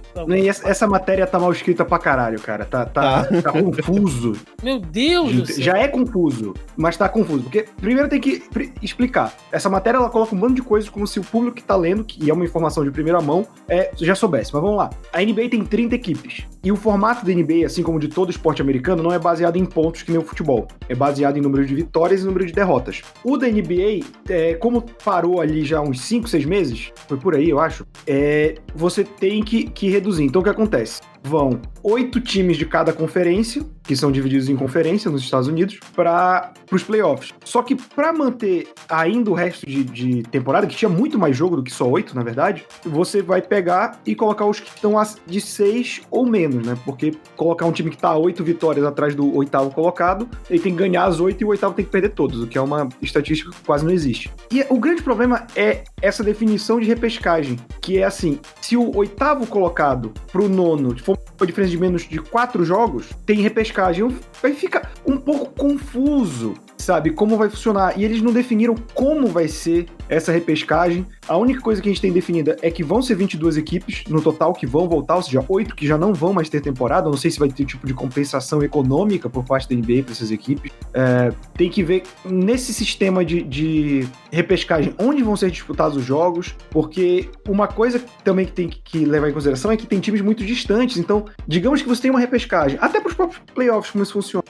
Essa, 0.45 0.69
essa 0.69 0.87
matéria 0.87 1.25
tá 1.25 1.39
mal 1.39 1.51
escrita 1.51 1.83
pra 1.83 1.97
caralho, 1.97 2.39
cara. 2.39 2.65
Tá, 2.65 2.85
tá, 2.85 3.23
tá 3.23 3.51
confuso. 3.51 4.33
Meu 4.63 4.79
Deus 4.79 5.33
do 5.33 5.45
céu. 5.45 5.63
Já 5.63 5.77
é 5.77 5.87
confuso, 5.87 6.53
mas 6.75 6.97
tá 6.97 7.07
confuso. 7.07 7.43
Porque 7.43 7.65
primeiro 7.77 8.09
tem 8.09 8.19
que 8.19 8.43
explicar. 8.81 9.33
Essa 9.51 9.69
matéria 9.69 9.97
ela 9.97 10.09
coloca 10.09 10.35
um 10.35 10.39
bando 10.39 10.55
de 10.55 10.61
coisas 10.61 10.89
como 10.89 11.07
se 11.07 11.19
o 11.19 11.23
público 11.23 11.57
que 11.57 11.63
tá 11.63 11.75
lendo, 11.75 12.03
que 12.03 12.29
é 12.29 12.33
uma 12.33 12.45
informação 12.45 12.83
de 12.83 12.91
primeira 12.91 13.21
mão, 13.21 13.47
é, 13.67 13.91
já 13.97 14.15
soubesse. 14.15 14.53
Mas 14.53 14.61
vamos 14.61 14.77
lá. 14.77 14.89
A 15.13 15.21
NBA 15.21 15.49
tem 15.49 15.63
30 15.63 15.95
equipes. 15.95 16.45
E 16.63 16.71
o 16.71 16.75
formato 16.75 17.25
da 17.25 17.33
NBA, 17.33 17.65
assim 17.65 17.81
como 17.81 17.99
de 17.99 18.09
todo 18.09 18.29
esporte 18.29 18.61
americano, 18.61 19.01
não 19.01 19.13
é 19.13 19.19
baseado 19.19 19.55
em 19.55 19.65
pontos 19.65 20.03
que 20.03 20.11
nem 20.11 20.19
o 20.19 20.23
futebol. 20.23 20.67
É 20.89 20.95
baseado 20.95 21.37
em 21.37 21.41
número 21.41 21.65
de 21.65 21.73
vitórias 21.73 22.21
e 22.21 22.25
número 22.25 22.45
de 22.45 22.51
derrotas. 22.51 23.01
O 23.23 23.37
da 23.37 23.47
NBA, 23.47 24.05
é, 24.29 24.55
como 24.55 24.81
parou 25.03 25.39
ali 25.39 25.63
já 25.63 25.81
uns 25.81 26.01
5, 26.01 26.27
6 26.27 26.45
meses, 26.45 26.91
foi 27.07 27.17
por 27.17 27.35
aí, 27.35 27.49
eu 27.49 27.59
acho, 27.59 27.85
é, 28.05 28.55
você 28.75 29.03
tem 29.03 29.41
que, 29.43 29.63
que 29.63 29.89
reduzir. 29.89 30.25
Então 30.25 30.41
o 30.41 30.43
que 30.43 30.49
acontece? 30.49 31.01
Vão 31.23 31.59
oito 31.83 32.19
times 32.19 32.57
de 32.57 32.65
cada 32.65 32.93
conferência, 32.93 33.63
que 33.83 33.95
são 33.95 34.11
divididos 34.11 34.49
em 34.49 34.55
conferência 34.55 35.09
nos 35.09 35.21
Estados 35.21 35.47
Unidos, 35.47 35.79
para 35.95 36.53
os 36.71 36.83
playoffs. 36.83 37.33
Só 37.43 37.63
que 37.63 37.75
para 37.75 38.13
manter 38.13 38.67
ainda 38.87 39.31
o 39.31 39.33
resto 39.33 39.65
de, 39.65 39.83
de 39.83 40.23
temporada, 40.23 40.67
que 40.67 40.75
tinha 40.75 40.89
muito 40.89 41.17
mais 41.17 41.35
jogo 41.35 41.55
do 41.55 41.63
que 41.63 41.71
só 41.71 41.89
oito, 41.89 42.15
na 42.15 42.23
verdade, 42.23 42.65
você 42.83 43.21
vai 43.21 43.41
pegar 43.41 43.99
e 44.05 44.15
colocar 44.15 44.45
os 44.45 44.59
que 44.59 44.69
estão 44.69 44.93
de 45.25 45.41
seis 45.41 46.01
ou 46.11 46.25
menos, 46.25 46.65
né? 46.65 46.77
Porque 46.85 47.13
colocar 47.35 47.65
um 47.65 47.71
time 47.71 47.89
que 47.89 47.97
tá 47.97 48.15
oito 48.15 48.43
vitórias 48.43 48.85
atrás 48.85 49.15
do 49.15 49.35
oitavo 49.35 49.71
colocado, 49.71 50.27
ele 50.49 50.59
tem 50.59 50.71
que 50.71 50.77
ganhar 50.77 51.05
as 51.05 51.19
oito 51.19 51.41
e 51.41 51.45
o 51.45 51.49
oitavo 51.49 51.73
tem 51.73 51.85
que 51.85 51.91
perder 51.91 52.09
todos, 52.09 52.41
o 52.43 52.47
que 52.47 52.57
é 52.57 52.61
uma 52.61 52.89
estatística 53.01 53.51
que 53.51 53.63
quase 53.63 53.85
não 53.85 53.91
existe. 53.91 54.31
E 54.51 54.65
o 54.69 54.79
grande 54.79 55.01
problema 55.01 55.47
é 55.55 55.83
essa 56.01 56.23
definição 56.23 56.79
de 56.79 56.85
repescagem, 56.85 57.57
que 57.81 57.97
é 57.97 58.03
assim, 58.03 58.39
se 58.61 58.75
o 58.75 58.95
oitavo 58.95 59.47
colocado 59.47 60.11
pro 60.31 60.49
nono 60.49 60.97
for 60.99 61.17
uma 61.39 61.47
diferença 61.47 61.68
de 61.69 61.77
menos 61.77 62.03
de 62.03 62.19
quatro 62.19 62.63
jogos, 62.63 63.09
tem 63.25 63.41
repescagem. 63.41 64.15
Vai 64.41 64.53
ficar 64.53 64.91
um 65.05 65.17
pouco 65.17 65.47
confuso, 65.47 66.53
sabe, 66.77 67.11
como 67.11 67.37
vai 67.37 67.49
funcionar. 67.49 67.97
E 67.97 68.03
eles 68.03 68.21
não 68.21 68.31
definiram 68.31 68.75
como 68.93 69.27
vai 69.27 69.47
ser 69.47 69.87
essa 70.09 70.31
repescagem. 70.31 71.05
A 71.27 71.37
única 71.37 71.61
coisa 71.61 71.81
que 71.81 71.87
a 71.87 71.91
gente 71.91 72.01
tem 72.01 72.11
definida 72.11 72.57
é 72.61 72.71
que 72.71 72.83
vão 72.83 73.01
ser 73.01 73.15
22 73.15 73.57
equipes 73.57 74.03
no 74.09 74.21
total 74.21 74.53
que 74.53 74.65
vão 74.65 74.89
voltar, 74.89 75.15
ou 75.15 75.21
seja, 75.21 75.45
oito 75.47 75.75
que 75.75 75.87
já 75.87 75.97
não 75.97 76.13
vão 76.13 76.33
mais 76.33 76.49
ter 76.49 76.61
temporada. 76.61 77.09
Não 77.09 77.17
sei 77.17 77.29
se 77.29 77.39
vai 77.39 77.49
ter 77.49 77.65
tipo 77.65 77.85
de 77.85 77.93
compensação 77.93 78.63
econômica 78.63 79.29
por 79.29 79.43
parte 79.45 79.69
da 79.69 79.75
NBA 79.75 80.03
para 80.03 80.11
essas 80.11 80.31
equipes. 80.31 80.71
É, 80.93 81.31
tem 81.55 81.69
que 81.69 81.83
ver 81.83 82.03
nesse 82.25 82.73
sistema 82.73 83.23
de, 83.23 83.43
de 83.43 84.07
repescagem 84.31 84.93
onde 84.97 85.21
vão 85.21 85.35
ser 85.35 85.51
disputados 85.51 85.97
os 85.97 86.03
jogos, 86.03 86.55
porque 86.71 87.29
uma 87.47 87.67
coisa 87.67 88.03
também 88.23 88.45
que 88.45 88.51
tem 88.51 88.69
que 88.69 89.05
levar 89.05 89.29
em 89.29 89.33
consideração 89.33 89.71
é 89.71 89.77
que 89.77 89.85
tem 89.85 89.99
times 89.99 90.21
muito 90.21 90.43
distantes. 90.43 90.97
Então, 90.97 91.25
digamos 91.47 91.81
que 91.81 91.87
você 91.87 92.01
tem 92.01 92.11
uma 92.11 92.19
repescagem, 92.19 92.77
até 92.81 92.99
para 92.99 93.09
os 93.09 93.13
próprios 93.13 93.41
playoffs, 93.53 93.91
como 93.91 94.03
isso 94.03 94.13
funciona. 94.13 94.43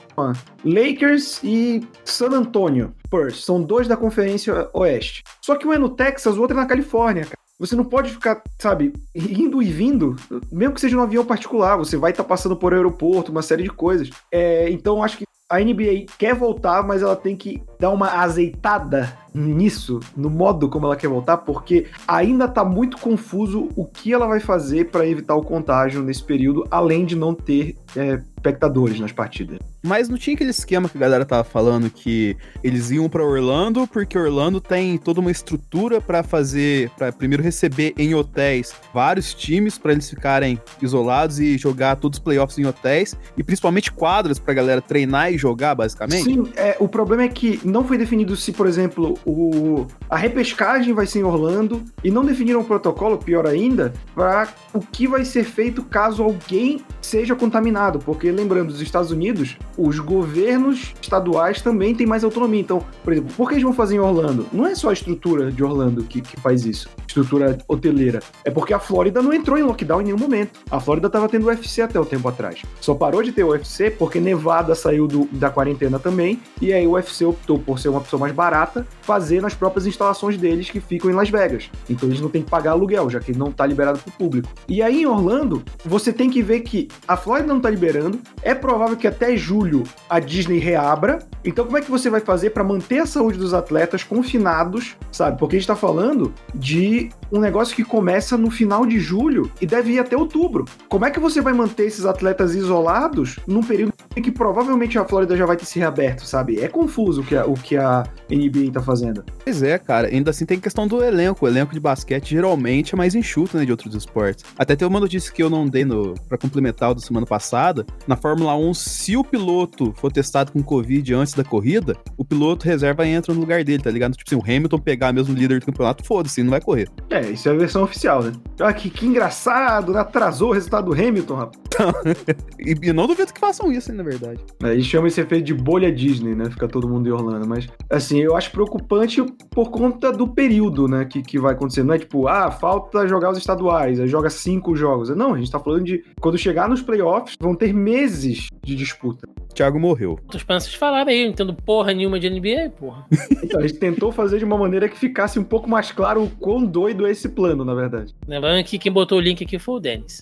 Lakers 0.64 1.40
e 1.42 1.82
San 2.04 2.30
Antonio 2.30 2.92
Spurs 3.10 3.44
são 3.44 3.60
dois 3.60 3.88
da 3.88 3.96
Conferência 3.96 4.70
Oeste. 4.72 5.24
Só 5.42 5.56
que 5.56 5.66
um 5.66 5.72
é 5.72 5.78
no 5.78 5.88
Texas, 5.88 6.36
o 6.36 6.40
outro 6.40 6.56
é 6.56 6.60
na 6.60 6.66
Califórnia, 6.66 7.24
cara. 7.24 7.40
Você 7.58 7.76
não 7.76 7.84
pode 7.84 8.10
ficar, 8.10 8.42
sabe, 8.58 8.94
indo 9.14 9.62
e 9.62 9.66
vindo, 9.66 10.16
mesmo 10.50 10.74
que 10.74 10.80
seja 10.80 10.96
num 10.96 11.02
avião 11.02 11.22
particular, 11.26 11.76
você 11.76 11.94
vai 11.94 12.10
estar 12.10 12.24
passando 12.24 12.56
por 12.56 12.72
aeroporto, 12.72 13.30
uma 13.30 13.42
série 13.42 13.64
de 13.64 13.68
coisas. 13.68 14.08
É, 14.32 14.70
então, 14.70 15.02
acho 15.02 15.18
que 15.18 15.24
a 15.46 15.58
NBA 15.58 16.06
quer 16.16 16.34
voltar, 16.34 16.82
mas 16.82 17.02
ela 17.02 17.14
tem 17.14 17.36
que 17.36 17.62
dar 17.80 17.90
uma 17.90 18.20
azeitada 18.20 19.18
nisso, 19.34 20.00
no 20.16 20.28
modo 20.28 20.68
como 20.68 20.86
ela 20.86 20.96
quer 20.96 21.08
voltar, 21.08 21.38
porque 21.38 21.86
ainda 22.06 22.48
tá 22.48 22.64
muito 22.64 22.98
confuso 22.98 23.68
o 23.76 23.84
que 23.84 24.12
ela 24.12 24.26
vai 24.26 24.40
fazer 24.40 24.90
para 24.90 25.06
evitar 25.06 25.34
o 25.34 25.42
contágio 25.42 26.02
nesse 26.02 26.22
período, 26.22 26.66
além 26.70 27.04
de 27.04 27.16
não 27.16 27.34
ter 27.34 27.76
é, 27.96 28.20
espectadores 28.36 28.98
nas 28.98 29.12
partidas. 29.12 29.58
Mas 29.82 30.08
não 30.08 30.18
tinha 30.18 30.34
aquele 30.34 30.50
esquema 30.50 30.88
que 30.88 30.96
a 30.96 31.00
galera 31.00 31.24
tava 31.24 31.44
falando 31.44 31.88
que 31.90 32.36
eles 32.62 32.90
iam 32.90 33.08
pra 33.08 33.24
Orlando 33.24 33.86
porque 33.86 34.18
Orlando 34.18 34.60
tem 34.60 34.98
toda 34.98 35.20
uma 35.20 35.30
estrutura 35.30 36.00
pra 36.00 36.22
fazer, 36.22 36.90
pra 36.98 37.12
primeiro 37.12 37.42
receber 37.42 37.94
em 37.96 38.14
hotéis 38.14 38.74
vários 38.92 39.32
times 39.32 39.78
pra 39.78 39.92
eles 39.92 40.08
ficarem 40.08 40.60
isolados 40.82 41.38
e 41.38 41.56
jogar 41.56 41.96
todos 41.96 42.18
os 42.18 42.24
playoffs 42.24 42.58
em 42.58 42.66
hotéis 42.66 43.16
e 43.36 43.42
principalmente 43.42 43.92
quadras 43.92 44.38
pra 44.38 44.52
galera 44.52 44.82
treinar 44.82 45.32
e 45.32 45.38
jogar 45.38 45.74
basicamente. 45.74 46.24
Sim, 46.24 46.50
é, 46.56 46.76
o 46.78 46.88
problema 46.88 47.22
é 47.22 47.28
que 47.28 47.60
não 47.70 47.84
foi 47.84 47.96
definido 47.96 48.36
se, 48.36 48.52
por 48.52 48.66
exemplo, 48.66 49.18
o, 49.24 49.86
a 50.08 50.16
repescagem 50.16 50.92
vai 50.92 51.06
ser 51.06 51.20
em 51.20 51.22
Orlando 51.24 51.82
e 52.04 52.10
não 52.10 52.24
definiram 52.24 52.60
um 52.60 52.64
protocolo, 52.64 53.18
pior 53.18 53.46
ainda, 53.46 53.92
para 54.14 54.48
o 54.74 54.80
que 54.80 55.06
vai 55.06 55.24
ser 55.24 55.44
feito 55.44 55.82
caso 55.82 56.22
alguém 56.22 56.80
seja 57.00 57.34
contaminado. 57.34 57.98
Porque, 57.98 58.30
lembrando, 58.30 58.70
os 58.70 58.80
Estados 58.80 59.10
Unidos, 59.10 59.56
os 59.78 59.98
governos 59.98 60.92
estaduais 61.00 61.60
também 61.62 61.94
têm 61.94 62.06
mais 62.06 62.24
autonomia. 62.24 62.60
Então, 62.60 62.82
por 63.02 63.12
exemplo, 63.12 63.32
por 63.36 63.48
que 63.48 63.54
eles 63.54 63.64
vão 63.64 63.72
fazer 63.72 63.96
em 63.96 63.98
Orlando? 64.00 64.46
Não 64.52 64.66
é 64.66 64.74
só 64.74 64.90
a 64.90 64.92
estrutura 64.92 65.50
de 65.50 65.62
Orlando 65.62 66.02
que, 66.04 66.20
que 66.20 66.38
faz 66.40 66.64
isso, 66.64 66.88
estrutura 67.06 67.58
hoteleira. 67.68 68.20
É 68.44 68.50
porque 68.50 68.72
a 68.74 68.78
Flórida 68.78 69.22
não 69.22 69.32
entrou 69.32 69.56
em 69.58 69.62
lockdown 69.62 70.00
em 70.00 70.04
nenhum 70.04 70.18
momento. 70.18 70.60
A 70.70 70.80
Flórida 70.80 71.06
estava 71.06 71.28
tendo 71.28 71.46
UFC 71.46 71.82
até 71.82 71.98
o 71.98 72.04
tempo 72.04 72.28
atrás. 72.28 72.62
Só 72.80 72.94
parou 72.94 73.22
de 73.22 73.32
ter 73.32 73.44
UFC 73.44 73.90
porque 73.90 74.20
Nevada 74.20 74.74
saiu 74.74 75.06
do- 75.06 75.28
da 75.32 75.50
quarentena 75.50 75.98
também. 75.98 76.40
E 76.60 76.72
aí 76.72 76.86
o 76.86 76.92
UFC 76.92 77.24
optou 77.24 77.58
por 77.60 77.78
ser 77.78 77.88
uma 77.88 78.00
pessoa 78.00 78.20
mais 78.20 78.32
barata, 78.32 78.86
fazer 79.02 79.40
nas 79.40 79.54
próprias 79.54 79.86
instalações 79.86 80.36
deles 80.36 80.70
que 80.70 80.80
ficam 80.80 81.10
em 81.10 81.14
Las 81.14 81.30
Vegas. 81.30 81.70
Então 81.88 82.08
eles 82.08 82.20
não 82.20 82.28
têm 82.28 82.42
que 82.42 82.50
pagar 82.50 82.72
aluguel, 82.72 83.08
já 83.10 83.20
que 83.20 83.36
não 83.36 83.48
está 83.48 83.66
liberado 83.66 83.98
para 83.98 84.10
o 84.10 84.12
público. 84.12 84.48
E 84.68 84.82
aí 84.82 85.02
em 85.02 85.06
Orlando, 85.06 85.62
você 85.84 86.12
tem 86.12 86.30
que 86.30 86.42
ver 86.42 86.60
que 86.60 86.88
a 87.06 87.16
Flórida 87.16 87.48
não 87.48 87.58
está 87.58 87.70
liberando. 87.70 88.20
É 88.42 88.54
provável 88.54 88.96
que 88.96 89.06
até 89.06 89.36
julho 89.36 89.84
a 90.08 90.18
Disney 90.20 90.58
reabra. 90.58 91.20
Então 91.44 91.64
como 91.64 91.78
é 91.78 91.80
que 91.80 91.90
você 91.90 92.10
vai 92.10 92.20
fazer 92.20 92.50
para 92.50 92.64
manter 92.64 93.00
a 93.00 93.06
saúde 93.06 93.38
dos 93.38 93.54
atletas 93.54 94.02
confinados, 94.02 94.96
sabe? 95.10 95.38
Porque 95.38 95.56
a 95.56 95.58
gente 95.58 95.64
está 95.64 95.76
falando 95.76 96.32
de 96.54 97.10
um 97.32 97.38
negócio 97.38 97.74
que 97.74 97.84
começa 97.84 98.36
no 98.36 98.50
final 98.50 98.84
de 98.84 98.98
julho 98.98 99.50
e 99.60 99.66
deve 99.66 99.92
ir 99.92 99.98
até 99.98 100.16
outubro. 100.16 100.64
Como 100.88 101.04
é 101.04 101.10
que 101.10 101.20
você 101.20 101.40
vai 101.40 101.52
manter 101.52 101.86
esses 101.86 102.04
atletas 102.04 102.54
isolados 102.54 103.38
num 103.46 103.62
período 103.62 103.92
em 104.16 104.22
que 104.22 104.32
provavelmente 104.32 104.98
a 104.98 105.04
Flórida 105.04 105.36
já 105.36 105.46
vai 105.46 105.56
ter 105.56 105.64
se 105.64 105.78
reaberto, 105.78 106.26
sabe? 106.26 106.60
É 106.60 106.68
confuso 106.68 107.20
o 107.20 107.24
que 107.24 107.36
a, 107.36 107.46
o 107.52 107.54
que 107.54 107.76
a 107.76 108.04
NBA 108.30 108.72
tá 108.72 108.80
fazendo. 108.80 109.24
Pois 109.44 109.62
é, 109.62 109.78
cara. 109.78 110.08
Ainda 110.08 110.30
assim 110.30 110.46
tem 110.46 110.58
questão 110.58 110.86
do 110.86 111.02
elenco. 111.02 111.44
O 111.44 111.48
elenco 111.48 111.72
de 111.72 111.80
basquete 111.80 112.30
geralmente 112.30 112.94
é 112.94 112.96
mais 112.96 113.14
enxuto, 113.14 113.56
né, 113.56 113.64
de 113.64 113.70
outros 113.70 113.94
esportes. 113.94 114.44
Até 114.58 114.76
tem 114.76 114.86
uma 114.86 115.00
notícia 115.00 115.32
que 115.32 115.42
eu 115.42 115.50
não 115.50 115.66
dei 115.66 115.84
no, 115.84 116.14
pra 116.28 116.38
complementar 116.38 116.90
o 116.90 116.94
da 116.94 117.00
semana 117.00 117.26
passada. 117.26 117.84
Na 118.06 118.16
Fórmula 118.16 118.56
1, 118.56 118.74
se 118.74 119.16
o 119.16 119.24
piloto 119.24 119.92
for 119.96 120.12
testado 120.12 120.52
com 120.52 120.62
Covid 120.62 121.14
antes 121.14 121.34
da 121.34 121.44
corrida, 121.44 121.96
o 122.16 122.24
piloto 122.24 122.66
reserva 122.66 123.06
entra 123.06 123.34
no 123.34 123.40
lugar 123.40 123.64
dele, 123.64 123.82
tá 123.82 123.90
ligado? 123.90 124.16
Tipo 124.16 124.28
assim, 124.28 124.36
o 124.36 124.44
Hamilton 124.44 124.78
pegar 124.78 125.12
mesmo 125.12 125.34
o 125.34 125.36
líder 125.36 125.60
do 125.60 125.66
campeonato, 125.66 126.04
foda-se, 126.04 126.42
não 126.42 126.50
vai 126.50 126.60
correr. 126.60 126.88
É, 127.08 127.20
isso 127.22 127.48
é 127.48 127.52
a 127.52 127.56
versão 127.56 127.82
oficial, 127.82 128.22
né? 128.22 128.32
Ah, 128.60 128.72
que, 128.72 128.90
que 128.90 129.06
engraçado, 129.06 129.96
atrasou 129.96 130.50
o 130.50 130.52
resultado 130.52 130.86
do 130.86 130.92
Hamilton, 130.92 131.34
rapaz. 131.34 131.60
E, 132.58 132.74
e 132.82 132.92
não 132.92 133.06
duvido 133.06 133.32
que 133.32 133.40
façam 133.40 133.72
isso, 133.72 133.90
hein, 133.90 133.96
na 133.96 134.02
verdade. 134.02 134.38
É, 134.62 134.72
Eles 134.72 134.84
chamam 134.84 135.06
esse 135.06 135.20
efeito 135.20 135.46
de 135.46 135.54
bolha 135.54 135.90
Disney, 135.90 136.34
né? 136.34 136.50
Fica 136.50 136.68
todo 136.68 136.88
mundo 136.88 137.08
em 137.08 137.12
Orlando. 137.12 137.39
Mas, 137.46 137.66
assim, 137.88 138.20
eu 138.20 138.36
acho 138.36 138.50
preocupante 138.50 139.22
por 139.50 139.70
conta 139.70 140.12
do 140.12 140.26
período, 140.26 140.88
né? 140.88 141.04
Que, 141.04 141.22
que 141.22 141.38
vai 141.38 141.52
acontecer. 141.54 141.82
Não 141.82 141.94
é 141.94 141.98
tipo, 141.98 142.28
ah, 142.28 142.50
falta 142.50 143.06
jogar 143.06 143.30
os 143.30 143.38
estaduais, 143.38 144.00
aí 144.00 144.08
joga 144.08 144.30
cinco 144.30 144.74
jogos. 144.74 145.08
Não, 145.10 145.34
a 145.34 145.38
gente 145.38 145.50
tá 145.50 145.58
falando 145.58 145.84
de 145.84 146.04
quando 146.20 146.38
chegar 146.38 146.68
nos 146.68 146.82
playoffs, 146.82 147.36
vão 147.40 147.54
ter 147.54 147.72
meses 147.72 148.48
de 148.62 148.74
disputa. 148.74 149.28
Thiago 149.54 149.80
morreu. 149.80 150.18
Os 150.32 150.42
panças 150.42 150.74
falaram 150.74 151.10
aí, 151.10 151.20
eu 151.20 151.24
não 151.24 151.32
entendo 151.32 151.54
porra 151.54 151.92
nenhuma 151.92 152.18
de 152.20 152.30
NBA, 152.30 152.70
porra. 152.78 153.06
Então, 153.42 153.60
a 153.60 153.66
gente 153.66 153.80
tentou 153.80 154.12
fazer 154.12 154.38
de 154.38 154.44
uma 154.44 154.56
maneira 154.56 154.88
que 154.88 154.96
ficasse 154.96 155.38
um 155.38 155.44
pouco 155.44 155.68
mais 155.68 155.90
claro 155.90 156.22
o 156.22 156.30
quão 156.30 156.64
doido 156.64 157.06
é 157.06 157.10
esse 157.10 157.28
plano, 157.28 157.64
na 157.64 157.74
verdade. 157.74 158.14
Lembrando 158.28 158.62
que 158.64 158.78
quem 158.78 158.92
botou 158.92 159.18
o 159.18 159.20
link 159.20 159.42
aqui 159.42 159.58
foi 159.58 159.74
o 159.74 159.80
Denis. 159.80 160.20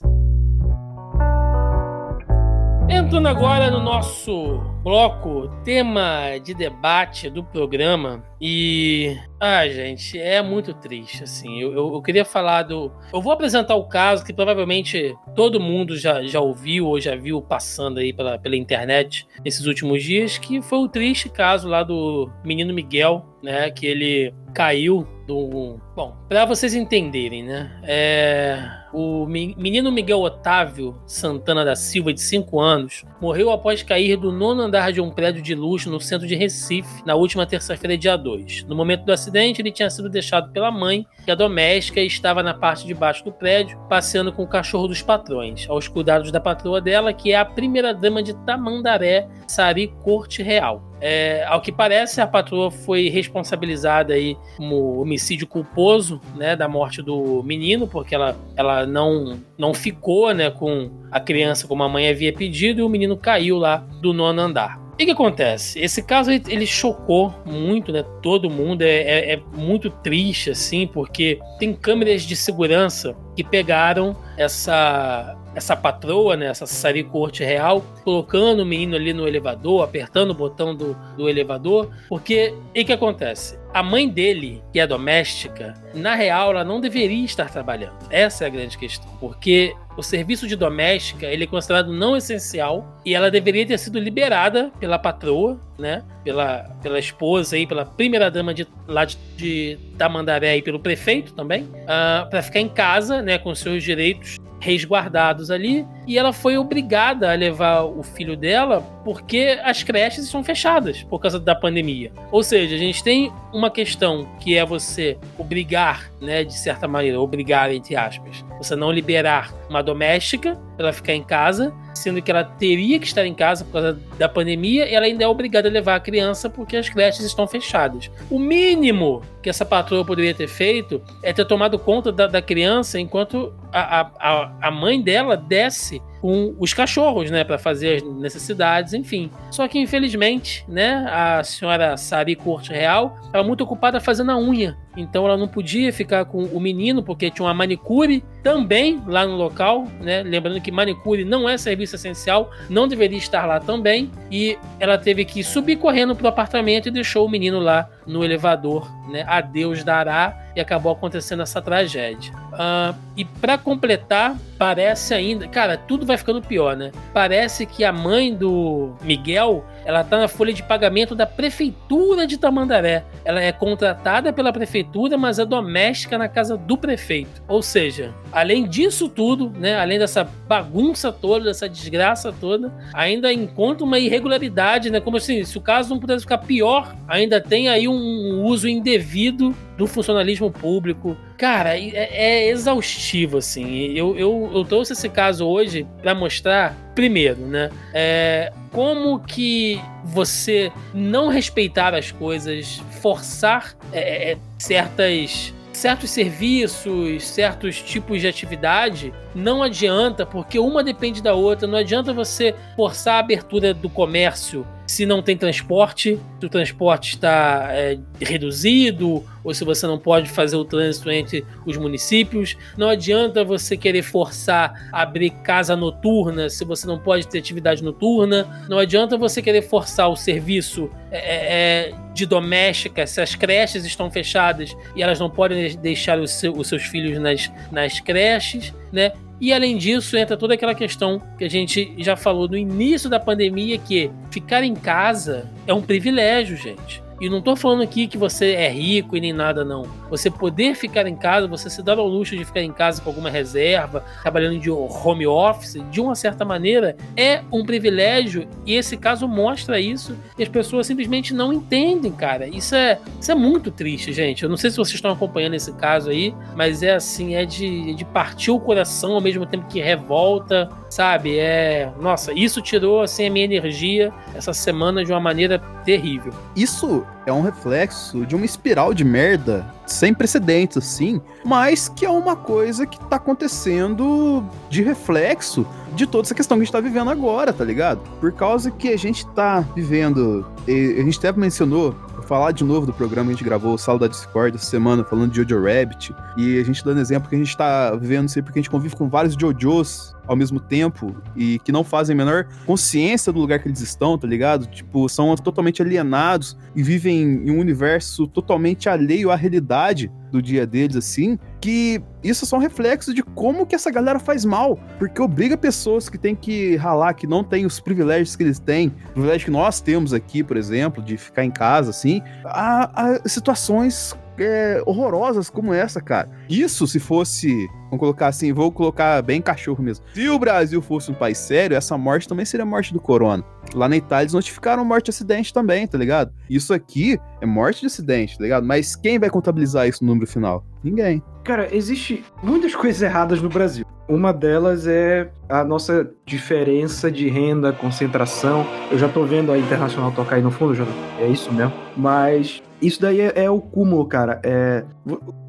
Entrando 2.90 3.28
agora 3.28 3.70
no 3.70 3.82
nosso 3.82 4.60
bloco, 4.82 5.48
tema 5.62 6.38
de 6.42 6.54
debate 6.54 7.28
do 7.28 7.44
programa. 7.44 8.24
E. 8.40 9.14
Ah, 9.38 9.68
gente, 9.68 10.18
é 10.18 10.40
muito 10.42 10.72
triste, 10.72 11.22
assim. 11.22 11.60
Eu, 11.60 11.74
eu, 11.74 11.92
eu, 11.92 12.02
queria 12.02 12.24
falar 12.24 12.62
do. 12.62 12.90
Eu 13.12 13.20
vou 13.20 13.30
apresentar 13.30 13.74
o 13.74 13.86
caso 13.86 14.24
que 14.24 14.32
provavelmente 14.32 15.14
todo 15.34 15.60
mundo 15.60 15.98
já, 15.98 16.22
já 16.22 16.40
ouviu 16.40 16.86
ou 16.86 16.98
já 16.98 17.14
viu 17.14 17.42
passando 17.42 17.98
aí 17.98 18.10
pela, 18.10 18.38
pela 18.38 18.56
internet 18.56 19.28
nesses 19.44 19.66
últimos 19.66 20.02
dias, 20.02 20.38
que 20.38 20.62
foi 20.62 20.78
o 20.78 20.88
triste 20.88 21.28
caso 21.28 21.68
lá 21.68 21.82
do 21.82 22.30
menino 22.42 22.72
Miguel, 22.72 23.22
né? 23.42 23.70
Que 23.70 23.86
ele 23.86 24.34
caiu 24.54 25.06
do. 25.26 25.78
Bom, 25.94 26.16
para 26.26 26.46
vocês 26.46 26.74
entenderem, 26.74 27.42
né? 27.44 27.70
É, 27.82 28.77
o 28.98 29.26
menino 29.26 29.92
Miguel 29.92 30.20
Otávio 30.20 31.00
Santana 31.06 31.64
da 31.64 31.76
Silva, 31.76 32.12
de 32.12 32.20
5 32.20 32.58
anos, 32.58 33.04
morreu 33.20 33.52
após 33.52 33.80
cair 33.80 34.16
do 34.16 34.32
nono 34.32 34.62
andar 34.62 34.90
de 34.90 35.00
um 35.00 35.08
prédio 35.08 35.40
de 35.40 35.54
luxo 35.54 35.88
no 35.88 36.00
centro 36.00 36.26
de 36.26 36.34
Recife 36.34 37.04
na 37.06 37.14
última 37.14 37.46
terça-feira, 37.46 37.96
dia 37.96 38.16
2. 38.16 38.64
No 38.64 38.74
momento 38.74 39.04
do 39.04 39.12
acidente, 39.12 39.62
ele 39.62 39.70
tinha 39.70 39.88
sido 39.88 40.08
deixado 40.08 40.50
pela 40.50 40.72
mãe, 40.72 41.06
que 41.24 41.30
a 41.30 41.36
doméstica 41.36 42.00
estava 42.00 42.42
na 42.42 42.54
parte 42.54 42.86
de 42.88 42.94
baixo 42.94 43.24
do 43.24 43.30
prédio, 43.30 43.78
passeando 43.88 44.32
com 44.32 44.42
o 44.42 44.48
cachorro 44.48 44.88
dos 44.88 45.00
patrões, 45.00 45.68
aos 45.70 45.86
cuidados 45.86 46.32
da 46.32 46.40
patroa 46.40 46.80
dela, 46.80 47.12
que 47.12 47.30
é 47.30 47.36
a 47.36 47.44
primeira 47.44 47.94
dama 47.94 48.20
de 48.20 48.34
Tamandaré, 48.44 49.28
Sari 49.46 49.92
Corte 50.02 50.42
Real. 50.42 50.88
É, 51.00 51.44
ao 51.46 51.60
que 51.60 51.70
parece, 51.70 52.20
a 52.20 52.26
patroa 52.26 52.70
foi 52.70 53.08
responsabilizada 53.08 54.14
aí 54.14 54.36
como 54.56 55.00
homicídio 55.00 55.46
culposo, 55.46 56.20
né, 56.34 56.56
da 56.56 56.68
morte 56.68 57.02
do 57.02 57.42
menino, 57.44 57.86
porque 57.86 58.14
ela, 58.14 58.36
ela 58.56 58.84
não, 58.88 59.38
não 59.56 59.72
ficou, 59.74 60.32
né, 60.32 60.50
com 60.50 60.90
a 61.10 61.20
criança 61.20 61.66
como 61.66 61.82
a 61.82 61.88
mãe 61.88 62.08
havia 62.08 62.32
pedido 62.32 62.80
e 62.80 62.82
o 62.82 62.88
menino 62.88 63.16
caiu 63.16 63.58
lá 63.58 63.76
do 64.00 64.12
nono 64.12 64.40
andar. 64.40 64.88
E 64.98 65.04
o 65.04 65.06
que 65.06 65.12
acontece? 65.12 65.78
Esse 65.78 66.02
caso 66.02 66.32
ele 66.32 66.66
chocou 66.66 67.32
muito, 67.46 67.92
né? 67.92 68.02
Todo 68.20 68.50
mundo 68.50 68.82
é, 68.82 68.96
é, 68.96 69.32
é, 69.34 69.42
muito 69.56 69.90
triste, 69.90 70.50
assim, 70.50 70.88
porque 70.88 71.38
tem 71.60 71.72
câmeras 71.72 72.22
de 72.22 72.34
segurança 72.34 73.14
que 73.36 73.44
pegaram 73.44 74.16
essa 74.36 75.38
essa 75.58 75.76
patroa, 75.76 76.36
né, 76.36 76.46
essa 76.46 76.66
Sari 76.66 77.02
Corte 77.02 77.44
Real, 77.44 77.84
colocando 78.04 78.62
o 78.62 78.66
menino 78.66 78.94
ali 78.96 79.12
no 79.12 79.26
elevador, 79.26 79.82
apertando 79.82 80.30
o 80.30 80.34
botão 80.34 80.74
do, 80.74 80.96
do 81.16 81.28
elevador, 81.28 81.90
porque 82.08 82.54
o 82.70 82.84
que 82.84 82.92
acontece? 82.92 83.58
A 83.74 83.82
mãe 83.82 84.08
dele, 84.08 84.62
que 84.72 84.80
é 84.80 84.86
doméstica, 84.86 85.74
na 85.92 86.14
real, 86.14 86.52
ela 86.52 86.64
não 86.64 86.80
deveria 86.80 87.24
estar 87.24 87.50
trabalhando. 87.50 87.98
Essa 88.08 88.44
é 88.44 88.46
a 88.46 88.50
grande 88.50 88.78
questão, 88.78 89.10
porque 89.20 89.74
o 89.96 90.02
serviço 90.02 90.46
de 90.46 90.54
doméstica 90.54 91.26
ele 91.26 91.42
é 91.42 91.46
considerado 91.46 91.92
não 91.92 92.16
essencial 92.16 92.96
e 93.04 93.14
ela 93.14 93.30
deveria 93.30 93.66
ter 93.66 93.78
sido 93.78 93.98
liberada 93.98 94.70
pela 94.78 94.96
patroa, 94.96 95.60
né, 95.76 96.04
pela, 96.22 96.70
pela 96.80 97.00
esposa 97.00 97.56
aí, 97.56 97.66
pela 97.66 97.84
primeira 97.84 98.30
dama 98.30 98.54
de 98.54 98.66
lá 98.86 99.04
de, 99.04 99.18
de 99.36 99.78
Tamandaré 99.98 100.56
e 100.56 100.62
pelo 100.62 100.78
prefeito 100.78 101.34
também, 101.34 101.64
uh, 101.64 101.86
ah, 101.88 102.26
para 102.30 102.42
ficar 102.42 102.60
em 102.60 102.68
casa, 102.68 103.20
né, 103.22 103.38
com 103.38 103.52
seus 103.56 103.82
direitos 103.82 104.38
resguardados 104.60 105.50
ali, 105.50 105.86
e 106.08 106.16
ela 106.16 106.32
foi 106.32 106.56
obrigada 106.56 107.30
a 107.30 107.34
levar 107.34 107.82
o 107.82 108.02
filho 108.02 108.34
dela 108.34 108.80
porque 109.04 109.60
as 109.62 109.82
creches 109.82 110.24
estão 110.24 110.42
fechadas 110.42 111.02
por 111.02 111.18
causa 111.20 111.38
da 111.38 111.54
pandemia. 111.54 112.10
Ou 112.32 112.42
seja, 112.42 112.74
a 112.74 112.78
gente 112.78 113.04
tem 113.04 113.30
uma 113.52 113.70
questão 113.70 114.26
que 114.40 114.56
é 114.56 114.64
você 114.64 115.18
obrigar, 115.36 116.10
né, 116.18 116.44
de 116.44 116.54
certa 116.54 116.88
maneira, 116.88 117.20
obrigar 117.20 117.70
entre 117.72 117.94
aspas, 117.94 118.42
você 118.56 118.74
não 118.74 118.90
liberar 118.90 119.54
uma 119.68 119.82
doméstica 119.82 120.58
para 120.76 120.86
ela 120.86 120.92
ficar 120.92 121.12
em 121.12 121.22
casa, 121.22 121.74
sendo 121.94 122.22
que 122.22 122.30
ela 122.30 122.44
teria 122.44 122.98
que 122.98 123.06
estar 123.06 123.26
em 123.26 123.34
casa 123.34 123.64
por 123.64 123.72
causa 123.72 123.98
da 124.16 124.28
pandemia, 124.28 124.88
e 124.88 124.94
ela 124.94 125.06
ainda 125.06 125.24
é 125.24 125.28
obrigada 125.28 125.68
a 125.68 125.70
levar 125.70 125.96
a 125.96 126.00
criança 126.00 126.48
porque 126.48 126.76
as 126.76 126.88
creches 126.88 127.24
estão 127.24 127.46
fechadas. 127.46 128.10
O 128.30 128.38
mínimo 128.38 129.22
que 129.42 129.50
essa 129.50 129.64
patroa 129.64 130.04
poderia 130.04 130.34
ter 130.34 130.48
feito 130.48 131.02
é 131.22 131.32
ter 131.32 131.44
tomado 131.44 131.78
conta 131.78 132.12
da, 132.12 132.26
da 132.26 132.40
criança 132.40 132.98
enquanto 132.98 133.52
a, 133.72 134.10
a, 134.18 134.52
a 134.62 134.70
mãe 134.70 135.00
dela 135.00 135.36
desce 135.36 135.97
com 136.20 136.54
os 136.58 136.74
cachorros, 136.74 137.30
né, 137.30 137.44
para 137.44 137.58
fazer 137.58 137.96
as 137.96 138.02
necessidades, 138.02 138.92
enfim. 138.92 139.30
Só 139.50 139.66
que 139.68 139.78
infelizmente, 139.78 140.64
né, 140.68 141.06
a 141.10 141.44
senhora 141.44 141.96
Sari 141.96 142.34
Corte 142.34 142.72
Real 142.72 143.16
estava 143.24 143.46
muito 143.46 143.62
ocupada 143.62 144.00
fazendo 144.00 144.32
a 144.32 144.38
unha, 144.38 144.76
então 144.96 145.24
ela 145.24 145.36
não 145.36 145.46
podia 145.46 145.92
ficar 145.92 146.24
com 146.24 146.42
o 146.44 146.58
menino 146.58 147.02
porque 147.02 147.30
tinha 147.30 147.46
uma 147.46 147.54
manicure 147.54 148.24
também 148.42 149.00
lá 149.06 149.24
no 149.24 149.36
local, 149.36 149.86
né? 150.00 150.22
Lembrando 150.24 150.60
que 150.60 150.72
manicure 150.72 151.24
não 151.24 151.48
é 151.48 151.56
serviço 151.56 151.94
essencial, 151.94 152.50
não 152.68 152.88
deveria 152.88 153.18
estar 153.18 153.46
lá 153.46 153.60
também, 153.60 154.10
e 154.30 154.58
ela 154.80 154.98
teve 154.98 155.24
que 155.24 155.44
subir 155.44 155.76
correndo 155.76 156.16
pro 156.16 156.26
apartamento 156.26 156.88
e 156.88 156.90
deixou 156.90 157.26
o 157.26 157.30
menino 157.30 157.60
lá 157.60 157.88
no 158.06 158.24
elevador, 158.24 158.90
né? 159.08 159.24
A 159.28 159.40
Deus 159.40 159.84
dará 159.84 160.36
e 160.56 160.60
acabou 160.60 160.90
acontecendo 160.90 161.42
essa 161.42 161.62
tragédia. 161.62 162.32
Uh, 162.58 162.92
e 163.16 163.24
para 163.24 163.56
completar, 163.56 164.36
parece 164.58 165.14
ainda, 165.14 165.46
cara, 165.46 165.76
tudo 165.76 166.04
vai 166.04 166.16
ficando 166.16 166.42
pior, 166.42 166.76
né? 166.76 166.90
Parece 167.14 167.64
que 167.64 167.84
a 167.84 167.92
mãe 167.92 168.34
do 168.34 168.96
Miguel, 169.00 169.64
ela 169.84 170.02
tá 170.02 170.18
na 170.18 170.26
folha 170.26 170.52
de 170.52 170.64
pagamento 170.64 171.14
da 171.14 171.24
prefeitura 171.24 172.26
de 172.26 172.36
Tamandaré. 172.36 173.04
Ela 173.24 173.40
é 173.40 173.52
contratada 173.52 174.32
pela 174.32 174.52
prefeitura, 174.52 175.16
mas 175.16 175.38
é 175.38 175.44
doméstica 175.44 176.18
na 176.18 176.28
casa 176.28 176.56
do 176.56 176.76
prefeito. 176.76 177.40
Ou 177.46 177.62
seja, 177.62 178.12
além 178.32 178.66
disso 178.68 179.08
tudo, 179.08 179.50
né, 179.50 179.78
além 179.78 179.98
dessa 179.98 180.24
bagunça 180.24 181.12
toda, 181.12 181.44
dessa 181.44 181.68
desgraça 181.68 182.32
toda, 182.32 182.72
ainda 182.92 183.32
encontra 183.32 183.84
uma 183.84 184.00
irregularidade, 184.00 184.90
né? 184.90 185.00
Como 185.00 185.16
assim, 185.16 185.44
se 185.44 185.56
o 185.56 185.60
caso 185.60 185.90
não 185.90 186.00
pudesse 186.00 186.22
ficar 186.22 186.38
pior, 186.38 186.96
ainda 187.06 187.40
tem 187.40 187.68
aí 187.68 187.86
um 187.86 188.42
uso 188.42 188.68
indevido 188.68 189.54
do 189.78 189.86
funcionalismo 189.86 190.50
público. 190.50 191.16
Cara, 191.38 191.78
é, 191.78 192.08
é 192.10 192.48
exaustivo, 192.48 193.38
assim. 193.38 193.92
Eu, 193.92 194.18
eu, 194.18 194.50
eu 194.52 194.64
trouxe 194.64 194.92
esse 194.92 195.08
caso 195.08 195.46
hoje 195.46 195.86
para 196.02 196.16
mostrar, 196.16 196.76
primeiro, 196.96 197.40
né? 197.40 197.70
É, 197.94 198.52
como 198.72 199.20
que 199.20 199.80
você 200.04 200.72
não 200.92 201.28
respeitar 201.28 201.94
as 201.94 202.10
coisas, 202.10 202.82
forçar 203.00 203.76
é, 203.92 204.32
é 204.32 204.38
certas 204.58 205.54
certos 205.72 206.10
serviços, 206.10 207.24
certos 207.24 207.80
tipos 207.80 208.20
de 208.20 208.26
atividade, 208.26 209.14
não 209.32 209.62
adianta, 209.62 210.26
porque 210.26 210.58
uma 210.58 210.82
depende 210.82 211.22
da 211.22 211.34
outra. 211.34 211.68
Não 211.68 211.78
adianta 211.78 212.12
você 212.12 212.52
forçar 212.74 213.14
a 213.14 213.18
abertura 213.20 213.72
do 213.72 213.88
comércio 213.88 214.66
se 214.88 215.04
não 215.04 215.22
tem 215.22 215.36
transporte, 215.36 216.18
se 216.40 216.46
o 216.46 216.48
transporte 216.48 217.10
está 217.10 217.68
é, 217.72 217.98
reduzido, 218.18 219.22
ou 219.44 219.52
se 219.52 219.62
você 219.62 219.86
não 219.86 219.98
pode 219.98 220.30
fazer 220.30 220.56
o 220.56 220.64
trânsito 220.64 221.10
entre 221.10 221.44
os 221.66 221.76
municípios. 221.76 222.56
Não 222.76 222.88
adianta 222.88 223.44
você 223.44 223.76
querer 223.76 224.02
forçar 224.02 224.88
abrir 224.90 225.30
casa 225.42 225.76
noturna 225.76 226.48
se 226.48 226.64
você 226.64 226.86
não 226.86 226.98
pode 226.98 227.28
ter 227.28 227.38
atividade 227.38 227.84
noturna. 227.84 228.66
Não 228.66 228.78
adianta 228.78 229.18
você 229.18 229.42
querer 229.42 229.60
forçar 229.60 230.08
o 230.08 230.16
serviço 230.16 230.90
é, 231.10 231.18
é, 231.18 231.90
é 231.90 231.94
de 232.14 232.24
doméstica 232.24 233.06
se 233.06 233.20
as 233.20 233.34
creches 233.34 233.84
estão 233.84 234.10
fechadas 234.10 234.74
e 234.96 235.02
elas 235.02 235.20
não 235.20 235.28
podem 235.28 235.76
deixar 235.76 236.26
seu, 236.26 236.56
os 236.56 236.66
seus 236.66 236.82
filhos 236.84 237.18
nas, 237.18 237.52
nas 237.70 238.00
creches, 238.00 238.74
né? 238.90 239.12
E 239.40 239.52
além 239.52 239.76
disso, 239.76 240.16
entra 240.16 240.36
toda 240.36 240.54
aquela 240.54 240.74
questão 240.74 241.22
que 241.36 241.44
a 241.44 241.50
gente 241.50 241.94
já 241.98 242.16
falou 242.16 242.48
no 242.48 242.56
início 242.56 243.08
da 243.08 243.20
pandemia, 243.20 243.78
que 243.78 244.10
ficar 244.30 244.64
em 244.64 244.74
casa 244.74 245.48
é 245.66 245.72
um 245.72 245.82
privilégio, 245.82 246.56
gente. 246.56 247.02
E 247.20 247.28
não 247.28 247.40
tô 247.40 247.56
falando 247.56 247.82
aqui 247.82 248.06
que 248.06 248.16
você 248.16 248.52
é 248.52 248.68
rico 248.68 249.16
e 249.16 249.20
nem 249.20 249.32
nada, 249.32 249.64
não. 249.64 249.82
Você 250.10 250.30
poder 250.30 250.74
ficar 250.74 251.06
em 251.06 251.16
casa, 251.16 251.48
você 251.48 251.68
se 251.68 251.82
dar 251.82 251.98
ao 251.98 252.06
luxo 252.06 252.36
de 252.36 252.44
ficar 252.44 252.62
em 252.62 252.72
casa 252.72 253.02
com 253.02 253.10
alguma 253.10 253.28
reserva, 253.28 254.04
trabalhando 254.22 254.58
de 254.58 254.70
home 254.70 255.26
office, 255.26 255.78
de 255.90 256.00
uma 256.00 256.14
certa 256.14 256.44
maneira, 256.44 256.96
é 257.16 257.42
um 257.52 257.64
privilégio. 257.64 258.46
E 258.64 258.74
esse 258.74 258.96
caso 258.96 259.26
mostra 259.26 259.80
isso. 259.80 260.16
E 260.38 260.42
as 260.42 260.48
pessoas 260.48 260.86
simplesmente 260.86 261.34
não 261.34 261.52
entendem, 261.52 262.12
cara. 262.12 262.46
Isso 262.46 262.74
é, 262.74 262.98
isso 263.20 263.32
é 263.32 263.34
muito 263.34 263.70
triste, 263.70 264.12
gente. 264.12 264.42
Eu 264.44 264.48
não 264.48 264.56
sei 264.56 264.70
se 264.70 264.76
vocês 264.76 264.94
estão 264.94 265.10
acompanhando 265.10 265.54
esse 265.54 265.72
caso 265.72 266.10
aí, 266.10 266.34
mas 266.54 266.82
é 266.82 266.94
assim, 266.94 267.34
é 267.34 267.44
de, 267.44 267.94
de 267.94 268.04
partir 268.04 268.50
o 268.50 268.60
coração 268.60 269.12
ao 269.14 269.20
mesmo 269.20 269.44
tempo 269.44 269.66
que 269.66 269.80
revolta, 269.80 270.68
sabe? 270.88 271.38
É. 271.38 271.92
Nossa, 272.00 272.32
isso 272.32 272.62
tirou 272.62 273.02
assim 273.02 273.26
a 273.26 273.30
minha 273.30 273.44
energia 273.44 274.12
essa 274.34 274.52
semana 274.52 275.04
de 275.04 275.12
uma 275.12 275.20
maneira 275.20 275.58
terrível. 275.84 276.32
Isso 276.56 277.06
é 277.26 277.32
um 277.32 277.42
reflexo 277.42 278.24
de 278.26 278.34
uma 278.34 278.44
espiral 278.44 278.94
de 278.94 279.04
merda 279.04 279.66
sem 279.86 280.12
precedentes, 280.12 280.76
assim, 280.76 281.20
mas 281.44 281.88
que 281.88 282.04
é 282.04 282.10
uma 282.10 282.36
coisa 282.36 282.86
que 282.86 282.98
tá 283.06 283.16
acontecendo 283.16 284.44
de 284.68 284.82
reflexo 284.82 285.66
de 285.94 286.06
toda 286.06 286.26
essa 286.26 286.34
questão 286.34 286.56
que 286.56 286.62
a 286.62 286.64
gente 286.64 286.72
tá 286.72 286.80
vivendo 286.80 287.10
agora, 287.10 287.52
tá 287.52 287.64
ligado? 287.64 288.00
Por 288.20 288.32
causa 288.32 288.70
que 288.70 288.88
a 288.88 288.96
gente 288.98 289.26
tá 289.28 289.64
vivendo, 289.74 290.46
a 290.66 291.02
gente 291.02 291.18
até 291.18 291.32
mencionou 291.32 291.94
falar 292.28 292.52
de 292.52 292.62
novo 292.62 292.84
do 292.84 292.92
programa 292.92 293.28
que 293.28 293.32
a 293.32 293.36
gente 293.36 293.44
gravou, 293.44 293.72
o 293.72 293.78
Sala 293.78 294.00
da 294.00 294.06
Discord, 294.06 294.54
essa 294.54 294.66
semana, 294.66 295.02
falando 295.02 295.30
de 295.30 295.38
Jojo 295.38 295.64
Rabbit. 295.64 296.14
E 296.36 296.60
a 296.60 296.64
gente 296.64 296.84
dando 296.84 297.00
exemplo 297.00 297.26
que 297.26 297.34
a 297.34 297.38
gente 297.38 297.56
tá 297.56 297.96
vivendo 297.96 298.28
isso 298.28 298.38
aí 298.38 298.42
porque 298.42 298.58
a 298.58 298.62
gente 298.62 298.70
convive 298.70 298.94
com 298.94 299.08
vários 299.08 299.34
Jojos 299.34 300.14
ao 300.28 300.36
mesmo 300.36 300.60
tempo 300.60 301.16
e 301.34 301.58
que 301.60 301.72
não 301.72 301.82
fazem 301.82 302.14
a 302.14 302.16
menor 302.16 302.46
consciência 302.66 303.32
do 303.32 303.40
lugar 303.40 303.58
que 303.58 303.66
eles 303.66 303.80
estão, 303.80 304.16
tá 304.16 304.28
ligado? 304.28 304.66
Tipo, 304.66 305.08
são 305.08 305.34
totalmente 305.34 305.82
alienados 305.82 306.56
e 306.76 306.82
vivem 306.82 307.22
em 307.22 307.50
um 307.50 307.58
universo 307.58 308.26
totalmente 308.26 308.88
alheio 308.88 309.30
à 309.30 309.34
realidade 309.34 310.12
do 310.30 310.42
dia 310.42 310.66
deles, 310.66 310.94
assim, 310.94 311.38
que 311.58 312.02
isso 312.22 312.44
é 312.44 312.48
só 312.48 312.56
um 312.56 312.60
reflexo 312.60 313.14
de 313.14 313.22
como 313.22 313.66
que 313.66 313.74
essa 313.74 313.90
galera 313.90 314.18
faz 314.18 314.44
mal, 314.44 314.78
porque 314.98 315.20
obriga 315.22 315.56
pessoas 315.56 316.10
que 316.10 316.18
têm 316.18 316.34
que 316.34 316.76
ralar, 316.76 317.14
que 317.14 317.26
não 317.26 317.42
têm 317.42 317.64
os 317.64 317.80
privilégios 317.80 318.36
que 318.36 318.42
eles 318.42 318.58
têm, 318.58 318.90
privilégios 319.12 319.44
que 319.44 319.50
nós 319.50 319.80
temos 319.80 320.12
aqui, 320.12 320.44
por 320.44 320.58
exemplo, 320.58 321.02
de 321.02 321.16
ficar 321.16 321.44
em 321.44 321.50
casa, 321.50 321.90
assim, 321.90 322.22
a, 322.44 323.14
a 323.14 323.28
situações 323.28 324.14
é, 324.38 324.82
horrorosas 324.86 325.50
como 325.50 325.72
essa, 325.72 326.00
cara. 326.00 326.30
Isso 326.48 326.86
se 326.86 326.98
fosse, 326.98 327.68
vamos 327.84 327.98
colocar 327.98 328.28
assim, 328.28 328.52
vou 328.52 328.70
colocar 328.70 329.22
bem 329.22 329.40
cachorro 329.40 329.82
mesmo. 329.82 330.04
Se 330.14 330.28
o 330.28 330.38
Brasil 330.38 330.80
fosse 330.80 331.10
um 331.10 331.14
país 331.14 331.38
sério, 331.38 331.76
essa 331.76 331.96
morte 331.98 332.28
também 332.28 332.44
seria 332.44 332.64
a 332.64 332.66
morte 332.66 332.92
do 332.92 333.00
corona. 333.00 333.44
Lá 333.74 333.88
na 333.88 333.96
Itália 333.96 334.24
eles 334.24 334.32
notificaram 334.32 334.84
morte 334.84 335.06
de 335.06 335.10
acidente 335.10 335.52
também, 335.52 335.86
tá 335.86 335.98
ligado? 335.98 336.32
Isso 336.48 336.72
aqui 336.72 337.18
é 337.40 337.46
morte 337.46 337.80
de 337.80 337.86
acidente, 337.86 338.38
tá 338.38 338.44
ligado? 338.44 338.66
Mas 338.66 338.96
quem 338.96 339.18
vai 339.18 339.30
contabilizar 339.30 339.86
isso 339.88 340.04
no 340.04 340.10
número 340.10 340.26
final? 340.30 340.64
Ninguém. 340.82 341.22
Cara, 341.44 341.74
existe 341.74 342.24
muitas 342.42 342.74
coisas 342.74 343.02
erradas 343.02 343.42
no 343.42 343.48
Brasil. 343.48 343.84
Uma 344.08 344.32
delas 344.32 344.86
é 344.86 345.30
a 345.48 345.62
nossa 345.62 346.10
diferença 346.24 347.10
de 347.10 347.28
renda, 347.28 347.72
concentração. 347.72 348.66
Eu 348.90 348.98
já 348.98 349.08
tô 349.08 349.24
vendo 349.24 349.52
a 349.52 349.58
Internacional 349.58 350.10
tocar 350.12 350.36
aí 350.36 350.42
no 350.42 350.50
fundo, 350.50 350.74
já 350.74 350.84
é 351.18 351.26
isso 351.26 351.52
mesmo. 351.52 351.72
Mas 351.94 352.62
isso 352.80 353.00
daí 353.00 353.20
é, 353.20 353.32
é 353.44 353.50
o 353.50 353.60
cúmulo, 353.60 354.04
cara. 354.06 354.40
É, 354.44 354.84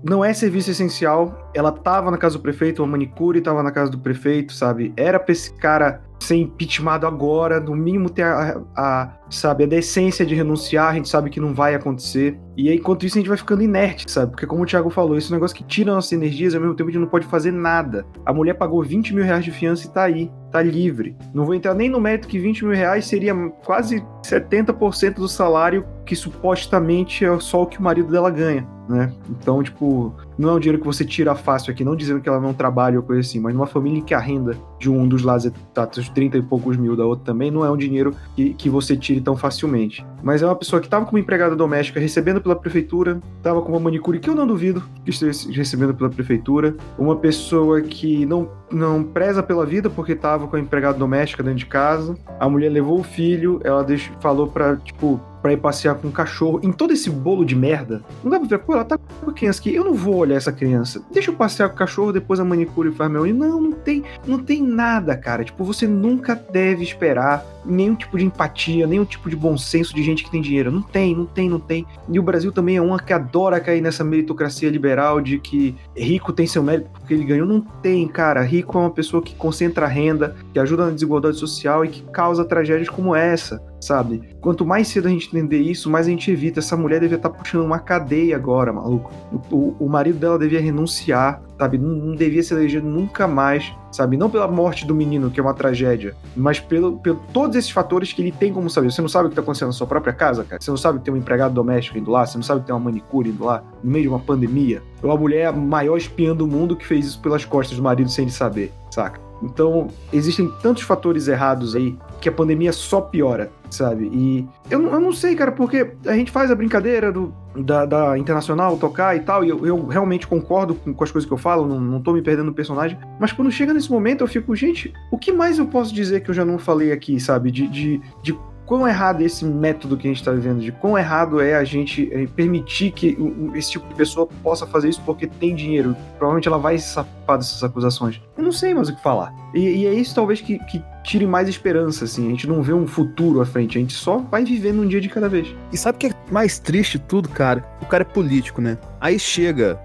não 0.04 0.24
é 0.24 0.34
serviço 0.34 0.72
essencial. 0.72 1.52
Ela 1.54 1.72
tava 1.72 2.12
na 2.12 2.18
casa 2.18 2.38
do 2.38 2.42
prefeito, 2.42 2.84
a 2.84 2.88
manicure 2.88 3.42
tava 3.42 3.64
na 3.64 3.72
casa 3.72 3.92
do 3.92 4.00
prefeito, 4.00 4.54
sabe? 4.54 4.94
Era 4.96 5.20
pra 5.20 5.32
esse 5.32 5.54
cara 5.54 6.02
ser 6.20 6.36
impeachmentado 6.36 7.08
agora, 7.08 7.60
no 7.60 7.76
mínimo 7.76 8.10
ter 8.10 8.24
a, 8.24 8.62
a, 8.76 9.14
sabe, 9.30 9.64
a 9.64 9.68
decência 9.68 10.26
de 10.26 10.36
renunciar, 10.36 10.90
a 10.90 10.94
gente 10.94 11.08
sabe 11.08 11.30
que 11.30 11.40
não 11.40 11.54
vai 11.54 11.74
acontecer. 11.74 12.38
E 12.58 12.70
aí, 12.70 12.76
enquanto 12.76 13.06
isso, 13.06 13.18
a 13.18 13.22
gente 13.22 13.30
vai 13.30 13.38
ficando 13.38 13.64
inerte, 13.64 14.12
sabe? 14.12 14.32
Porque 14.32 14.46
como 14.46 14.64
o 14.64 14.66
Thiago 14.66 14.90
falou, 14.90 15.18
esse 15.18 15.32
negócio 15.32 15.56
que 15.56 15.64
tira 15.64 15.94
nossas 15.94 16.12
energias, 16.12 16.54
ao 16.54 16.62
mesmo 16.62 16.76
tempo 16.76 16.90
a 16.90 16.92
gente 16.92 17.02
não 17.02 17.08
pode 17.08 17.26
fazer 17.28 17.52
nada. 17.52 18.06
A 18.26 18.34
mulher 18.34 18.56
pagou 18.56 18.84
20 18.84 19.16
mil 19.16 19.24
reais 19.24 19.46
de 19.46 19.52
fiança 19.52 19.88
e 19.88 19.90
tá 19.92 20.04
aí, 20.04 20.32
tá 20.52 20.62
livre. 20.62 21.16
Não 21.34 21.46
vou 21.46 21.56
entrar 21.56 21.74
nem 21.74 21.90
no 21.90 22.02
mérito 22.02 22.28
que 22.28 22.38
20 22.38 22.66
mil 22.66 22.76
reais 22.76 23.06
seria 23.06 23.34
quase 23.66 24.04
70% 24.26 25.16
do 25.16 25.28
salário 25.30 25.86
que 26.06 26.16
supostamente 26.18 27.24
é 27.24 27.40
só 27.40 27.64
o 27.64 27.68
que 27.68 27.80
o 27.80 27.84
marido 27.84 28.12
dela 28.12 28.30
ganha 28.30 28.68
né? 28.90 29.14
Então, 29.30 29.62
tipo, 29.62 30.12
não 30.36 30.50
é 30.50 30.54
um 30.54 30.60
dinheiro 30.60 30.80
que 30.80 30.86
você 30.86 31.06
tira 31.06 31.36
fácil 31.36 31.72
aqui, 31.72 31.86
não 31.86 31.96
dizendo 31.96 32.20
que 32.20 32.28
ela 32.28 32.40
não 32.40 32.54
trabalha 32.54 32.98
ou 32.98 33.04
coisa 33.04 33.22
assim, 33.22 33.40
mas 33.40 33.54
numa 33.54 33.68
família 33.68 34.00
em 34.00 34.02
que 34.02 34.16
a 34.16 34.20
renda 34.20 34.58
de 34.80 34.90
um 34.90 35.08
dos 35.08 35.22
lados 35.22 35.46
é 35.46 35.52
tá, 35.74 35.86
30 35.86 36.38
e 36.38 36.42
poucos 36.42 36.76
mil, 36.76 36.96
da 36.96 37.06
outra 37.06 37.26
também, 37.26 37.52
não 37.52 37.64
é 37.64 37.70
um 37.70 37.78
dinheiro 37.78 38.16
que, 38.36 38.54
que 38.56 38.70
você 38.70 38.98
tire 38.98 39.22
tão 39.22 39.38
facilmente. 39.38 40.04
Mas 40.24 40.42
é 40.42 40.46
uma 40.46 40.56
pessoa 40.56 40.80
que 40.80 40.88
estava 40.88 41.06
como 41.06 41.20
empregada 41.20 41.56
doméstica, 41.56 42.00
recebendo 42.00 42.42
pela 42.42 42.56
prefeitura, 42.56 43.22
estava 43.38 43.62
com 43.62 43.70
uma 43.70 43.80
manicure 43.80 44.20
que 44.20 44.30
eu 44.30 44.36
não 44.36 44.48
duvido 44.48 44.82
que 45.04 45.12
estivesse 45.12 45.52
recebendo 45.52 45.94
pela 45.94 46.10
prefeitura, 46.10 46.76
uma 46.98 47.16
pessoa 47.16 47.82
que 47.82 48.26
não, 48.26 48.50
não 48.72 49.04
preza 49.04 49.44
pela 49.44 49.66
vida 49.66 49.90
porque 49.90 50.14
estava 50.14 50.48
com 50.48 50.56
a 50.56 50.60
empregada 50.60 50.98
doméstica 50.98 51.44
dentro 51.44 51.60
de 51.60 51.66
casa, 51.68 52.18
a 52.40 52.50
mulher 52.50 52.70
levou 52.70 53.00
o 53.00 53.04
filho, 53.04 53.60
ela 53.64 53.84
deixou, 53.84 54.16
falou 54.20 54.48
para 54.48 54.78
tipo, 54.78 55.22
pra 55.42 55.54
ir 55.54 55.58
passear 55.58 55.96
com 55.96 56.08
um 56.08 56.12
cachorro. 56.12 56.60
Em 56.64 56.72
todo 56.72 56.94
esse 56.94 57.10
bolo 57.10 57.46
de 57.46 57.56
merda, 57.56 58.02
não 58.24 58.32
dá 58.32 58.40
pra 58.40 58.48
ver, 58.48 58.60
pô, 58.60 58.74
ela 58.74 58.86
tá 58.86 58.98
com 58.98 59.30
a 59.30 59.34
criança 59.34 59.60
aqui, 59.60 59.74
eu 59.74 59.84
não 59.84 59.94
vou 59.94 60.16
olhar 60.16 60.36
essa 60.36 60.52
criança. 60.52 61.02
Deixa 61.12 61.32
eu 61.32 61.36
passear 61.36 61.70
com 61.70 61.76
o 61.76 61.78
cachorro, 61.78 62.14
depois 62.14 62.40
a 62.40 62.46
manicure 62.46 62.92
faz 62.92 63.12
meu. 63.12 63.26
Não, 63.34 63.62
não 63.62 63.72
tem, 63.72 64.04
não 64.26 64.40
tem 64.40 64.62
nada, 64.62 65.16
cara. 65.16 65.44
Tipo, 65.44 65.64
você 65.64 65.88
nunca 65.88 66.36
deve 66.36 66.84
esperar 66.84 67.46
nenhum 67.70 67.96
tipo 67.96 68.18
de 68.18 68.26
empatia, 68.26 68.88
nenhum 68.88 69.06
tipo 69.06 69.30
de 69.30 69.36
bom 69.36 69.58
senso 69.58 69.94
de 69.94 70.04
gente 70.04 70.24
que 70.24 70.32
tem 70.32 70.42
dinheiro. 70.42 70.72
Não 70.72 70.82
tem, 70.82 71.16
não 71.16 71.26
tem, 71.26 71.50
não 71.50 71.60
tem. 71.60 71.86
E 72.10 72.20
o 72.20 72.24
Brasil 72.24 72.52
também 72.52 72.78
é 72.78 72.82
uma 72.82 73.00
que 73.00 73.14
adora 73.14 73.60
cair 73.60 73.82
nessa 73.82 74.04
meritocracia 74.04 74.70
liberal 74.70 75.22
de 75.22 75.40
que 75.40 75.76
rico 75.96 76.34
tem 76.34 76.48
seu 76.48 76.64
mérito 76.64 76.90
porque 76.92 77.14
ele 77.14 77.24
ganhou. 77.24 77.48
Não 77.48 77.62
tem, 77.62 78.08
cara. 78.08 78.42
Rico 78.42 78.78
é 78.78 78.82
uma 78.82 78.92
pessoa 78.92 79.22
que 79.22 79.36
concentra 79.36 79.88
renda, 79.88 80.36
que 80.54 80.60
ajuda 80.60 80.86
na 80.86 80.92
desigualdade 80.92 81.38
social 81.38 81.86
e 81.86 81.90
que 81.90 82.02
causa 82.12 82.44
tragédias 82.44 82.90
como 82.90 83.16
essa 83.16 83.62
sabe? 83.80 84.22
Quanto 84.42 84.66
mais 84.66 84.88
cedo 84.88 85.08
a 85.08 85.12
gente 85.12 85.28
entender 85.28 85.60
isso, 85.60 85.90
mais 85.90 86.08
a 86.08 86.10
gente 86.10 86.30
evita. 86.32 86.60
Essa 86.60 86.76
mulher 86.76 87.00
devia 87.00 87.16
estar 87.16 87.30
tá 87.30 87.38
puxando 87.38 87.64
uma 87.64 87.80
cadeia 87.80 88.36
agora, 88.36 88.74
maluco. 88.74 89.12
O, 89.52 89.76
o 89.80 89.90
marido 89.90 90.20
dela 90.20 90.38
devia 90.38 90.60
renunciar, 90.60 91.42
sabe? 91.60 91.78
Não, 91.78 91.90
não, 91.90 92.16
devia 92.16 92.42
ser 92.42 92.56
elegido 92.56 92.88
nunca 92.88 93.28
mais, 93.28 93.74
sabe? 93.92 94.16
Não 94.16 94.30
pela 94.30 94.48
morte 94.48 94.86
do 94.86 94.96
menino, 94.96 95.30
que 95.30 95.40
é 95.40 95.44
uma 95.44 95.54
tragédia, 95.54 96.16
mas 96.36 96.60
pelo, 96.60 96.98
pelo 97.00 97.22
todos 97.34 97.58
esses 97.58 97.70
fatores 97.70 98.14
que 98.14 98.22
ele 98.22 98.32
tem 98.32 98.54
como 98.54 98.70
saber. 98.70 98.90
Você 98.90 99.02
não 99.02 99.10
sabe 99.10 99.26
o 99.26 99.30
que 99.30 99.34
está 99.34 99.42
acontecendo 99.42 99.68
na 99.68 99.74
sua 99.74 99.86
própria 99.86 100.14
casa, 100.14 100.46
cara? 100.46 100.62
Você 100.62 100.72
não 100.72 100.78
sabe 100.78 101.00
que 101.00 101.06
tem 101.06 101.14
um 101.14 101.18
empregado 101.18 101.54
doméstico 101.54 101.98
indo 101.98 102.10
lá? 102.10 102.26
Você 102.26 102.38
não 102.38 102.44
sabe 102.44 102.62
que 102.62 102.68
tem 102.68 102.74
uma 102.74 102.80
manicure 102.80 103.30
indo 103.30 103.44
lá? 103.44 103.62
No 103.84 103.92
meio 103.92 104.04
de 104.04 104.10
uma 104.10 104.20
pandemia? 104.20 104.82
Ou 105.04 105.12
a 105.12 105.18
mulher 105.18 105.48
a 105.48 105.52
maior 105.52 105.98
espiã 105.98 106.34
do 106.34 106.48
mundo 106.48 106.78
que 106.78 106.88
fez 106.88 107.06
isso 107.06 107.20
pelas 107.20 107.44
costas 107.44 107.76
do 107.76 107.84
marido 107.84 108.10
sem 108.10 108.24
ele 108.24 108.32
saber, 108.32 108.72
saca? 108.90 109.20
Então, 109.42 109.88
existem 110.12 110.50
tantos 110.62 110.84
fatores 110.84 111.28
errados 111.28 111.76
aí 111.76 111.98
que 112.20 112.28
a 112.28 112.32
pandemia 112.32 112.74
só 112.74 113.00
piora 113.02 113.52
sabe? 113.70 114.10
E 114.12 114.48
eu, 114.70 114.82
eu 114.82 115.00
não 115.00 115.12
sei, 115.12 115.36
cara, 115.36 115.52
porque 115.52 115.92
a 116.06 116.14
gente 116.14 116.32
faz 116.32 116.52
a 116.52 116.56
brincadeira 116.56 117.12
do, 117.12 117.34
da, 117.56 117.86
da 117.86 118.18
Internacional 118.18 118.78
tocar 118.78 119.16
e 119.16 119.22
tal, 119.22 119.44
e 119.44 119.50
eu, 119.50 119.66
eu 119.66 119.86
realmente 119.88 120.28
concordo 120.28 120.76
com, 120.76 120.94
com, 120.94 121.04
as 121.04 121.12
coisas 121.12 121.28
que 121.28 121.34
eu 121.34 121.38
falo, 121.38 121.68
não, 121.68 121.80
não 121.80 122.02
tô 122.02 122.14
me 122.14 122.22
perdendo 122.22 122.48
no 122.48 122.54
personagem, 122.54 122.98
mas 123.20 123.32
quando 123.32 123.52
chega 123.52 123.74
nesse 123.74 123.92
momento 123.92 124.22
eu 124.24 124.28
fico, 124.28 124.56
gente, 124.56 124.94
o 125.12 125.18
que 125.18 125.32
mais 125.32 125.60
eu 125.60 125.68
posso 125.68 125.94
dizer 125.94 126.22
que 126.22 126.30
eu 126.30 126.36
já 126.36 126.46
não 126.46 126.58
falei 126.58 126.92
aqui, 126.92 127.20
sabe? 127.20 127.52
De, 127.52 127.68
de, 127.68 128.02
de 128.22 128.38
quão 128.70 128.88
errado 128.88 129.24
é 129.24 129.26
esse 129.26 129.44
método 129.44 129.98
que 129.98 130.08
a 130.08 130.12
gente 130.12 130.20
está 130.20 130.32
vivendo, 130.32 130.62
de 130.62 130.72
quão 130.72 130.96
errado 130.96 131.42
é 131.42 131.56
a 131.56 131.64
gente 131.64 132.08
eh, 132.14 132.28
permitir 132.36 132.92
que 132.92 133.18
esse 133.56 133.72
tipo 133.72 133.88
de 133.88 133.96
pessoa 133.96 134.28
possa 134.44 134.68
fazer 134.68 134.90
isso 134.90 135.02
porque 135.04 135.26
tem 135.26 135.56
dinheiro. 135.56 135.96
Provavelmente 136.20 136.48
ela 136.48 136.60
vai 136.60 136.78
se 136.78 136.90
safar 136.90 137.40
dessas 137.40 137.64
acusações. 137.64 138.22
Eu 138.38 138.44
não 138.44 138.52
sei 138.52 138.76
mais 138.76 138.88
o 138.88 138.96
que 138.96 139.02
falar. 139.02 139.34
E, 139.56 139.60
e 139.60 139.88
é 139.88 139.94
isso 139.96 140.14
talvez 140.14 140.40
que, 140.40 140.60
que 140.66 140.84
tire 141.04 141.26
mais 141.26 141.50
esperança, 141.50 142.06
assim. 142.06 142.28
A 142.28 142.30
gente 142.30 142.48
não 142.48 142.62
vê 142.62 142.72
um 142.72 142.86
futuro 142.86 143.42
à 143.42 143.46
frente, 143.46 143.76
a 143.76 143.82
gente 143.82 143.94
só 143.94 144.20
vai 144.20 144.46
vivendo 144.46 144.84
um 144.84 144.88
dia 144.88 145.02
de 145.02 145.10
cada 145.10 145.28
vez. 145.28 145.48
E 145.74 145.78
sabe 145.78 145.96
o 145.96 146.00
que 146.00 146.08
é 146.08 146.14
mais 146.30 146.60
triste 146.60 147.00
tudo, 147.00 147.28
cara? 147.28 147.66
O 147.82 147.88
cara 147.88 148.04
é 148.04 148.06
político, 148.06 148.62
né? 148.62 148.78
Aí 149.02 149.18
chega, 149.18 149.82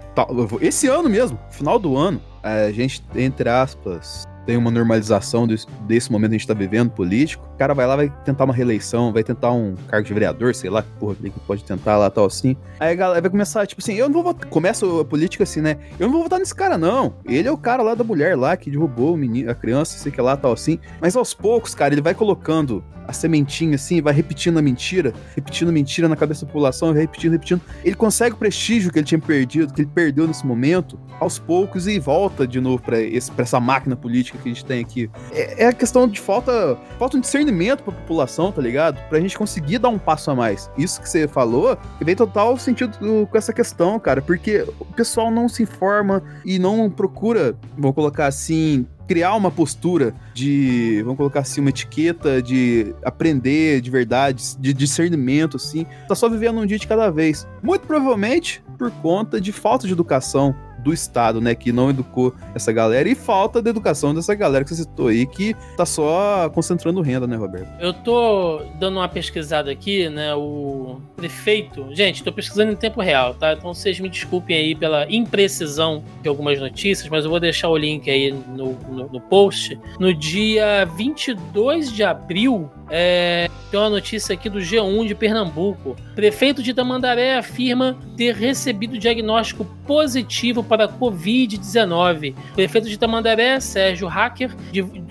esse 0.61 0.87
ano 0.87 1.09
mesmo, 1.09 1.39
final 1.49 1.79
do 1.79 1.97
ano, 1.97 2.21
a 2.43 2.71
gente, 2.71 3.03
entre 3.15 3.49
aspas, 3.49 4.27
tem 4.45 4.57
uma 4.57 4.71
normalização 4.71 5.47
desse, 5.47 5.67
desse 5.81 6.11
momento 6.11 6.31
que 6.31 6.35
a 6.35 6.39
gente 6.39 6.47
tá 6.47 6.53
vivendo, 6.53 6.89
político. 6.91 7.47
O 7.53 7.57
cara 7.57 7.73
vai 7.73 7.87
lá, 7.87 7.95
vai 7.95 8.09
tentar 8.23 8.45
uma 8.45 8.53
reeleição, 8.53 9.11
vai 9.11 9.23
tentar 9.23 9.51
um 9.51 9.75
cargo 9.87 10.05
de 10.05 10.13
vereador, 10.13 10.53
sei 10.53 10.69
lá, 10.69 10.81
que 10.81 10.89
porra 10.99 11.15
que 11.15 11.39
pode 11.41 11.63
tentar 11.63 11.97
lá, 11.97 12.09
tal 12.09 12.25
assim. 12.25 12.55
Aí 12.79 12.91
a 12.91 12.95
galera 12.95 13.21
vai 13.21 13.29
começar, 13.29 13.65
tipo 13.65 13.81
assim, 13.81 13.95
eu 13.95 14.07
não 14.07 14.13
vou 14.13 14.23
votar. 14.23 14.49
Começa 14.49 14.85
a 15.01 15.05
política 15.05 15.43
assim, 15.43 15.61
né? 15.61 15.77
Eu 15.99 16.07
não 16.07 16.13
vou 16.13 16.23
votar 16.23 16.39
nesse 16.39 16.53
cara, 16.53 16.77
não. 16.77 17.15
Ele 17.25 17.47
é 17.47 17.51
o 17.51 17.57
cara 17.57 17.81
lá 17.81 17.95
da 17.95 18.03
mulher 18.03 18.37
lá 18.37 18.55
que 18.55 18.69
derrubou 18.69 19.13
o 19.13 19.17
menino, 19.17 19.49
a 19.49 19.55
criança, 19.55 19.97
sei 19.97 20.11
que 20.11 20.21
lá, 20.21 20.37
tal 20.37 20.53
assim. 20.53 20.79
Mas 21.01 21.15
aos 21.15 21.33
poucos, 21.33 21.73
cara, 21.73 21.93
ele 21.93 22.01
vai 22.01 22.13
colocando 22.13 22.83
a 23.07 23.13
sementinha 23.13 23.75
assim, 23.75 24.01
vai 24.01 24.13
repetindo 24.13 24.57
a 24.57 24.61
mentira, 24.61 25.13
repetindo 25.35 25.69
a 25.69 25.71
mentira 25.71 26.09
na 26.09 26.15
cabeça 26.15 26.45
da 26.45 26.51
população, 26.51 26.91
vai 26.91 27.01
repetindo, 27.01 27.33
repetindo. 27.33 27.61
Ele 27.83 27.95
consegue 27.95 28.35
o 28.35 28.37
prestígio 28.37 28.91
que 28.91 28.99
ele 28.99 29.05
tinha 29.05 29.19
perdido, 29.19 29.73
que 29.73 29.81
ele 29.81 29.89
perdeu 29.93 30.27
nesse 30.27 30.45
momento, 30.45 30.99
aos 31.19 31.39
poucos 31.39 31.87
e 31.87 31.99
volta 31.99 32.47
de 32.47 32.59
novo 32.59 32.81
para 32.81 32.97
essa 33.37 33.59
máquina 33.59 33.95
política 33.95 34.37
que 34.37 34.49
a 34.49 34.53
gente 34.53 34.65
tem 34.65 34.81
aqui. 34.81 35.09
É, 35.31 35.63
é 35.63 35.67
a 35.67 35.73
questão 35.73 36.07
de 36.07 36.19
falta, 36.19 36.77
falta 36.97 37.17
um 37.17 37.19
discernimento 37.19 37.83
pra 37.83 37.93
população, 37.93 38.51
tá 38.51 38.61
ligado? 38.61 39.01
Pra 39.09 39.19
gente 39.19 39.37
conseguir 39.37 39.79
dar 39.79 39.89
um 39.89 39.97
passo 39.97 40.31
a 40.31 40.35
mais. 40.35 40.69
Isso 40.77 41.01
que 41.01 41.09
você 41.09 41.27
falou, 41.27 41.77
vem 42.01 42.15
total 42.15 42.57
sentido 42.57 43.27
com 43.29 43.37
essa 43.37 43.53
questão, 43.53 43.99
cara, 43.99 44.21
porque 44.21 44.65
o 44.79 44.85
pessoal 44.85 45.31
não 45.31 45.47
se 45.47 45.63
informa 45.63 46.23
e 46.43 46.59
não 46.59 46.89
procura, 46.89 47.55
vou 47.77 47.93
colocar 47.93 48.27
assim, 48.27 48.85
criar 49.07 49.35
uma 49.35 49.51
postura 49.51 50.13
de, 50.33 51.01
vamos 51.03 51.17
colocar 51.17 51.41
assim, 51.41 51.61
uma 51.61 51.69
etiqueta 51.69 52.41
de 52.41 52.93
aprender 53.03 53.81
de 53.81 53.89
verdade, 53.89 54.57
de 54.59 54.73
discernimento, 54.73 55.57
assim, 55.57 55.85
tá 56.07 56.15
só 56.15 56.27
vivendo 56.27 56.59
um 56.59 56.65
dia 56.65 56.77
de 56.77 56.87
cada 56.87 57.09
vez. 57.09 57.47
Muito 57.61 57.85
provavelmente 57.85 58.63
por 58.77 58.91
conta 58.91 59.39
de 59.39 59.51
falta 59.51 59.87
de 59.87 59.93
educação 59.93 60.55
do 60.85 60.93
Estado, 60.93 61.41
né, 61.41 61.55
que 61.55 61.71
não 61.71 61.89
educou 61.89 62.31
essa 62.53 62.71
galera 62.71 63.09
e 63.09 63.15
falta 63.15 63.59
de 63.59 63.69
educação 63.71 64.13
dessa 64.13 64.35
galera 64.35 64.63
que 64.63 64.69
você 64.69 64.83
citou 64.83 65.07
aí, 65.07 65.25
que 65.25 65.55
tá 65.75 65.85
só 65.85 66.47
concentrando 66.53 67.01
renda, 67.01 67.25
né, 67.25 67.35
Roberto? 67.35 67.67
Eu 67.79 67.91
tô 67.91 68.61
dando 68.79 68.99
uma 68.99 69.09
pesquisada 69.09 69.71
aqui, 69.71 70.07
né, 70.09 70.35
o 70.35 71.01
prefeito, 71.15 71.87
gente, 71.91 72.23
tô 72.23 72.31
pesquisando 72.31 72.71
em 72.71 72.75
tempo 72.75 73.01
real, 73.01 73.33
tá? 73.33 73.53
Então 73.53 73.73
vocês 73.73 73.99
me 73.99 74.07
desculpem 74.07 74.55
aí 74.55 74.75
pela 74.75 75.11
imprecisão 75.11 76.03
de 76.21 76.29
algumas 76.29 76.59
notícias, 76.59 77.09
mas 77.09 77.23
eu 77.23 77.31
vou 77.31 77.39
deixar 77.39 77.69
o 77.69 77.77
link 77.77 78.07
aí 78.07 78.31
no, 78.31 78.73
no, 78.87 79.09
no 79.09 79.19
post. 79.19 79.79
No 79.99 80.13
dia 80.13 80.85
22 80.95 81.91
de 81.91 82.03
abril 82.03 82.69
É, 82.91 83.49
tem 83.71 83.79
uma 83.79 83.89
notícia 83.89 84.35
aqui 84.35 84.47
do 84.47 84.59
G1 84.59 85.07
de 85.07 85.15
Pernambuco. 85.15 85.95
Prefeito 86.13 86.61
de 86.61 86.71
Tamandaré 86.71 87.35
afirma 87.35 87.97
ter 88.15 88.35
recebido 88.35 88.97
diagnóstico 88.97 89.65
positivo 89.87 90.63
para 90.63 90.74
Covid-19. 90.87 92.35
Prefeito 92.53 92.89
de 92.89 92.97
Tamandaré, 92.97 93.59
Sérgio 93.59 94.07
Hacker, 94.07 94.55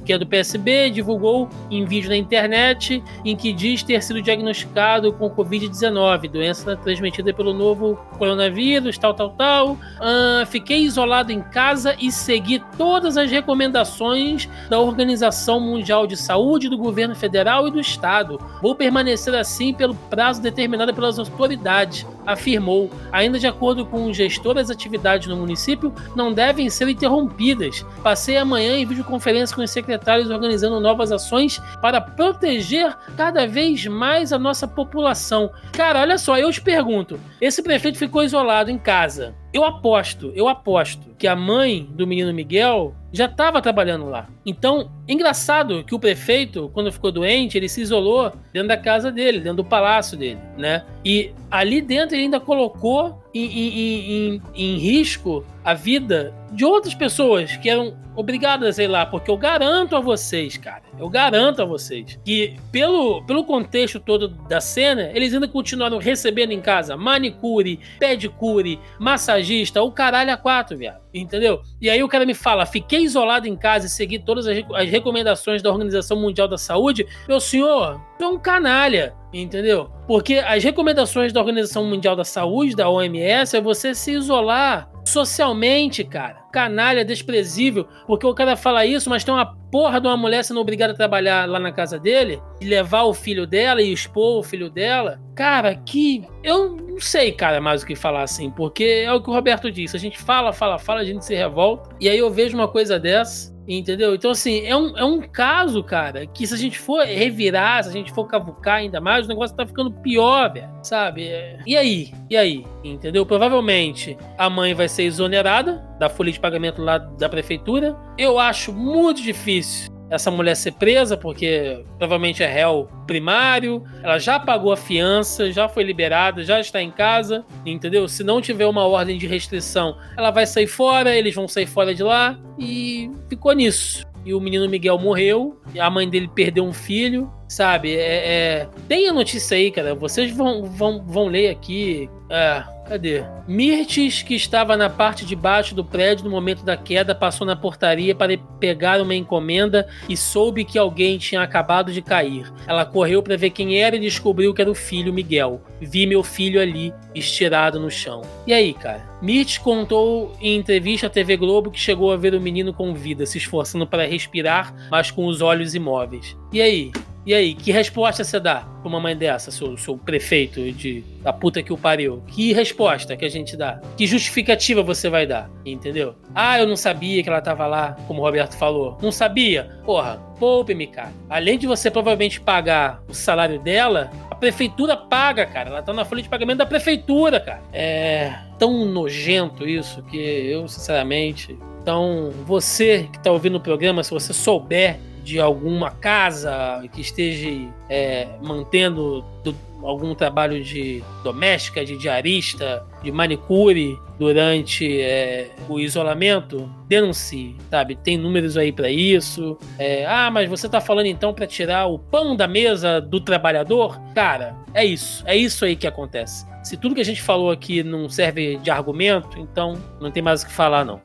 que 0.05 0.13
é 0.13 0.19
do 0.19 0.27
PSB, 0.27 0.91
divulgou 0.91 1.49
em 1.71 1.85
vídeo 1.85 2.11
na 2.11 2.17
internet 2.17 3.03
em 3.25 3.35
que 3.35 3.53
diz 3.53 3.83
ter 3.83 4.03
sido 4.03 4.21
diagnosticado 4.21 5.13
com 5.13 5.31
Covid-19, 5.31 6.31
doença 6.31 6.77
transmitida 6.77 7.33
pelo 7.33 7.53
novo 7.53 7.97
coronavírus, 8.19 8.99
tal, 8.99 9.15
tal, 9.15 9.31
tal. 9.31 9.73
Uh, 9.73 10.47
fiquei 10.47 10.83
isolado 10.83 11.33
em 11.33 11.41
casa 11.41 11.97
e 11.99 12.13
segui 12.13 12.63
todas 12.77 13.17
as 13.17 13.31
recomendações 13.31 14.49
da 14.69 14.79
Organização 14.79 15.61
Mundial 15.61 16.07
de 16.07 16.17
Saúde, 16.17 16.69
do 16.69 16.77
governo 16.77 17.15
federal 17.15 17.67
e 17.67 17.71
do 17.71 17.81
estado. 17.81 18.41
Vou 18.61 18.75
permanecer 18.75 19.35
assim 19.35 19.73
pelo 19.73 19.95
prazo 19.95 20.43
determinado 20.43 20.95
pelas 20.95 21.19
autoridades, 21.19 22.07
afirmou. 22.27 22.91
Ainda 23.13 23.39
de 23.39 23.47
acordo 23.47 23.87
com 23.87 24.07
o 24.07 24.15
gestor, 24.15 24.59
as 24.59 24.71
atividades 24.71 25.29
no 25.29 25.37
município 25.37 25.93
não 26.15 26.33
devem 26.33 26.69
ser 26.71 26.89
interrompidas. 26.89 27.85
Passei 28.03 28.37
amanhã 28.37 28.77
em 28.77 28.87
videoconferência 28.87 29.55
com 29.55 29.63
os 29.63 29.71
secretários 29.71 30.31
organizando 30.31 30.81
novas 30.81 31.13
ações 31.13 31.61
para 31.81 32.01
proteger 32.01 32.97
cada 33.17 33.47
vez 33.47 33.87
mais 33.87 34.33
a 34.33 34.39
nossa 34.39 34.67
população. 34.67 35.51
Cara, 35.73 36.01
olha 36.01 36.19
só, 36.19 36.39
eu 36.39 36.51
te 36.51 36.61
pergunto: 36.61 37.19
esse 37.41 37.63
prefeito 37.63 37.99
ficou 37.99 38.23
isolado 38.23 38.71
em 38.71 38.79
casa. 38.79 39.35
Eu 39.53 39.65
aposto, 39.65 40.33
eu 40.35 40.49
aposto 40.49 41.15
que 41.17 41.29
a 41.29 41.37
mãe 41.37 41.89
do 41.93 42.07
menino 42.07 42.35
Miguel 42.35 42.95
já 43.15 43.27
estava 43.27 43.63
trabalhando 43.63 44.07
lá. 44.11 44.27
Então, 44.45 44.91
engraçado 45.07 45.85
que 45.85 45.95
o 45.95 46.01
prefeito, 46.01 46.69
quando 46.75 46.91
ficou 46.91 47.13
doente, 47.13 47.57
ele 47.57 47.69
se 47.69 47.81
isolou 47.81 48.33
dentro 48.53 48.69
da 48.69 48.77
casa 48.77 49.13
dele, 49.13 49.39
dentro 49.39 49.59
do 49.59 49.65
palácio 49.65 50.19
dele, 50.19 50.41
né? 50.59 50.85
E 51.05 51.33
ali 51.49 51.81
dentro 51.81 52.17
ele 52.17 52.25
ainda 52.25 52.41
colocou 52.41 53.23
em, 53.33 53.45
em, 53.45 54.35
em, 54.35 54.43
em 54.57 54.79
risco 54.79 55.47
a 55.65 55.75
vida 55.75 56.35
de 56.51 56.65
outras 56.65 56.93
pessoas 56.93 57.57
que 57.57 57.71
eram 57.71 57.97
obrigadas 58.17 58.81
a 58.81 58.83
ir 58.83 58.89
lá, 58.89 59.07
porque 59.07 59.31
eu 59.31 59.37
garanto 59.37 59.95
a 59.95 60.01
vocês, 60.01 60.57
cara, 60.57 60.83
eu 60.99 61.09
garanto 61.09 61.63
a 61.63 61.65
vocês 61.65 62.19
que 62.25 62.57
pelo, 62.73 63.25
pelo 63.27 63.45
contexto 63.45 64.01
todo 64.01 64.29
da 64.29 64.61
cena, 64.61 65.11
eles 65.15 65.33
ainda 65.33 65.47
continuaram 65.47 65.99
recebendo 65.99 66.51
em 66.51 66.61
casa 66.61 66.97
manicure, 66.97 67.79
pedicure, 67.99 68.79
massagista, 68.99 69.83
o 69.83 69.93
caralho 69.93 70.33
a 70.33 70.37
quatro, 70.37 70.77
viado. 70.77 71.04
Entendeu? 71.15 71.63
E 71.81 71.89
aí 71.89 72.03
o 72.03 72.09
cara 72.09 72.27
me 72.27 72.35
fala: 72.35 72.67
fiquei 72.67 73.05
isolado 73.05 73.47
em 73.47 73.57
casa 73.57 73.87
e 73.87 73.89
segui 73.89 74.19
todas 74.19 74.49
as, 74.49 74.59
recomendações 74.91 75.63
da 75.63 75.71
Organização 75.71 76.21
Mundial 76.21 76.49
da 76.49 76.59
Saúde. 76.59 77.07
Meu 77.29 77.39
senhor, 77.39 78.01
é 78.23 78.27
um 78.27 78.39
canalha. 78.39 79.15
Entendeu? 79.33 79.91
Porque 80.07 80.35
as 80.35 80.63
recomendações 80.63 81.33
da 81.33 81.41
Organização 81.41 81.85
Mundial 81.85 82.15
da 82.15 82.25
Saúde, 82.25 82.77
da 82.77 82.89
OMS, 82.89 83.57
é 83.57 83.61
você 83.61 83.93
se 83.93 84.13
isolar 84.13 84.89
socialmente, 85.05 86.05
cara. 86.05 86.45
Canalha, 86.53 87.05
desprezível. 87.05 87.87
Porque 88.07 88.27
o 88.27 88.35
cara 88.35 88.57
fala 88.57 88.87
isso, 88.87 89.11
mas 89.11 89.25
tem 89.25 89.35
uma 89.35 89.57
porra 89.73 90.01
de 90.01 90.07
uma 90.07 90.17
mulher 90.17 90.45
sendo 90.45 90.61
obrigada 90.61 90.93
a 90.93 90.97
trabalhar 90.97 91.49
lá 91.49 91.59
na 91.59 91.73
casa 91.73 91.99
dele, 91.99 92.41
e 92.61 92.65
levar 92.65 93.03
o 93.03 93.13
filho 93.13 93.45
dela 93.45 93.83
e 93.83 93.93
expor 93.93 94.39
o 94.39 94.43
filho 94.43 94.71
dela. 94.71 95.21
Cara, 95.35 95.75
que. 95.75 96.25
Eu 96.43 96.77
não 96.77 97.01
sei, 97.01 97.33
cara, 97.33 97.61
mais 97.61 97.83
o 97.83 97.87
que 97.87 97.97
falar 97.97 98.23
assim. 98.23 98.51
Porque 98.51 99.03
é 99.05 99.13
o 99.13 99.21
que 99.21 99.31
o 99.31 99.33
Roberto 99.33 99.71
disse. 99.71 99.97
A 99.97 100.01
gente 100.01 100.19
fala, 100.19 100.53
fala, 100.53 100.79
fala, 100.79 101.01
a 101.01 101.05
gente 101.05 101.25
se 101.25 101.35
revolta. 101.35 101.91
E 102.01 102.09
aí 102.09 102.19
eu 102.19 102.31
vejo 102.31 102.57
uma 102.57 102.69
coisa 102.69 102.99
dessa. 103.01 103.54
Entendeu? 103.67 104.15
Então, 104.15 104.31
assim, 104.31 104.65
é 104.67 104.77
um, 104.77 104.97
é 104.97 105.05
um 105.05 105.21
caso, 105.21 105.83
cara, 105.83 106.27
que 106.27 106.47
se 106.47 106.55
a 106.55 106.57
gente 106.57 106.79
for 106.79 107.05
revirar, 107.05 107.83
se 107.83 107.91
a 107.91 107.93
gente 107.93 108.13
for 108.13 108.27
cavucar 108.27 108.77
ainda 108.77 109.01
mais, 109.01 109.25
o 109.25 109.29
negócio 109.29 109.57
tá 109.57 109.67
ficando 109.67 109.91
pior, 109.91 110.53
velho. 110.53 110.69
Sabe? 110.83 111.31
E 111.67 111.77
aí? 111.77 112.13
E 112.29 112.37
aí? 112.37 112.65
Entendeu? 112.83 113.25
Provavelmente 113.25 114.19
a 114.37 114.51
mãe 114.51 114.75
vai 114.75 114.89
ser 114.89 115.05
exonerada 115.05 115.83
da 115.99 116.11
folha 116.11 116.31
de 116.31 116.39
pagamento 116.39 116.83
lá 116.83 116.99
da 116.99 117.29
prefeitura. 117.29 117.97
Eu 118.19 118.39
acho 118.39 118.73
muito 118.73 119.23
difícil 119.23 119.94
essa 120.11 120.31
mulher 120.31 120.55
ser 120.55 120.73
presa, 120.73 121.17
porque 121.17 121.83
provavelmente 121.99 122.43
é 122.43 122.47
réu 122.47 122.89
primário, 123.07 123.83
ela 124.03 124.19
já 124.19 124.39
pagou 124.39 124.73
a 124.73 124.77
fiança, 124.77 125.51
já 125.51 125.69
foi 125.69 125.83
liberada, 125.83 126.45
já 126.45 126.61
está 126.61 126.81
em 126.83 126.91
casa, 126.91 127.45
entendeu? 127.65 128.07
Se 128.09 128.23
não 128.23 128.41
tiver 128.41 128.67
uma 128.67 128.87
ordem 128.87 129.19
de 129.19 129.27
restrição, 129.27 129.97
ela 130.17 130.31
vai 130.31 130.47
sair 130.47 130.67
fora, 130.67 131.15
eles 131.17 131.35
vão 131.35 131.49
sair 131.49 131.67
fora 131.67 131.95
de 131.95 132.03
lá 132.03 132.39
e 132.59 133.11
ficou 133.29 133.53
nisso. 133.53 134.05
E 134.25 134.33
o 134.33 134.41
menino 134.41 134.69
Miguel 134.69 134.99
morreu, 134.99 135.61
a 135.79 135.91
mãe 135.91 136.09
dele 136.09 136.31
perdeu 136.35 136.65
um 136.65 136.73
filho, 136.73 137.31
sabe? 137.49 137.95
É, 137.97 138.33
é... 138.63 138.69
Tem 138.89 139.09
a 139.09 139.13
notícia 139.13 139.57
aí, 139.57 139.71
cara. 139.71 139.95
Vocês 139.95 140.31
vão, 140.31 140.65
vão, 140.65 141.03
vão 141.05 141.27
ler 141.27 141.51
aqui. 141.51 142.09
É, 142.31 142.65
Cadê? 142.87 143.25
Mirtes, 143.49 144.23
que 144.23 144.35
estava 144.35 144.77
na 144.77 144.91
parte 144.91 145.25
de 145.25 145.35
baixo 145.35 145.75
do 145.75 145.85
prédio 145.85 146.25
no 146.25 146.31
momento 146.31 146.65
da 146.65 146.77
queda, 146.77 147.15
passou 147.15 147.47
na 147.47 147.57
portaria 147.57 148.15
para 148.15 148.37
pegar 148.61 149.01
uma 149.01 149.15
encomenda 149.15 149.89
e 150.09 150.17
soube 150.17 150.65
que 150.65 150.79
alguém 150.79 151.17
tinha 151.17 151.41
acabado 151.41 151.93
de 151.93 152.03
cair. 152.03 152.53
Ela 152.67 152.85
correu 152.85 153.23
para 153.23 153.37
ver 153.37 153.51
quem 153.51 153.83
era 153.83 153.97
e 153.97 154.01
descobriu 154.01 154.53
que 154.53 154.61
era 154.61 154.71
o 154.71 154.75
filho 154.75 155.15
Miguel. 155.15 155.63
Vi 155.81 156.07
meu 156.07 156.23
filho 156.23 156.61
ali, 156.61 156.93
estirado 157.15 157.81
no 157.81 157.91
chão. 157.91 158.21
E 158.47 158.53
aí, 158.53 158.75
cara? 158.75 159.03
Mirtes 159.23 159.57
contou 159.57 160.37
em 160.41 160.57
entrevista 160.57 161.07
à 161.07 161.11
TV 161.11 161.39
Globo 161.39 161.71
que 161.71 161.81
chegou 161.81 162.13
a 162.13 162.17
ver 162.17 162.35
o 162.35 162.41
menino 162.41 162.75
com 162.75 162.93
vida, 162.93 163.25
se 163.25 163.39
esforçando 163.39 163.87
para 163.87 164.07
respirar, 164.07 164.75
mas 164.91 165.11
com 165.11 165.25
os 165.27 165.41
olhos 165.41 165.75
imóveis. 165.75 166.37
E 166.53 166.61
aí? 166.61 166.93
E 167.27 167.33
aí, 167.33 167.55
que 167.55 167.73
resposta 167.73 168.23
você 168.23 168.39
dá 168.39 168.67
pra 168.81 168.89
uma 168.89 169.01
mãe 169.01 169.17
dessa, 169.17 169.51
seu, 169.51 169.77
seu 169.79 169.97
prefeito 169.97 170.61
de 170.73 171.03
da 171.23 171.33
puta 171.33 171.63
que 171.63 171.73
o 171.73 171.79
pariu? 171.79 172.23
Que 172.27 172.53
resposta 172.53 173.17
que 173.17 173.25
a 173.25 173.31
gente 173.31 173.57
dá? 173.57 173.81
Que 173.97 174.07
justificativa 174.07 174.83
você 174.83 175.09
vai 175.09 175.27
dar? 175.27 175.51
Entendeu? 175.65 176.15
Ah, 176.35 176.59
eu 176.59 176.67
não 176.67 176.77
sabia 176.77 177.23
que 177.23 177.29
ela 177.29 177.41
tava 177.41 177.67
lá, 177.67 177.97
como 178.07 178.21
o 178.21 178.25
Roberto 178.25 178.59
falou. 178.59 178.99
Não 179.01 179.11
sabia? 179.11 179.71
Porra, 179.87 180.19
poupe-me, 180.39 180.87
cara. 180.87 181.13
Além 181.31 181.59
de 181.59 181.67
você 181.67 181.91
provavelmente 181.91 182.41
pagar 182.41 183.03
o 183.09 183.15
salário 183.15 183.59
dela, 183.59 184.11
a 184.31 184.35
prefeitura 184.35 184.95
paga, 184.95 185.47
cara. 185.47 185.71
Ela 185.71 185.83
tá 185.83 185.95
na 185.95 186.05
folha 186.05 186.23
de 186.23 186.29
pagamento 186.29 186.59
da 186.59 186.67
prefeitura, 186.67 187.41
cara. 187.41 187.63
É 187.73 188.35
tão 188.59 188.85
nojento 188.85 189.67
isso 189.67 190.03
que 190.03 190.19
eu, 190.19 190.69
sinceramente. 190.69 191.59
Então, 191.81 192.31
você 192.45 193.09
que 193.11 193.19
tá 193.19 193.31
ouvindo 193.31 193.57
o 193.57 193.61
programa, 193.61 194.03
se 194.03 194.11
você 194.11 194.33
souber 194.33 194.99
de 195.25 195.41
alguma 195.41 195.91
casa 195.91 196.87
que 196.93 197.01
esteja 197.01 197.49
é, 197.89 198.29
mantendo 198.43 199.25
do, 199.43 199.57
algum 199.83 200.15
trabalho 200.15 200.63
de 200.63 201.03
doméstica, 201.23 201.85
de 201.85 201.97
diarista, 201.97 202.87
de 203.03 203.11
manicure 203.11 203.99
durante 204.19 205.01
é, 205.01 205.51
o 205.69 205.81
isolamento, 205.81 206.71
denuncie, 206.87 207.57
sabe? 207.71 207.97
Tem 207.97 208.17
números 208.17 208.57
aí 208.57 208.71
para 208.71 208.91
isso. 208.91 209.59
É, 209.79 210.07
ah, 210.07 210.31
mas 210.31 210.49
você 210.49 210.69
tá 210.69 210.81
falando 210.81 211.07
então 211.07 211.35
para 211.35 211.47
tirar 211.47 211.87
o 211.87 211.99
pão 211.99 212.37
da 212.37 212.47
mesa 212.47 213.01
do 213.01 213.21
trabalhador? 213.21 214.01
Cara, 214.15 214.55
é 214.73 214.85
isso. 214.85 215.25
É 215.27 215.37
isso 215.37 215.65
aí 215.65 215.75
que 215.75 215.87
acontece. 215.87 216.47
Se 216.63 216.77
tudo 216.77 216.95
que 216.95 217.01
a 217.01 217.05
gente 217.05 217.21
falou 217.21 217.51
aqui 217.51 217.83
não 217.83 218.09
serve 218.09 218.57
de 218.57 218.71
argumento, 218.71 219.39
então 219.39 219.75
não 220.01 220.11
tem 220.11 220.23
mais 220.23 220.43
o 220.43 220.47
que 220.47 220.53
falar, 220.53 220.85
não. 220.85 221.01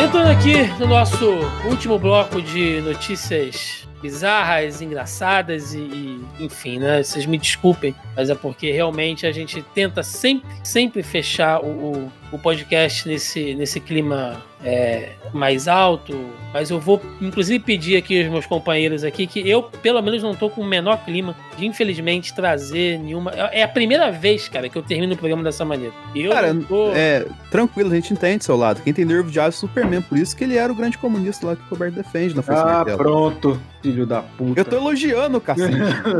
Entrando 0.00 0.28
aqui 0.28 0.64
no 0.78 0.86
nosso 0.86 1.26
último 1.68 1.98
bloco 1.98 2.40
de 2.40 2.80
notícias 2.82 3.86
bizarras, 4.00 4.80
engraçadas 4.80 5.74
e, 5.74 5.78
e, 5.78 6.24
enfim, 6.38 6.78
né? 6.78 7.02
Vocês 7.02 7.26
me 7.26 7.36
desculpem, 7.36 7.94
mas 8.14 8.30
é 8.30 8.34
porque 8.34 8.70
realmente 8.70 9.26
a 9.26 9.32
gente 9.32 9.60
tenta 9.74 10.04
sempre, 10.04 10.48
sempre 10.62 11.02
fechar 11.02 11.60
o, 11.60 11.66
o, 11.66 12.12
o 12.32 12.38
podcast 12.38 13.08
nesse, 13.08 13.54
nesse 13.54 13.80
clima 13.80 14.42
é, 14.64 15.10
mais 15.32 15.68
alto, 15.68 16.18
mas 16.52 16.70
eu 16.70 16.80
vou 16.80 17.00
inclusive 17.20 17.58
pedir 17.60 17.96
aqui 17.96 18.22
aos 18.22 18.30
meus 18.30 18.46
companheiros 18.46 19.04
aqui 19.04 19.26
que 19.26 19.48
eu, 19.48 19.62
pelo 19.62 20.02
menos, 20.02 20.22
não 20.22 20.34
tô 20.34 20.50
com 20.50 20.62
o 20.62 20.66
menor 20.66 21.04
clima 21.04 21.34
de, 21.56 21.66
infelizmente, 21.66 22.34
trazer 22.34 22.98
nenhuma. 22.98 23.30
É 23.30 23.62
a 23.62 23.68
primeira 23.68 24.10
vez, 24.10 24.48
cara, 24.48 24.68
que 24.68 24.76
eu 24.76 24.82
termino 24.82 25.14
o 25.14 25.16
programa 25.16 25.42
dessa 25.42 25.64
maneira. 25.64 25.94
Eu 26.14 26.32
cara, 26.32 26.54
tô... 26.54 26.92
é, 26.92 27.26
tranquilo, 27.50 27.90
a 27.92 27.94
gente 27.94 28.12
entende 28.12 28.44
seu 28.44 28.56
lado. 28.56 28.82
Quem 28.82 28.92
tem 28.92 29.04
nervo 29.04 29.30
de 29.30 29.38
aço 29.38 29.64
é 29.64 29.68
Superman, 29.68 30.02
por 30.02 30.18
isso 30.18 30.36
que 30.36 30.44
ele 30.44 30.56
era 30.56 30.72
o 30.72 30.76
grande 30.76 30.98
comunista 30.98 31.46
lá 31.46 31.56
que 31.56 31.62
o 31.62 31.70
Roberto 31.70 31.94
defende 31.94 32.34
na 32.34 32.42
Força 32.42 32.62
Ah, 32.62 32.64
Martelo. 32.66 32.98
pronto, 32.98 33.60
filho 33.82 34.06
da 34.06 34.22
puta. 34.22 34.60
Eu 34.60 34.64
tô 34.64 34.76
elogiando, 34.76 35.40
cacete. 35.40 35.76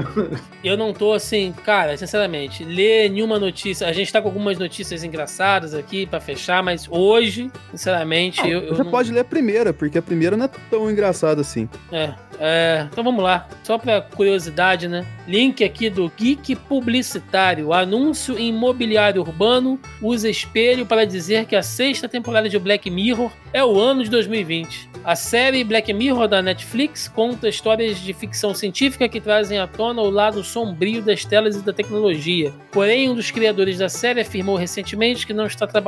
Eu 0.62 0.76
não 0.76 0.92
tô 0.92 1.12
assim, 1.12 1.52
cara, 1.64 1.96
sinceramente, 1.96 2.64
ler 2.64 3.10
nenhuma 3.10 3.38
notícia. 3.38 3.86
A 3.88 3.92
gente 3.92 4.12
tá 4.12 4.20
com 4.20 4.28
algumas 4.28 4.58
notícias 4.58 5.02
engraçadas 5.02 5.74
aqui 5.74 5.97
pra 6.06 6.20
fechar, 6.20 6.62
mas 6.62 6.86
hoje, 6.90 7.50
sinceramente, 7.70 8.40
eu, 8.48 8.60
eu 8.60 8.76
Você 8.76 8.82
não- 8.84 8.90
pode 8.90 9.12
ler 9.12 9.20
a 9.20 9.24
primeira, 9.24 9.72
porque 9.72 9.98
a 9.98 10.02
primeira 10.02 10.36
não 10.36 10.44
é 10.44 10.50
tão 10.70 10.90
engraçada 10.90 11.40
assim. 11.40 11.68
É, 11.92 12.12
é, 12.40 12.86
então 12.90 13.02
vamos 13.04 13.22
lá. 13.22 13.48
Só 13.62 13.78
pra 13.78 14.00
curiosidade, 14.00 14.88
né? 14.88 15.04
Link 15.26 15.62
aqui 15.64 15.90
do 15.90 16.10
Geek 16.16 16.56
Publicitário. 16.56 17.72
Anúncio 17.72 18.38
imobiliário 18.38 19.20
urbano 19.22 19.78
usa 20.02 20.28
espelho 20.28 20.84
para 20.86 21.04
dizer 21.04 21.44
que 21.46 21.54
a 21.54 21.62
sexta 21.62 22.08
temporada 22.08 22.48
de 22.48 22.58
Black 22.58 22.90
Mirror 22.90 23.30
é 23.52 23.64
o 23.64 23.78
ano 23.78 24.02
de 24.04 24.10
2020. 24.10 24.88
A 25.04 25.14
série 25.16 25.64
Black 25.64 25.92
Mirror 25.92 26.28
da 26.28 26.42
Netflix 26.42 27.08
conta 27.08 27.48
histórias 27.48 27.98
de 27.98 28.12
ficção 28.12 28.52
científica 28.52 29.08
que 29.08 29.20
trazem 29.20 29.58
à 29.58 29.66
tona 29.66 30.02
o 30.02 30.10
lado 30.10 30.42
sombrio 30.44 31.00
das 31.02 31.24
telas 31.24 31.56
e 31.56 31.62
da 31.62 31.72
tecnologia. 31.72 32.52
Porém, 32.72 33.08
um 33.08 33.14
dos 33.14 33.30
criadores 33.30 33.78
da 33.78 33.88
série 33.88 34.20
afirmou 34.20 34.56
recentemente 34.56 35.26
que 35.26 35.32
não 35.32 35.46
está 35.46 35.66
trabalhando 35.66 35.87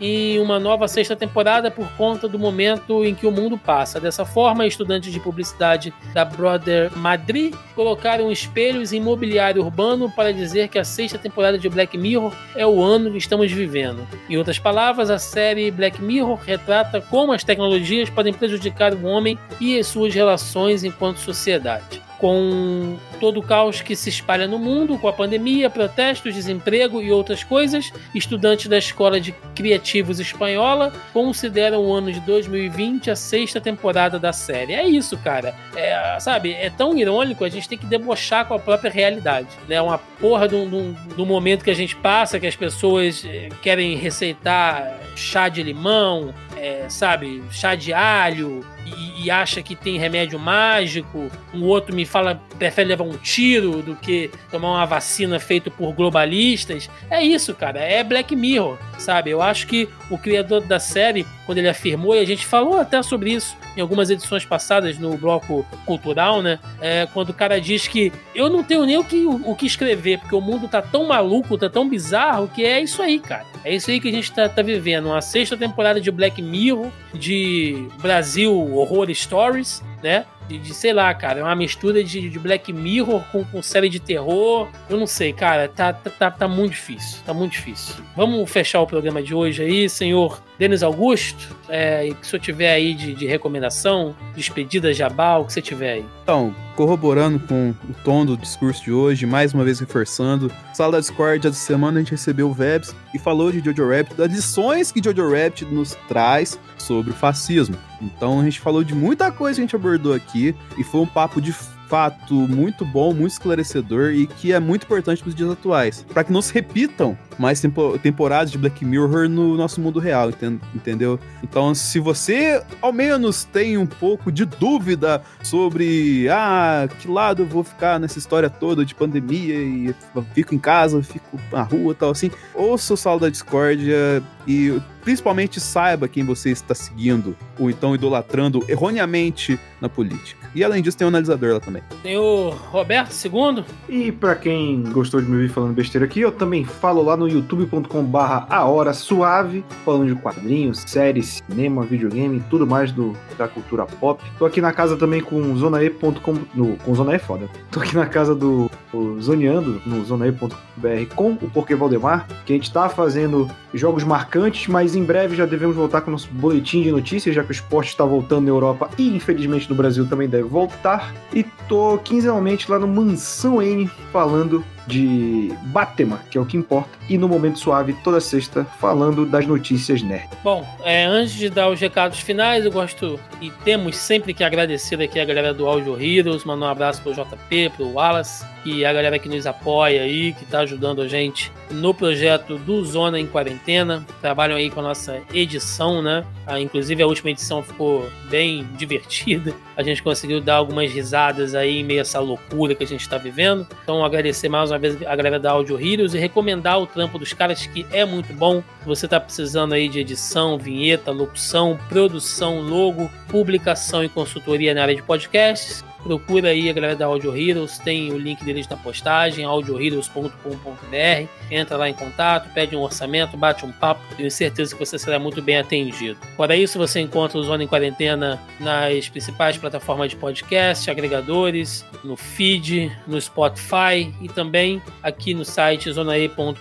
em 0.00 0.38
uma 0.38 0.58
nova 0.58 0.86
sexta 0.88 1.16
temporada 1.16 1.70
por 1.70 1.88
conta 1.92 2.28
do 2.28 2.38
momento 2.38 3.04
em 3.04 3.14
que 3.14 3.26
o 3.26 3.30
mundo 3.30 3.56
passa. 3.56 4.00
Dessa 4.00 4.24
forma, 4.24 4.66
estudantes 4.66 5.12
de 5.12 5.20
publicidade 5.20 5.92
da 6.12 6.24
Brother 6.24 6.90
Madrid 6.96 7.54
colocaram 7.74 8.30
espelhos 8.30 8.92
em 8.92 9.00
mobiliário 9.00 9.62
urbano 9.62 10.10
para 10.10 10.32
dizer 10.32 10.68
que 10.68 10.78
a 10.78 10.84
sexta 10.84 11.18
temporada 11.18 11.58
de 11.58 11.68
Black 11.68 11.96
Mirror 11.96 12.32
é 12.54 12.66
o 12.66 12.82
ano 12.82 13.10
que 13.10 13.18
estamos 13.18 13.50
vivendo. 13.50 14.06
Em 14.28 14.36
outras 14.36 14.58
palavras, 14.58 15.10
a 15.10 15.18
série 15.18 15.70
Black 15.70 16.00
Mirror 16.02 16.36
retrata 16.36 17.00
como 17.00 17.32
as 17.32 17.44
tecnologias 17.44 18.10
podem 18.10 18.32
prejudicar 18.32 18.94
o 18.94 19.04
homem 19.04 19.38
e 19.60 19.78
as 19.78 19.86
suas 19.86 20.14
relações 20.14 20.84
enquanto 20.84 21.18
sociedade 21.18 22.05
com 22.18 22.96
todo 23.20 23.40
o 23.40 23.42
caos 23.42 23.80
que 23.80 23.94
se 23.94 24.08
espalha 24.08 24.46
no 24.46 24.58
mundo, 24.58 24.98
com 24.98 25.08
a 25.08 25.12
pandemia, 25.12 25.70
protestos, 25.70 26.34
desemprego 26.34 27.00
e 27.02 27.10
outras 27.10 27.42
coisas, 27.42 27.92
estudantes 28.14 28.68
da 28.68 28.78
Escola 28.78 29.20
de 29.20 29.32
Criativos 29.54 30.20
Espanhola 30.20 30.92
consideram 31.12 31.84
o 31.84 31.92
ano 31.92 32.12
de 32.12 32.20
2020 32.20 33.10
a 33.10 33.16
sexta 33.16 33.60
temporada 33.60 34.18
da 34.18 34.32
série. 34.32 34.74
É 34.74 34.86
isso, 34.86 35.16
cara. 35.18 35.54
É, 35.74 36.18
sabe, 36.20 36.52
é 36.52 36.70
tão 36.70 36.96
irônico, 36.96 37.44
a 37.44 37.48
gente 37.48 37.68
tem 37.68 37.78
que 37.78 37.86
debochar 37.86 38.46
com 38.46 38.54
a 38.54 38.58
própria 38.58 38.90
realidade. 38.90 39.48
É 39.66 39.70
né? 39.70 39.82
uma 39.82 39.98
porra 39.98 40.48
do, 40.48 40.66
do, 40.66 40.92
do 41.14 41.26
momento 41.26 41.64
que 41.64 41.70
a 41.70 41.74
gente 41.74 41.96
passa, 41.96 42.40
que 42.40 42.46
as 42.46 42.56
pessoas 42.56 43.24
eh, 43.24 43.48
querem 43.62 43.96
receitar 43.96 45.00
chá 45.14 45.48
de 45.48 45.62
limão, 45.62 46.34
é, 46.56 46.88
sabe, 46.88 47.42
chá 47.50 47.74
de 47.74 47.92
alho, 47.92 48.66
e, 48.84 49.24
e, 49.24 49.30
acha 49.30 49.62
que 49.62 49.76
tem 49.76 49.98
remédio 49.98 50.38
mágico, 50.38 51.30
um 51.52 51.64
outro 51.64 51.94
me 51.94 52.06
fala 52.06 52.40
prefere 52.58 52.88
levar 52.88 53.04
um 53.04 53.16
tiro 53.16 53.82
do 53.82 53.94
que 53.96 54.30
tomar 54.50 54.70
uma 54.70 54.86
vacina 54.86 55.38
feita 55.38 55.70
por 55.70 55.92
globalistas. 55.92 56.88
É 57.10 57.22
isso, 57.22 57.54
cara, 57.54 57.80
é 57.80 58.02
Black 58.02 58.34
Mirror, 58.34 58.78
sabe? 58.98 59.30
Eu 59.30 59.42
acho 59.42 59.66
que 59.66 59.88
o 60.10 60.16
criador 60.16 60.62
da 60.62 60.78
série, 60.78 61.26
quando 61.44 61.58
ele 61.58 61.68
afirmou, 61.68 62.14
e 62.14 62.20
a 62.20 62.24
gente 62.24 62.46
falou 62.46 62.78
até 62.78 63.02
sobre 63.02 63.32
isso 63.32 63.56
em 63.76 63.80
algumas 63.80 64.10
edições 64.10 64.44
passadas 64.44 64.98
no 64.98 65.16
bloco 65.16 65.66
cultural, 65.84 66.42
né? 66.42 66.58
É, 66.80 67.06
quando 67.12 67.30
o 67.30 67.34
cara 67.34 67.60
diz 67.60 67.86
que 67.86 68.12
eu 68.34 68.48
não 68.48 68.64
tenho 68.64 68.84
nem 68.86 68.96
o 68.96 69.04
que, 69.04 69.26
o, 69.26 69.50
o 69.50 69.54
que 69.54 69.66
escrever, 69.66 70.18
porque 70.18 70.34
o 70.34 70.40
mundo 70.40 70.66
tá 70.66 70.80
tão 70.80 71.06
maluco, 71.06 71.58
tá 71.58 71.68
tão 71.68 71.88
bizarro, 71.88 72.48
que 72.48 72.64
é 72.64 72.80
isso 72.80 73.02
aí, 73.02 73.20
cara. 73.20 73.44
É 73.64 73.74
isso 73.74 73.90
aí 73.90 74.00
que 74.00 74.08
a 74.08 74.12
gente 74.12 74.32
tá, 74.32 74.48
tá 74.48 74.62
vivendo. 74.62 75.06
Uma 75.06 75.20
sexta 75.20 75.56
temporada 75.56 76.00
de 76.00 76.10
Black 76.10 76.40
Mirror, 76.40 76.90
de 77.12 77.88
Brasil 78.00 78.52
Horror 78.74 79.12
Stories, 79.14 79.82
né? 80.02 80.24
De, 80.48 80.58
de, 80.58 80.72
sei 80.72 80.92
lá, 80.92 81.12
cara, 81.12 81.40
é 81.40 81.42
uma 81.42 81.56
mistura 81.56 82.04
de, 82.04 82.30
de 82.30 82.38
Black 82.38 82.72
Mirror 82.72 83.20
com, 83.32 83.44
com, 83.44 83.60
série 83.60 83.88
de 83.88 83.98
terror. 83.98 84.68
Eu 84.88 84.96
não 84.96 85.06
sei, 85.06 85.32
cara, 85.32 85.68
tá, 85.68 85.92
tá, 85.92 86.10
tá, 86.10 86.30
tá 86.30 86.48
muito 86.48 86.72
difícil. 86.72 87.18
Tá 87.26 87.34
muito 87.34 87.52
difícil. 87.52 87.96
Vamos 88.16 88.48
fechar 88.48 88.80
o 88.80 88.86
programa 88.86 89.20
de 89.20 89.34
hoje 89.34 89.62
aí, 89.62 89.88
senhor 89.88 90.40
Denis 90.58 90.82
Augusto. 90.82 91.54
É, 91.68 92.12
que 92.20 92.26
se 92.26 92.34
eu 92.34 92.40
tiver 92.40 92.72
aí 92.72 92.94
de, 92.94 93.14
de 93.14 93.26
recomendação, 93.26 94.14
despedida, 94.34 94.94
jabal, 94.94 95.42
o 95.42 95.44
que 95.46 95.52
você 95.52 95.60
tiver 95.60 95.94
aí. 95.94 96.04
Então, 96.22 96.54
corroborando 96.76 97.40
com 97.40 97.74
o 97.88 97.94
tom 98.04 98.24
do 98.24 98.36
discurso 98.36 98.84
de 98.84 98.92
hoje, 98.92 99.26
mais 99.26 99.52
uma 99.52 99.64
vez 99.64 99.80
reforçando, 99.80 100.52
sala 100.72 100.92
da 100.92 101.00
Discord, 101.00 101.46
essa 101.46 101.58
semana 101.58 101.98
a 101.98 102.00
gente 102.00 102.12
recebeu 102.12 102.48
o 102.48 102.52
Vebs 102.52 102.94
e 103.14 103.18
falou 103.18 103.50
de 103.50 103.60
Jojo 103.60 103.88
Rabbit, 103.88 104.14
das 104.14 104.30
lições 104.30 104.92
que 104.92 105.02
Jojo 105.02 105.30
Rabbit 105.30 105.64
nos 105.64 105.96
traz 106.08 106.58
sobre 106.78 107.10
o 107.10 107.14
fascismo. 107.14 107.76
Então 108.00 108.40
a 108.40 108.44
gente 108.44 108.60
falou 108.60 108.84
de 108.84 108.94
muita 108.94 109.32
coisa 109.32 109.56
que 109.56 109.62
a 109.62 109.64
gente 109.64 109.76
abordou 109.76 110.12
aqui 110.12 110.54
e 110.78 110.84
foi 110.84 111.00
um 111.00 111.06
papo 111.06 111.40
de 111.40 111.52
fato 111.88 112.34
muito 112.34 112.84
bom, 112.84 113.12
muito 113.12 113.32
esclarecedor 113.32 114.12
e 114.12 114.26
que 114.26 114.52
é 114.52 114.60
muito 114.60 114.84
importante 114.84 115.22
para 115.22 115.28
os 115.28 115.34
dias 115.34 115.50
atuais, 115.50 116.04
para 116.12 116.24
que 116.24 116.32
não 116.32 116.42
se 116.42 116.52
repitam 116.52 117.16
mais 117.38 117.60
tempo, 117.60 117.98
temporadas 117.98 118.50
de 118.50 118.58
Black 118.58 118.84
Mirror 118.84 119.28
no 119.28 119.56
nosso 119.56 119.80
mundo 119.80 119.98
real, 119.98 120.30
entendeu? 120.74 121.18
Então, 121.42 121.74
se 121.74 121.98
você 121.98 122.62
ao 122.80 122.92
menos 122.92 123.44
tem 123.44 123.76
um 123.76 123.86
pouco 123.86 124.32
de 124.32 124.44
dúvida 124.44 125.22
sobre 125.42 126.28
ah, 126.30 126.88
que 126.98 127.08
lado 127.08 127.42
eu 127.42 127.46
vou 127.46 127.62
ficar 127.62 128.00
nessa 128.00 128.18
história 128.18 128.48
toda 128.48 128.84
de 128.84 128.94
pandemia 128.94 129.54
e 129.54 129.94
fico 130.34 130.54
em 130.54 130.58
casa, 130.58 131.02
fico 131.02 131.38
na 131.52 131.62
rua, 131.62 131.94
tal 131.94 132.10
assim, 132.10 132.30
ouça 132.54 132.94
o 132.94 132.96
Sala 132.96 133.20
da 133.20 133.28
Discordia 133.28 134.22
e 134.46 134.80
principalmente 135.02 135.60
saiba 135.60 136.08
quem 136.08 136.24
você 136.24 136.50
está 136.50 136.74
seguindo 136.74 137.36
ou 137.58 137.70
então 137.70 137.94
idolatrando 137.94 138.64
erroneamente 138.68 139.58
na 139.80 139.88
política. 139.88 140.50
E 140.54 140.64
além 140.64 140.82
disso, 140.82 140.96
tem 140.96 141.04
um 141.04 141.08
analisador 141.08 141.52
lá 141.54 141.60
também. 141.60 141.82
Tem 142.02 142.16
o 142.16 142.48
Roberto 142.48 143.12
II. 143.12 143.64
E 143.88 144.10
para 144.10 144.34
quem 144.34 144.82
gostou 144.84 145.20
de 145.20 145.28
me 145.28 145.36
ouvir 145.36 145.48
falando 145.48 145.74
besteira 145.74 146.06
aqui, 146.06 146.20
eu 146.20 146.32
também 146.32 146.64
falo 146.64 147.02
lá 147.02 147.16
no 147.16 147.28
youtube.com/barra 147.28 148.46
a 148.48 148.64
hora 148.64 148.92
suave, 148.92 149.64
falando 149.84 150.14
de 150.14 150.20
quadrinhos, 150.20 150.82
séries, 150.86 151.42
cinema, 151.48 151.82
videogame, 151.84 152.42
tudo 152.50 152.66
mais 152.66 152.90
do, 152.90 153.16
da 153.36 153.46
cultura 153.46 153.86
pop. 153.86 154.22
Tô 154.38 154.46
aqui 154.46 154.60
na 154.60 154.72
casa 154.72 154.96
também 154.96 155.20
com 155.20 155.56
zonae.com, 155.56 156.34
no, 156.54 156.76
com 156.78 156.94
Zona 156.94 157.14
E 157.14 157.18
foda. 157.18 157.48
Tô 157.70 157.80
aqui 157.80 157.94
na 157.94 158.06
casa 158.06 158.34
do, 158.34 158.70
do 158.92 159.20
Zoneando, 159.20 159.80
no 159.86 160.04
zonae.br 160.04 161.14
com 161.14 161.32
o 161.32 161.50
Porquê 161.50 161.74
Valdemar, 161.74 162.26
que 162.44 162.52
a 162.52 162.56
gente 162.56 162.72
tá 162.72 162.88
fazendo 162.88 163.48
jogos 163.74 164.04
marcantes, 164.36 164.68
mas 164.68 164.94
em 164.94 165.02
breve 165.02 165.34
já 165.34 165.46
devemos 165.46 165.74
voltar 165.74 166.02
com 166.02 166.08
o 166.08 166.12
nosso 166.12 166.28
boletim 166.30 166.82
de 166.82 166.92
notícias, 166.92 167.34
já 167.34 167.42
que 167.42 167.50
o 167.50 167.52
esporte 167.52 167.88
está 167.88 168.04
voltando 168.04 168.44
na 168.44 168.50
Europa 168.50 168.90
e 168.98 169.08
infelizmente 169.08 169.68
no 169.68 169.74
Brasil 169.74 170.06
também 170.06 170.28
deve 170.28 170.44
voltar. 170.44 171.14
E 171.32 171.42
tô 171.68 171.98
quinzenalmente 171.98 172.70
lá 172.70 172.78
no 172.78 172.86
Mansão 172.86 173.62
N 173.62 173.90
falando 174.12 174.64
de 174.86 175.52
Batman, 175.64 176.20
que 176.30 176.38
é 176.38 176.40
o 176.40 176.46
que 176.46 176.56
importa, 176.56 176.90
e 177.08 177.18
no 177.18 177.28
Momento 177.28 177.58
Suave, 177.58 177.92
toda 178.04 178.20
sexta, 178.20 178.64
falando 178.78 179.26
das 179.26 179.46
notícias 179.46 180.02
nerd. 180.02 180.28
Bom, 180.42 180.66
é, 180.84 181.04
antes 181.04 181.34
de 181.34 181.48
dar 181.48 181.68
os 181.68 181.80
recados 181.80 182.20
finais, 182.20 182.64
eu 182.64 182.70
gosto 182.70 183.18
e 183.40 183.50
temos 183.64 183.96
sempre 183.96 184.32
que 184.32 184.44
agradecer 184.44 185.00
aqui 185.00 185.20
a 185.20 185.24
galera 185.24 185.52
do 185.52 185.66
Audio 185.66 186.00
Heroes, 186.00 186.44
mandar 186.44 186.66
um 186.66 186.70
abraço 186.70 187.02
pro 187.02 187.12
JP, 187.12 187.72
pro 187.76 187.92
Wallace, 187.92 188.44
e 188.64 188.84
a 188.84 188.92
galera 188.92 189.18
que 189.18 189.28
nos 189.28 189.46
apoia 189.46 190.02
aí, 190.02 190.32
que 190.32 190.44
tá 190.44 190.60
ajudando 190.60 191.00
a 191.00 191.08
gente 191.08 191.52
no 191.70 191.94
projeto 191.94 192.58
do 192.58 192.84
Zona 192.84 193.18
em 193.18 193.26
Quarentena, 193.26 194.04
trabalham 194.20 194.56
aí 194.56 194.70
com 194.70 194.80
a 194.80 194.82
nossa 194.82 195.22
edição, 195.32 196.02
né? 196.02 196.24
Ah, 196.46 196.60
inclusive 196.60 197.02
a 197.02 197.06
última 197.06 197.30
edição 197.30 197.62
ficou 197.62 198.08
bem 198.28 198.66
divertida, 198.76 199.54
a 199.76 199.82
gente 199.82 200.02
conseguiu 200.02 200.40
dar 200.40 200.56
algumas 200.56 200.90
risadas 200.90 201.54
aí 201.54 201.78
em 201.80 201.84
meio 201.84 202.00
a 202.00 202.02
essa 202.02 202.18
loucura 202.18 202.74
que 202.74 202.82
a 202.82 202.86
gente 202.86 203.00
está 203.00 203.18
vivendo, 203.18 203.66
então 203.82 204.04
agradecer 204.04 204.48
mais 204.48 204.70
uma 204.70 204.75
vez 204.78 205.00
a 205.02 205.16
galera 205.16 205.38
da 205.38 205.50
Audio 205.50 205.80
Heroes 205.80 206.14
e 206.14 206.18
recomendar 206.18 206.80
o 206.80 206.86
trampo 206.86 207.18
dos 207.18 207.32
caras 207.32 207.66
que 207.66 207.86
é 207.92 208.04
muito 208.04 208.32
bom. 208.32 208.62
Você 208.84 209.06
tá 209.08 209.18
precisando 209.20 209.74
aí 209.74 209.88
de 209.88 210.00
edição, 210.00 210.58
vinheta, 210.58 211.10
locução, 211.10 211.78
produção, 211.88 212.60
logo, 212.60 213.10
publicação 213.28 214.04
e 214.04 214.08
consultoria 214.08 214.74
na 214.74 214.82
área 214.82 214.94
de 214.94 215.02
podcasts, 215.02 215.84
procura 216.06 216.50
aí 216.50 216.70
a 216.70 216.72
galera 216.72 216.94
da 216.94 217.06
Audio 217.06 217.36
Heroes, 217.36 217.78
tem 217.78 218.12
o 218.12 218.18
link 218.18 218.44
deles 218.44 218.68
na 218.68 218.76
postagem, 218.76 219.44
audioheroes.com.br. 219.44 221.28
Entra 221.50 221.76
lá 221.76 221.88
em 221.88 221.94
contato, 221.94 222.48
pede 222.54 222.76
um 222.76 222.80
orçamento, 222.80 223.36
bate 223.36 223.66
um 223.66 223.72
papo, 223.72 224.00
tenho 224.16 224.30
certeza 224.30 224.72
que 224.72 224.78
você 224.78 224.98
será 224.98 225.18
muito 225.18 225.42
bem 225.42 225.58
atendido. 225.58 226.18
Fora 226.36 226.56
isso, 226.56 226.78
você 226.78 227.00
encontra 227.00 227.38
o 227.38 227.42
Zona 227.42 227.64
em 227.64 227.66
Quarentena 227.66 228.40
nas 228.60 229.08
principais 229.08 229.56
plataformas 229.56 230.10
de 230.10 230.16
podcast, 230.16 230.88
agregadores, 230.88 231.84
no 232.04 232.16
feed, 232.16 232.92
no 233.06 233.20
Spotify 233.20 234.12
e 234.20 234.28
também 234.28 234.80
aqui 235.02 235.34
no 235.34 235.44
site 235.44 235.90
zonae.com.br, 235.90 236.60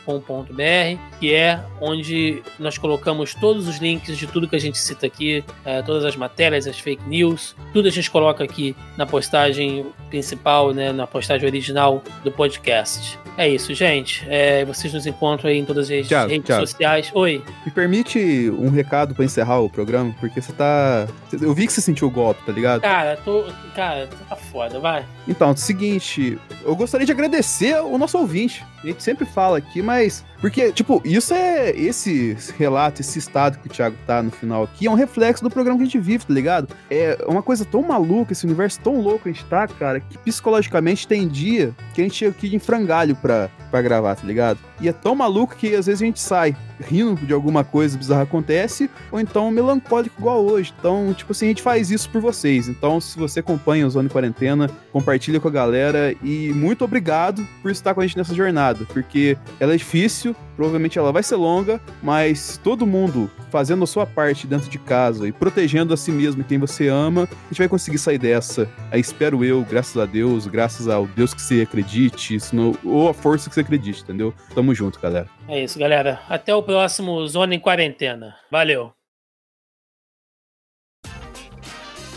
que 1.19 1.33
é 1.33 1.63
onde 1.79 2.41
nós 2.57 2.79
colocamos 2.79 3.35
todos 3.35 3.67
os 3.67 3.77
links 3.77 4.17
de 4.17 4.25
tudo 4.25 4.47
que 4.47 4.55
a 4.55 4.59
gente 4.59 4.79
cita 4.79 5.05
aqui, 5.05 5.43
é, 5.63 5.83
todas 5.83 6.03
as 6.03 6.15
matérias, 6.15 6.65
as 6.65 6.79
fake 6.79 7.07
news, 7.07 7.55
tudo 7.71 7.87
a 7.87 7.91
gente 7.91 8.09
coloca 8.09 8.43
aqui 8.43 8.75
na 8.97 9.05
postagem 9.05 9.34
postagem 9.35 9.85
principal, 10.09 10.73
né, 10.73 10.93
na 10.93 11.05
postagem 11.05 11.45
original 11.45 12.01
do 12.23 12.31
podcast. 12.31 13.19
É 13.37 13.49
isso, 13.49 13.73
gente. 13.73 14.25
É, 14.29 14.63
vocês 14.63 14.93
nos 14.93 15.05
encontram 15.05 15.49
aí 15.49 15.57
em 15.57 15.65
todas 15.65 15.91
as 15.91 16.07
Thiago, 16.07 16.31
redes 16.31 16.45
Thiago, 16.45 16.65
sociais. 16.65 17.11
Oi. 17.13 17.43
Me 17.65 17.71
permite 17.71 18.49
um 18.57 18.69
recado 18.69 19.13
para 19.13 19.25
encerrar 19.25 19.59
o 19.59 19.69
programa, 19.69 20.15
porque 20.21 20.41
você 20.41 20.53
tá. 20.53 21.05
Eu 21.33 21.53
vi 21.53 21.67
que 21.67 21.73
você 21.73 21.81
sentiu 21.81 22.07
o 22.07 22.11
golpe, 22.11 22.41
tá 22.45 22.53
ligado? 22.53 22.81
Cara, 22.81 23.17
tô. 23.25 23.43
Cara, 23.75 24.07
tá 24.29 24.37
foda, 24.37 24.79
vai. 24.79 25.05
Então, 25.27 25.49
é 25.49 25.51
o 25.51 25.57
seguinte, 25.57 26.39
eu 26.63 26.73
gostaria 26.77 27.05
de 27.05 27.11
agradecer 27.11 27.77
o 27.81 27.97
nosso 27.97 28.17
ouvinte. 28.17 28.63
A 28.85 28.89
gente 28.89 29.01
sempre 29.01 29.25
fala 29.25 29.57
aqui, 29.57 29.81
mas. 29.81 30.23
Porque, 30.39 30.71
tipo, 30.71 31.01
isso 31.03 31.33
é. 31.33 31.71
Esse 31.71 32.37
relato, 32.55 33.01
esse 33.01 33.17
estado 33.17 33.57
que 33.57 33.67
o 33.67 33.69
Thiago 33.69 33.95
tá 34.05 34.21
no 34.21 34.29
final 34.29 34.63
aqui, 34.63 34.85
é 34.85 34.91
um 34.91 34.93
reflexo 34.93 35.43
do 35.43 35.49
programa 35.49 35.79
que 35.79 35.83
a 35.83 35.85
gente 35.85 35.99
vive, 35.99 36.23
tá 36.23 36.33
ligado? 36.33 36.67
É 36.89 37.17
uma 37.27 37.41
coisa 37.41 37.65
tão 37.65 37.81
maluca, 37.81 38.31
esse 38.31 38.45
universo 38.45 38.79
tão 38.79 39.01
louco 39.01 39.23
que 39.23 39.29
a 39.29 39.31
gente 39.31 39.45
tá, 39.45 39.67
cara, 39.67 39.99
que 39.99 40.19
psicologicamente 40.19 41.07
tem 41.07 41.27
dia 41.27 41.73
que 41.95 42.01
a 42.01 42.03
gente 42.03 42.15
chega 42.15 42.31
aqui 42.31 42.55
em 42.55 42.59
frangalho 42.59 43.15
pra, 43.15 43.49
pra 43.71 43.81
gravar, 43.81 44.15
tá 44.15 44.27
ligado? 44.27 44.59
E 44.79 44.87
é 44.87 44.93
tão 44.93 45.15
maluco 45.15 45.55
que 45.55 45.75
às 45.75 45.87
vezes 45.87 46.01
a 46.01 46.05
gente 46.05 46.19
sai 46.19 46.55
rindo 46.79 47.25
de 47.25 47.33
alguma 47.33 47.63
coisa 47.63 47.97
bizarra 47.97 48.23
acontece, 48.23 48.89
ou 49.11 49.19
então 49.19 49.49
melancólico 49.49 50.15
igual 50.19 50.45
hoje. 50.45 50.73
Então, 50.77 51.13
tipo 51.13 51.31
assim, 51.31 51.45
a 51.45 51.49
gente 51.49 51.61
faz 51.61 51.91
isso 51.91 52.09
por 52.09 52.21
vocês. 52.21 52.67
Então, 52.67 52.99
se 52.99 53.17
você 53.17 53.39
acompanha 53.39 53.87
o 53.87 53.89
Zona 53.89 54.09
Quarentena, 54.09 54.69
compartilha 54.91 55.39
com 55.39 55.47
a 55.47 55.51
galera 55.51 56.13
e 56.21 56.51
muito 56.53 56.83
obrigado 56.83 57.45
por 57.61 57.71
estar 57.71 57.93
com 57.93 58.01
a 58.01 58.07
gente 58.07 58.17
nessa 58.17 58.33
jornada, 58.33 58.74
porque 58.83 59.37
ela 59.59 59.75
é 59.75 59.77
difícil, 59.77 60.35
provavelmente 60.55 60.97
ela 60.97 61.11
vai 61.11 61.21
ser 61.21 61.35
longa, 61.35 61.79
mas 62.01 62.59
todo 62.63 62.87
mundo 62.87 63.29
fazendo 63.51 63.83
a 63.83 63.87
sua 63.87 64.05
parte 64.05 64.47
dentro 64.47 64.69
de 64.69 64.79
casa 64.79 65.27
e 65.27 65.31
protegendo 65.31 65.93
a 65.93 65.97
si 65.97 66.11
mesmo 66.11 66.41
e 66.41 66.43
quem 66.43 66.57
você 66.57 66.87
ama, 66.87 67.23
a 67.31 67.47
gente 67.49 67.59
vai 67.59 67.69
conseguir 67.69 67.99
sair 67.99 68.17
dessa. 68.17 68.67
Aí 68.91 68.99
espero 68.99 69.45
eu, 69.45 69.63
graças 69.63 69.95
a 69.95 70.05
Deus, 70.05 70.47
graças 70.47 70.87
ao 70.87 71.05
Deus 71.07 71.33
que 71.33 71.41
você 71.41 71.61
acredite, 71.61 72.37
ou 72.83 73.07
a 73.07 73.13
força 73.13 73.49
que 73.49 73.53
você 73.53 73.61
acredite, 73.61 74.01
entendeu? 74.01 74.33
Tamo 74.55 74.73
junto, 74.73 74.99
galera. 74.99 75.29
É 75.47 75.63
isso, 75.63 75.77
galera. 75.77 76.19
Até 76.27 76.55
o 76.55 76.63
próximo 76.63 77.25
Zona 77.27 77.53
em 77.53 77.59
Quarentena. 77.59 78.35
Valeu! 78.51 78.91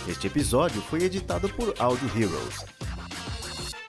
Este 0.08 0.26
episódio 0.26 0.80
foi 0.80 1.02
editado 1.02 1.50
por 1.50 1.74
Audio 1.78 2.08
Heroes. 2.16 2.77